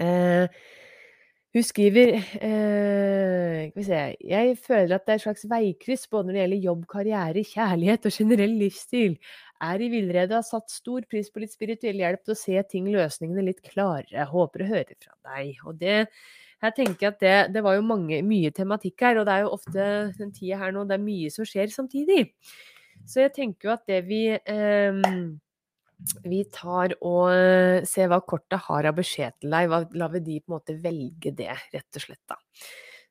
eh, 0.00 0.46
hun 1.56 1.64
skriver 1.64 2.10
eh, 2.44 3.82
se 3.84 4.00
Jeg 4.20 4.56
føler 4.60 4.96
at 4.96 5.06
det 5.06 5.14
er 5.14 5.20
et 5.20 5.24
slags 5.24 5.46
veikryss 5.48 6.08
både 6.12 6.28
når 6.28 6.34
det 6.36 6.42
gjelder 6.42 6.66
jobb, 6.68 6.82
karriere, 6.90 7.44
kjærlighet 7.48 8.08
og 8.08 8.16
generell 8.18 8.56
livsstil. 8.60 9.14
Er 9.64 9.80
i 9.80 9.88
villrede 9.88 10.34
og 10.34 10.42
har 10.42 10.48
satt 10.50 10.68
stor 10.72 11.06
pris 11.08 11.30
på 11.32 11.40
litt 11.40 11.54
spirituell 11.56 12.02
hjelp 12.02 12.26
til 12.26 12.34
å 12.34 12.40
se 12.40 12.64
ting, 12.68 12.90
løsningene 12.92 13.46
litt 13.46 13.62
klarere. 13.64 14.26
Håper 14.28 14.66
å 14.66 14.68
høre 14.74 14.98
fra 15.00 15.16
deg. 15.32 15.62
Og 15.64 15.80
det 15.80 16.02
jeg 16.66 16.76
tenker 16.76 17.10
at 17.10 17.18
det, 17.20 17.34
det 17.54 17.62
var 17.64 17.76
jo 17.76 17.88
mange, 17.88 18.20
mye 18.24 18.52
tematikk 18.52 19.04
her, 19.04 19.20
og 19.20 19.26
det 19.28 19.34
er 19.34 19.44
jo 19.44 19.56
ofte 19.56 19.88
den 20.16 20.32
tida 20.36 20.60
her 20.60 20.72
nå, 20.72 20.86
det 20.88 20.96
er 20.96 21.04
mye 21.04 21.32
som 21.32 21.48
skjer 21.48 21.72
samtidig. 21.72 22.30
Så 23.06 23.20
jeg 23.24 23.32
tenker 23.36 23.68
jo 23.68 23.74
at 23.74 23.84
det 23.88 24.02
vi 24.08 24.22
eh, 24.32 25.02
vi 26.24 26.42
tar 26.52 26.92
og 27.00 27.30
eh, 27.32 27.84
ser 27.88 28.10
hva 28.12 28.20
kortet 28.20 28.66
har 28.66 28.88
av 28.88 28.98
beskjed 28.98 29.38
til 29.40 29.54
deg. 29.54 29.72
La 29.96 30.10
vi 30.12 30.20
de 30.20 30.40
på 30.42 30.52
en 30.52 30.56
måte 30.58 30.76
velge 30.82 31.32
det, 31.36 31.54
rett 31.72 31.98
og 31.98 32.04
slett, 32.04 32.22
da. 32.28 32.38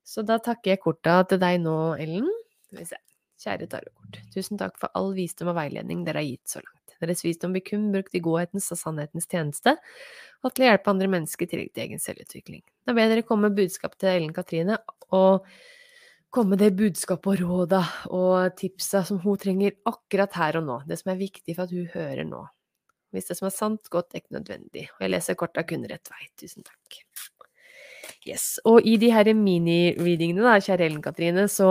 Så 0.06 0.22
da 0.22 0.38
takker 0.44 0.76
jeg 0.76 0.84
korta 0.84 1.24
til 1.30 1.42
deg 1.42 1.60
nå, 1.64 1.76
Ellen. 2.02 2.30
Skal 2.68 2.82
vi 2.84 2.88
se. 2.92 3.02
Kjære 3.42 3.68
tarotkort. 3.70 4.20
Tusen 4.34 4.60
takk 4.62 4.78
for 4.80 4.94
all 4.98 5.12
visdom 5.18 5.52
og 5.52 5.58
veiledning 5.58 6.06
dere 6.06 6.22
har 6.22 6.30
gitt 6.30 6.56
så 6.56 6.62
langt. 6.62 6.96
Deres 7.02 7.26
visdom 7.26 7.54
blir 7.54 7.66
kun 7.66 7.90
brukt 7.92 8.16
i 8.16 8.22
godhetens 8.24 8.70
og 8.72 8.80
sannhetens 8.80 9.28
tjeneste, 9.28 9.76
og 10.46 10.54
til 10.54 10.64
å 10.64 10.70
hjelpe 10.70 10.94
andre 10.94 11.10
mennesker 11.12 11.46
i 11.46 11.50
tillegg 11.52 11.74
til 11.74 11.84
egen 11.84 12.02
selvutvikling. 12.02 12.64
Da 12.88 12.96
ber 12.96 13.12
dere 13.12 13.26
komme 13.28 13.50
med 13.50 13.58
budskap 13.60 13.98
til 14.00 14.14
Ellen 14.14 14.34
Katrine, 14.34 14.78
og 15.12 15.46
komme 16.34 16.56
med 16.56 16.64
det 16.64 16.72
budskapet 16.80 17.34
og 17.34 17.44
råda 17.44 17.82
og 18.16 18.56
tipsa 18.60 19.04
som 19.08 19.20
hun 19.24 19.40
trenger 19.42 19.76
akkurat 19.88 20.34
her 20.40 20.62
og 20.62 20.70
nå, 20.70 20.82
det 20.88 21.00
som 21.02 21.12
er 21.14 21.22
viktig 21.22 21.58
for 21.58 21.68
at 21.68 21.76
hun 21.76 21.92
hører 21.94 22.28
nå. 22.28 22.46
Hvis 23.16 23.32
det 23.32 23.40
som 23.40 23.50
er 23.50 23.56
sant, 23.56 23.90
godt, 23.94 24.16
ikke 24.18 24.36
nødvendig. 24.38 24.90
Og 24.98 25.06
jeg 25.06 25.14
leser 25.14 25.40
korta 25.40 25.64
kun 25.68 25.88
rett 25.90 26.12
vei. 26.12 26.28
Tusen 26.40 26.66
takk. 26.68 27.00
Yes. 28.26 28.58
Og 28.66 28.86
i 28.86 28.98
de 29.02 29.12
her 29.14 29.30
mini-readingene, 29.38 30.44
da, 30.46 30.60
kjære 30.62 30.90
Ellen 30.90 31.02
Katrine, 31.06 31.48
så 31.52 31.70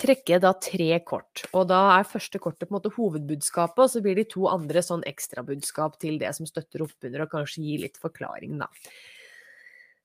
trekker 0.00 0.36
jeg 0.36 0.44
da 0.44 0.52
tre 0.56 0.90
kort. 1.06 1.44
Og 1.52 1.68
da 1.70 1.80
er 1.98 2.08
første 2.08 2.40
kortet 2.42 2.68
på 2.68 2.72
en 2.72 2.78
måte 2.78 2.92
hovedbudskapet, 2.94 3.82
og 3.84 3.92
så 3.92 4.02
blir 4.04 4.16
de 4.18 4.26
to 4.30 4.46
andre 4.50 4.82
sånn 4.84 5.04
ekstrabudskap 5.08 5.98
til 6.00 6.20
det 6.22 6.32
som 6.36 6.48
støtter 6.48 6.86
opp 6.86 7.08
under, 7.08 7.26
og 7.26 7.34
kanskje 7.34 7.66
gir 7.66 7.84
litt 7.84 8.00
forklaring, 8.00 8.56
da. 8.62 8.70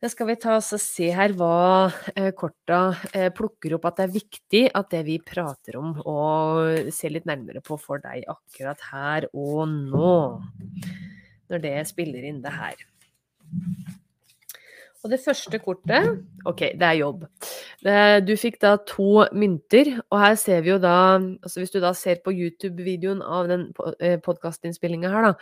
Da 0.05 0.09
skal 0.11 0.27
vi 0.29 0.33
ta 0.37 0.51
oss 0.59 0.67
og 0.75 0.81
se 0.83 1.07
her 1.17 1.31
hva 1.33 1.89
eh, 2.11 2.27
korta 2.37 2.91
eh, 3.09 3.31
plukker 3.33 3.73
opp 3.73 3.87
at 3.89 3.95
det 3.97 4.03
er 4.03 4.11
viktig 4.13 4.59
at 4.77 4.91
det 4.91 4.99
vi 5.07 5.15
prater 5.17 5.79
om 5.79 5.95
og 5.97 6.91
ser 6.93 7.15
litt 7.15 7.25
nærmere 7.25 7.63
på 7.65 7.73
for 7.81 8.03
deg 8.03 8.21
akkurat 8.29 8.83
her 8.91 9.25
og 9.31 9.63
nå. 9.65 10.11
Når 11.49 11.63
det 11.63 11.73
spiller 11.89 12.27
inn 12.29 12.37
det 12.43 12.53
her. 12.53 12.85
Og 15.01 15.09
det 15.09 15.23
første 15.25 15.57
kortet 15.65 16.21
Ok, 16.45 16.67
det 16.77 16.85
er 16.91 17.01
jobb. 17.01 17.25
Du 17.85 18.31
fikk 18.41 18.55
da 18.63 18.71
to 18.89 19.27
mynter, 19.37 19.91
og 20.09 20.17
her 20.17 20.37
ser 20.41 20.63
vi 20.65 20.71
jo 20.71 20.79
da 20.81 21.19
altså 21.19 21.59
Hvis 21.61 21.73
du 21.75 21.77
da 21.83 21.91
ser 21.93 22.17
på 22.25 22.33
YouTube-videoen 22.33 23.21
av 23.21 23.45
den 23.51 23.67
eh, 24.01 24.15
podkastinnspillinga 24.25 25.11
her, 25.13 25.27
da, 25.27 25.33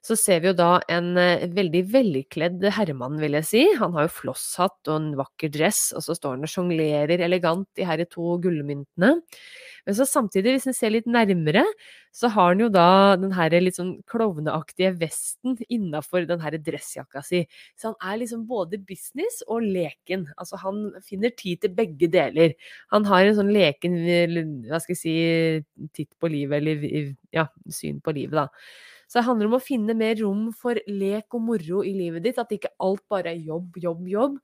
så 0.00 0.16
ser 0.16 0.40
vi 0.40 0.48
jo 0.48 0.54
da 0.56 0.70
en 0.88 1.10
eh, 1.20 1.44
veldig 1.52 1.82
velkledd 1.92 2.64
herremann, 2.72 3.18
vil 3.20 3.36
jeg 3.36 3.48
si. 3.50 3.64
Han 3.82 3.92
har 3.98 4.08
jo 4.08 4.14
flosshatt 4.16 4.88
og 4.88 4.94
en 4.96 5.10
vakker 5.20 5.52
dress, 5.52 5.90
og 5.92 6.06
så 6.06 6.16
står 6.16 6.38
han 6.38 6.48
og 6.48 6.54
sjonglerer 6.54 7.20
elegant 7.26 7.68
de 7.76 7.84
her 7.84 8.00
to 8.08 8.38
gullmyntene. 8.40 9.18
Men 9.84 9.96
så 9.96 10.08
samtidig, 10.08 10.56
hvis 10.56 10.70
en 10.70 10.76
ser 10.76 10.94
litt 10.94 11.08
nærmere, 11.10 11.66
så 12.16 12.30
har 12.32 12.52
han 12.52 12.62
jo 12.64 12.68
da 12.72 13.16
den 13.20 13.32
her 13.36 13.54
litt 13.60 13.76
sånn 13.78 13.92
klovneaktige 14.10 14.92
vesten 14.98 15.56
innafor 15.70 16.26
den 16.28 16.42
her 16.42 16.56
dressjakka 16.58 17.22
si. 17.26 17.44
Så 17.78 17.92
han 17.92 18.12
er 18.12 18.20
liksom 18.24 18.46
både 18.48 18.80
business 18.82 19.44
og 19.46 19.62
leken. 19.66 20.26
Altså 20.40 20.58
han 20.64 20.88
finner 21.06 21.34
tid 21.36 21.62
til 21.62 21.74
begge 21.76 21.89
deler. 21.98 22.54
Han 22.94 23.08
har 23.08 23.26
en 23.26 23.36
sånn 23.40 23.52
leken, 23.54 23.98
hva 24.68 24.80
skal 24.82 24.94
jeg 24.94 25.00
si, 25.00 25.16
titt 25.96 26.10
på 26.20 26.30
livet, 26.30 26.60
eller 26.60 27.14
ja, 27.34 27.48
syn 27.72 28.00
på 28.04 28.14
livet, 28.16 28.38
da. 28.44 28.48
Så 29.10 29.18
det 29.18 29.26
handler 29.26 29.48
om 29.50 29.56
å 29.58 29.62
finne 29.62 29.94
mer 29.98 30.14
rom 30.22 30.50
for 30.54 30.78
lek 30.86 31.34
og 31.34 31.42
moro 31.42 31.80
i 31.82 31.90
livet 31.96 32.22
ditt. 32.22 32.38
At 32.38 32.52
ikke 32.54 32.70
alt 32.78 33.02
bare 33.10 33.32
er 33.32 33.40
jobb, 33.42 33.74
jobb, 33.82 34.04
jobb. 34.06 34.36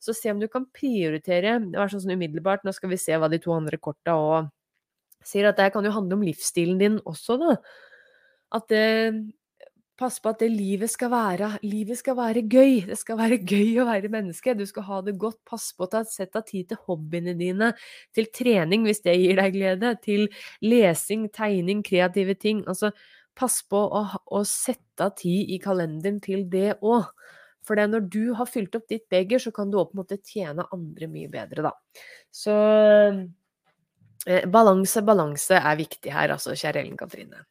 Så 0.00 0.14
se 0.16 0.32
om 0.32 0.40
du 0.40 0.46
kan 0.48 0.64
prioritere. 0.72 1.58
Det 1.60 1.76
var 1.76 1.92
sånn 1.92 2.14
umiddelbart. 2.16 2.64
Nå 2.64 2.72
skal 2.72 2.88
vi 2.94 3.00
se 3.00 3.18
hva 3.20 3.28
de 3.28 3.36
to 3.44 3.52
andre 3.52 3.76
korta 3.76 4.16
og 4.16 4.48
sier 5.24 5.50
at 5.50 5.60
det 5.60 5.70
kan 5.74 5.84
jo 5.84 5.92
handle 5.92 6.16
om 6.16 6.24
livsstilen 6.24 6.80
din 6.80 6.96
også, 7.04 7.36
da. 7.40 7.58
At 8.56 8.68
det 8.72 8.86
Pass 10.00 10.16
på 10.18 10.32
at 10.32 10.40
det 10.42 10.48
livet 10.50 10.90
skal 10.90 11.12
være 11.12 11.50
Livet 11.62 12.00
skal 12.00 12.16
være 12.18 12.42
gøy. 12.50 12.80
Det 12.88 12.96
skal 12.98 13.18
være 13.20 13.38
gøy 13.38 13.78
å 13.82 13.86
være 13.86 14.10
menneske. 14.10 14.56
Du 14.58 14.64
skal 14.66 14.86
ha 14.88 15.00
det 15.06 15.14
godt. 15.22 15.38
Pass 15.46 15.68
på 15.76 15.86
å 15.86 16.02
sette 16.10 16.40
av 16.40 16.48
tid 16.48 16.72
til 16.72 16.80
hobbyene 16.88 17.36
dine, 17.38 17.70
til 18.14 18.26
trening 18.34 18.88
hvis 18.88 19.04
det 19.06 19.14
gir 19.20 19.38
deg 19.38 19.54
glede, 19.54 19.94
til 20.02 20.26
lesing, 20.64 21.28
tegning, 21.34 21.84
kreative 21.86 22.34
ting. 22.34 22.64
Altså, 22.66 22.90
pass 23.38 23.60
på 23.66 23.78
å, 23.78 24.02
å 24.26 24.42
sette 24.48 25.06
av 25.06 25.14
tid 25.20 25.54
i 25.54 25.60
kalenderen 25.62 26.18
til 26.24 26.48
det 26.50 26.80
òg. 26.82 27.06
For 27.64 27.78
det 27.80 27.86
når 27.88 28.10
du 28.12 28.34
har 28.36 28.50
fylt 28.50 28.74
opp 28.76 28.90
ditt 28.90 29.06
beger, 29.08 29.40
så 29.40 29.54
kan 29.54 29.70
du 29.70 29.78
òg 29.80 29.88
på 29.92 29.96
en 29.96 30.02
måte 30.02 30.20
tjene 30.20 30.66
andre 30.74 31.08
mye 31.08 31.30
bedre, 31.32 31.70
da. 31.70 31.72
Så 32.34 32.52
Eh, 34.26 34.46
balanse, 34.48 35.02
balanse 35.04 35.58
er 35.58 35.76
viktig 35.76 36.12
her, 36.12 36.32
altså, 36.32 36.54
kjære 36.56 36.80
Ellen 36.80 36.96
Katrine. 36.96 37.44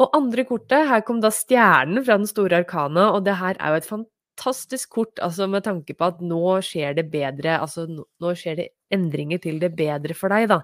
Og 0.00 0.16
andre 0.16 0.46
kortet, 0.48 0.88
her 0.88 1.02
kom 1.04 1.20
da 1.20 1.28
stjernen 1.34 2.00
fra 2.06 2.16
den 2.20 2.28
store 2.28 2.62
arkana, 2.62 3.10
og 3.16 3.26
det 3.26 3.36
her 3.36 3.58
er 3.60 3.74
jo 3.74 3.80
et 3.82 3.90
fantastisk 3.90 4.96
kort, 4.96 5.20
altså 5.20 5.48
med 5.50 5.66
tanke 5.66 5.96
på 5.96 6.08
at 6.08 6.22
nå 6.24 6.56
skjer 6.64 6.96
det 6.96 7.10
bedre, 7.12 7.58
altså 7.60 7.84
nå 7.90 8.34
skjer 8.38 8.62
det 8.62 8.68
endringer 8.94 9.42
til 9.44 9.60
det 9.60 9.74
bedre 9.76 10.16
for 10.16 10.32
deg, 10.32 10.48
da. 10.54 10.62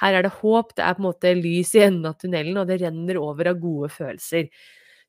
Her 0.00 0.16
er 0.16 0.24
det 0.24 0.32
håp, 0.38 0.72
det 0.78 0.86
er 0.86 0.96
på 0.96 1.04
en 1.04 1.10
måte 1.10 1.34
lys 1.36 1.74
i 1.76 1.84
enden 1.84 2.08
av 2.08 2.16
tunnelen, 2.22 2.56
og 2.56 2.70
det 2.70 2.80
renner 2.80 3.20
over 3.20 3.52
av 3.52 3.60
gode 3.60 3.90
følelser. 3.92 4.48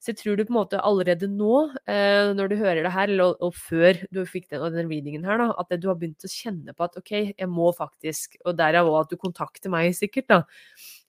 Så 0.01 0.11
jeg 0.11 0.17
tror 0.17 0.35
du 0.35 0.43
på 0.43 0.51
en 0.51 0.57
måte 0.57 0.81
allerede 0.81 1.29
nå, 1.29 1.55
eh, 1.85 2.33
når 2.35 2.51
du 2.51 2.55
hører 2.57 2.81
det 2.83 2.91
her, 2.91 3.13
og, 3.21 3.51
før 3.55 4.01
du 4.11 4.23
fikk 4.25 4.49
den, 4.49 4.65
den, 4.73 4.89
readingen 4.89 5.27
her, 5.29 5.37
da, 5.39 5.51
at 5.61 5.71
du 5.77 5.87
har 5.87 5.99
begynt 6.01 6.25
å 6.25 6.31
kjenne 6.33 6.73
på 6.75 6.87
at 6.89 6.97
OK, 6.97 7.11
jeg 7.29 7.47
må 7.47 7.69
faktisk 7.77 8.39
Og 8.49 8.57
derav 8.57 8.89
òg 8.89 9.03
at 9.03 9.13
du 9.13 9.21
kontakter 9.21 9.71
meg 9.71 9.93
sikkert, 9.95 10.27
da, 10.33 10.39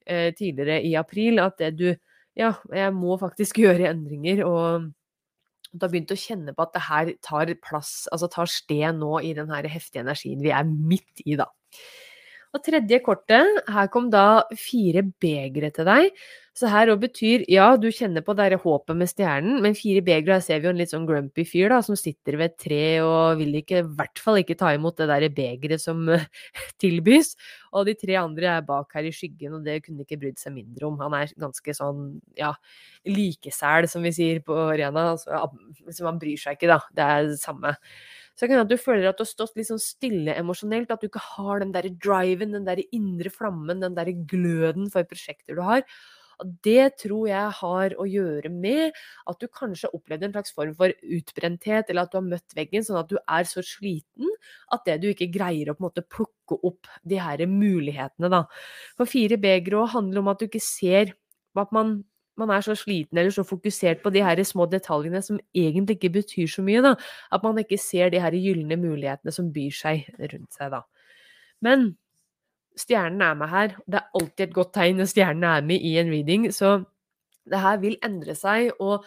eh, 0.07 0.29
tidligere 0.37 0.83
i 0.85 0.93
april, 1.01 1.41
at 1.41 1.57
det 1.59 1.73
du 1.81 1.89
Ja, 2.39 2.55
jeg 2.72 2.93
må 2.97 3.16
faktisk 3.20 3.59
gjøre 3.64 3.91
endringer, 3.91 4.45
og 4.49 4.93
da 5.72 5.89
begynte 5.89 6.16
jeg 6.16 6.20
å 6.20 6.26
kjenne 6.26 6.55
på 6.57 6.64
at 6.66 6.74
det 6.76 6.85
her 6.87 7.12
tar 7.24 7.53
plass, 7.64 7.93
altså 8.12 8.28
tar 8.33 8.51
sted 8.51 8.99
nå 8.99 9.18
i 9.24 9.33
den 9.37 9.53
her 9.53 9.68
heftige 9.72 10.05
energien 10.05 10.43
vi 10.45 10.53
er 10.53 10.68
midt 10.68 11.24
i, 11.24 11.37
da. 11.41 11.49
Og 12.53 12.61
tredje 12.61 12.99
kortet, 13.05 13.62
her 13.72 13.89
kom 13.93 14.11
da 14.12 14.45
fire 14.61 15.01
begre 15.24 15.70
til 15.72 15.89
deg. 15.89 16.11
Så 16.53 16.69
her 16.69 16.91
òg 16.93 16.99
betyr 17.01 17.47
ja, 17.49 17.71
du 17.81 17.87
kjenner 17.89 18.21
på 18.25 18.35
det 18.37 18.59
håpet 18.61 18.97
med 19.01 19.09
stjernen, 19.09 19.63
men 19.65 19.77
fire 19.77 20.03
begre, 20.05 20.37
her 20.37 20.43
ser 20.45 20.61
vi 20.61 20.69
jo 20.69 20.73
en 20.75 20.81
litt 20.83 20.91
sånn 20.93 21.07
grumpy 21.09 21.47
fyr 21.49 21.73
da, 21.73 21.79
som 21.85 21.97
sitter 21.97 22.37
ved 22.37 22.53
et 22.53 22.59
tre 22.67 22.83
og 23.01 23.41
vil 23.41 23.57
ikke, 23.63 23.81
i 23.81 23.95
hvert 23.97 24.21
fall 24.21 24.41
ikke 24.43 24.59
ta 24.61 24.75
imot 24.77 25.01
det 25.01 25.09
der 25.09 25.27
begeret 25.33 25.81
som 25.81 26.05
tilbys. 26.85 27.33
Og 27.73 27.89
de 27.89 27.97
tre 27.97 28.19
andre 28.21 28.51
er 28.59 28.69
bak 28.69 28.93
her 28.99 29.09
i 29.09 29.15
skyggen, 29.17 29.57
og 29.57 29.65
det 29.65 29.79
kunne 29.87 30.05
ikke 30.05 30.21
brydd 30.21 30.43
seg 30.43 30.53
mindre 30.59 30.91
om. 30.91 31.01
Han 31.01 31.17
er 31.23 31.33
ganske 31.41 31.77
sånn, 31.81 32.05
ja, 32.37 32.53
likesæl, 33.09 33.89
som 33.89 34.05
vi 34.05 34.13
sier 34.13 34.45
på 34.45 34.59
Rena. 34.77 35.09
Altså, 35.15 36.05
han 36.05 36.21
bryr 36.21 36.37
seg 36.37 36.61
ikke, 36.61 36.75
da. 36.75 36.83
Det 36.93 37.11
er 37.17 37.33
det 37.33 37.41
samme. 37.41 37.79
Så 38.37 38.45
det 38.45 38.51
kan 38.51 38.59
hende 38.59 38.69
at 38.69 38.77
du 38.77 38.81
føler 38.91 39.09
at 39.09 39.17
du 39.17 39.25
har 39.25 39.33
stått 39.33 39.57
litt 39.57 39.73
sånn 39.73 39.81
stille 39.81 40.37
emosjonelt, 40.37 40.93
at 40.93 41.01
du 41.01 41.09
ikke 41.09 41.31
har 41.33 41.65
den 41.65 41.73
derre 41.73 41.97
driven, 41.97 42.53
den 42.53 42.69
derre 42.69 42.85
indre 42.93 43.33
flammen, 43.33 43.81
den 43.81 43.97
derre 43.97 44.13
gløden 44.29 44.93
for 44.93 45.09
prosjekter 45.09 45.57
du 45.57 45.65
har. 45.65 45.89
Det 46.64 46.97
tror 47.03 47.28
jeg 47.30 47.55
har 47.61 47.95
å 48.01 48.07
gjøre 48.09 48.51
med 48.53 48.97
at 49.30 49.40
du 49.43 49.49
kanskje 49.49 49.88
har 49.88 49.97
opplevd 49.99 50.26
en 50.28 50.34
slags 50.34 50.55
form 50.57 50.74
for 50.78 50.95
utbrenthet, 51.03 51.90
eller 51.90 52.07
at 52.07 52.12
du 52.12 52.18
har 52.18 52.26
møtt 52.28 52.57
veggen 52.59 52.86
sånn 52.86 53.01
at 53.01 53.11
du 53.12 53.18
er 53.22 53.49
så 53.49 53.64
sliten 53.66 54.30
at 54.74 54.86
det 54.88 54.99
du 55.03 55.11
ikke 55.12 55.30
greier 55.34 55.72
å 55.72 55.76
måte 55.82 56.05
plukke 56.05 56.59
opp 56.66 56.88
de 57.09 57.20
her 57.22 57.45
mulighetene, 57.49 58.30
da. 58.32 58.45
For 58.99 59.09
fire 59.11 59.38
begre 59.40 59.86
handler 59.93 60.22
om 60.22 60.32
at 60.32 60.43
du 60.43 60.49
ikke 60.51 60.62
ser 60.64 61.14
at 61.59 61.72
man 61.74 62.01
man 62.40 62.49
er 62.55 62.62
så 62.64 62.72
sliten 62.78 63.18
eller 63.20 63.32
så 63.34 63.43
fokusert 63.45 64.01
på 64.03 64.11
de 64.14 64.22
her 64.24 64.40
små 64.49 64.64
detaljene 64.72 65.20
som 65.24 65.36
egentlig 65.53 65.99
ikke 65.99 66.14
betyr 66.14 66.49
så 66.49 66.62
mye, 66.64 66.80
da. 66.84 66.95
At 67.30 67.45
man 67.45 67.61
ikke 67.61 67.76
ser 67.80 68.09
de 68.12 68.22
her 68.24 68.32
gylne 68.32 68.78
mulighetene 68.80 69.34
som 69.34 69.51
byr 69.53 69.74
seg 69.76 70.07
rundt 70.32 70.57
seg, 70.57 70.72
da. 70.72 70.80
Men 71.62 71.93
stjernen 72.79 73.25
er 73.25 73.35
med 73.39 73.51
her. 73.53 73.75
Det 73.87 74.01
er 74.01 74.18
alltid 74.18 74.47
et 74.47 74.55
godt 74.57 74.73
tegn 74.77 75.01
når 75.01 75.11
stjernen 75.12 75.49
er 75.49 75.66
med 75.66 75.85
i 75.85 75.97
en 76.01 76.12
reading, 76.12 76.49
så 76.55 76.79
det 77.49 77.61
her 77.61 77.83
vil 77.83 77.99
endre 78.05 78.37
seg. 78.39 78.73
og 78.81 79.07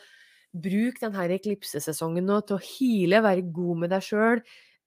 Bruk 0.55 1.01
denne 1.01 1.25
eklipsesesongen 1.35 2.25
nå 2.29 2.39
til 2.47 2.55
å 2.55 2.63
hile, 2.63 3.23
være 3.23 3.49
god 3.55 3.81
med 3.83 3.91
deg 3.91 4.05
sjøl. 4.05 4.43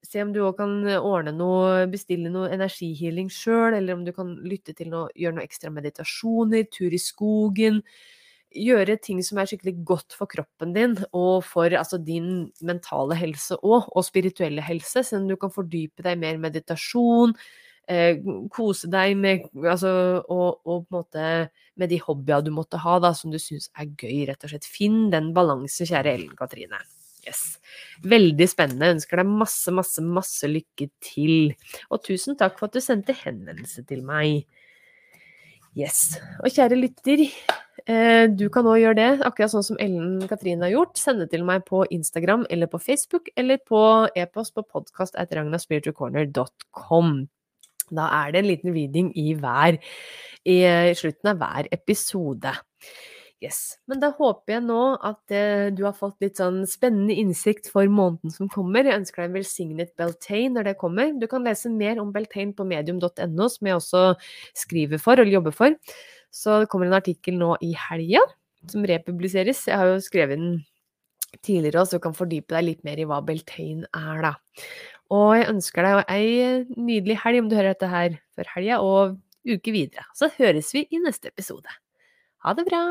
Se 0.07 0.22
om 0.22 0.31
du 0.33 0.39
òg 0.47 0.61
kan 0.61 0.76
ordne 0.97 1.35
noe, 1.35 1.89
bestille 1.91 2.31
noe 2.33 2.53
energihealing 2.55 3.29
sjøl, 3.35 3.74
eller 3.76 3.99
om 3.99 4.07
du 4.07 4.14
kan 4.16 4.37
lytte 4.47 4.72
til 4.79 4.89
noe, 4.93 5.11
gjøre 5.18 5.37
noe 5.37 5.49
ekstra 5.49 5.72
meditasjoner, 5.74 6.70
tur 6.72 6.95
i 6.95 7.03
skogen 7.03 7.83
gjøre 8.57 8.97
ting 9.03 9.20
som 9.24 9.39
er 9.41 9.49
skikkelig 9.49 9.74
godt 9.87 10.16
for 10.16 10.31
kroppen 10.31 10.72
din, 10.76 10.97
og 11.12 11.45
for 11.47 11.72
altså, 11.76 11.99
din 12.01 12.49
mentale 12.64 13.16
helse 13.18 13.59
òg, 13.61 13.89
og 13.93 14.07
spirituelle 14.07 14.64
helse, 14.64 15.05
sånn 15.05 15.29
du 15.29 15.37
kan 15.41 15.53
fordype 15.53 16.05
deg 16.07 16.20
mer 16.20 16.39
i 16.39 16.43
meditasjon, 16.43 17.35
eh, 17.91 18.20
kose 18.55 18.91
deg 18.93 19.16
med 19.18 19.49
altså, 19.62 19.93
og, 20.24 20.61
og, 20.64 20.84
på 20.86 20.93
en 20.93 20.99
måte 20.99 21.24
med 21.78 21.93
de 21.93 22.01
hobbyene 22.03 22.49
du 22.49 22.53
måtte 22.55 22.80
ha, 22.82 22.99
da, 23.03 23.14
som 23.16 23.32
du 23.32 23.39
syns 23.43 23.70
er 23.78 23.91
gøy, 23.91 24.26
rett 24.28 24.45
og 24.45 24.53
slett. 24.53 24.68
Finn 24.68 25.09
den 25.14 25.32
balansen, 25.36 25.89
kjære 25.89 26.16
Ellen 26.16 26.39
Katrine. 26.39 26.80
Yes. 27.26 27.59
Veldig 28.09 28.47
spennende. 28.49 28.95
Ønsker 28.97 29.20
deg 29.20 29.30
masse, 29.30 29.72
masse, 29.74 30.05
masse 30.05 30.49
lykke 30.49 30.89
til. 31.05 31.53
Og 31.93 32.03
tusen 32.07 32.39
takk 32.41 32.59
for 32.59 32.70
at 32.70 32.78
du 32.78 32.84
sendte 32.84 33.16
henvendelse 33.24 33.84
til 33.89 34.05
meg. 34.07 34.47
Yes. 35.78 36.16
Og 36.43 36.51
kjære 36.55 36.78
lytter, 36.80 37.26
Eh, 37.89 38.28
du 38.28 38.51
kan 38.53 38.66
òg 38.68 38.82
gjøre 38.82 38.99
det, 38.99 39.22
akkurat 39.24 39.49
sånn 39.49 39.64
som 39.64 39.78
Ellen 39.80 40.20
Katrine 40.28 40.61
har 40.66 40.74
gjort. 40.74 40.99
Sende 41.01 41.24
til 41.32 41.41
meg 41.49 41.64
på 41.68 41.86
Instagram 41.95 42.43
eller 42.53 42.66
på 42.68 42.78
Facebook 42.84 43.28
eller 43.39 43.57
på 43.64 43.80
e-post 44.12 44.53
på 44.59 44.62
podkast.ragnarspiritualcorner.com. 44.76 47.09
Da 47.95 48.09
er 48.22 48.32
det 48.32 48.43
en 48.43 48.51
liten 48.51 48.74
reading 48.74 49.12
i 49.18 49.30
hver 49.39 49.78
i 50.49 50.59
slutten 50.97 51.32
av 51.32 51.41
hver 51.41 51.68
episode. 51.74 52.53
Yes. 53.39 53.76
Men 53.86 54.01
da 54.03 54.09
håper 54.16 54.57
jeg 54.57 54.64
nå 54.66 54.80
at 55.07 55.34
eh, 55.34 55.68
du 55.70 55.84
har 55.86 55.95
fått 55.95 56.16
litt 56.24 56.41
sånn 56.41 56.64
spennende 56.66 57.14
innsikt 57.22 57.68
for 57.70 57.86
måneden 57.86 58.32
som 58.34 58.49
kommer. 58.51 58.82
Jeg 58.82 58.99
ønsker 59.05 59.22
deg 59.22 59.28
en 59.28 59.36
velsignet 59.36 59.93
Beltane 60.01 60.57
når 60.57 60.72
det 60.72 60.78
kommer. 60.80 61.12
Du 61.14 61.28
kan 61.30 61.47
lese 61.47 61.70
mer 61.70 62.01
om 62.03 62.11
Beltane 62.14 62.57
på 62.59 62.66
medium.no, 62.66 63.47
som 63.47 63.70
jeg 63.70 63.78
også 63.78 64.03
skriver 64.59 64.99
for 65.03 65.22
eller 65.22 65.36
jobber 65.36 65.55
for. 65.55 65.78
Så 66.34 66.64
det 66.64 66.70
kommer 66.72 66.91
en 66.91 66.99
artikkel 66.99 67.39
nå 67.39 67.55
i 67.62 67.70
helga. 67.78 68.24
som 68.66 68.82
republiseres. 68.82 69.68
Jeg 69.70 69.78
har 69.78 69.86
jo 69.86 70.01
skrevet 70.03 70.34
den 70.34 70.57
tidligere 71.47 71.84
så 71.86 72.01
du 72.01 72.03
kan 72.03 72.16
fordype 72.16 72.57
deg 72.57 72.64
litt 72.66 72.80
mer 72.82 72.99
i 72.99 73.07
hva 73.07 73.20
Beltane 73.22 73.86
er, 73.95 74.24
da. 74.24 74.32
Og 75.15 75.31
jeg 75.39 75.49
ønsker 75.49 75.87
deg 75.87 76.11
ei 76.13 76.27
nydelig 76.77 77.17
helg 77.23 77.41
om 77.43 77.49
du 77.49 77.57
hører 77.57 77.73
dette 77.73 77.89
her 77.89 78.19
før 78.37 78.51
helga, 78.57 78.81
og 78.85 79.17
uke 79.49 79.73
videre. 79.73 80.05
Så 80.17 80.29
høres 80.37 80.75
vi 80.77 80.85
i 80.93 81.01
neste 81.01 81.33
episode. 81.33 81.73
Ha 82.45 82.53
det 82.57 82.67
bra! 82.69 82.83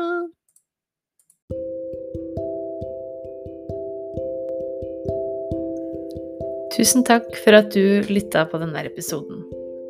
Tusen 6.78 7.02
takk 7.06 7.32
for 7.42 7.58
at 7.58 7.72
du 7.74 8.06
lytta 8.06 8.44
på 8.50 8.58
denne 8.62 8.84
episoden. 8.86 9.40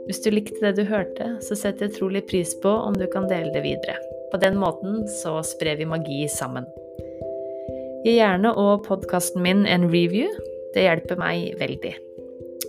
Hvis 0.08 0.22
du 0.24 0.30
likte 0.32 0.60
det 0.62 0.78
du 0.78 0.86
hørte, 0.88 1.34
så 1.44 1.56
setter 1.58 1.88
jeg 1.88 1.98
trolig 1.98 2.22
pris 2.30 2.54
på 2.62 2.70
om 2.70 2.96
du 2.96 3.04
kan 3.12 3.28
dele 3.28 3.52
det 3.52 3.64
videre. 3.66 3.98
På 4.32 4.40
den 4.40 4.56
måten 4.60 5.02
så 5.20 5.36
sprer 5.44 5.76
vi 5.80 5.88
magi 5.88 6.22
sammen. 6.32 6.64
Gi 8.06 8.16
gjerne 8.16 8.54
og 8.56 8.86
podkasten 8.88 9.44
min 9.44 9.66
en 9.68 9.88
review. 9.92 10.32
Det 10.72 10.88
hjelper 10.88 11.20
meg 11.20 11.58
veldig. 11.60 11.96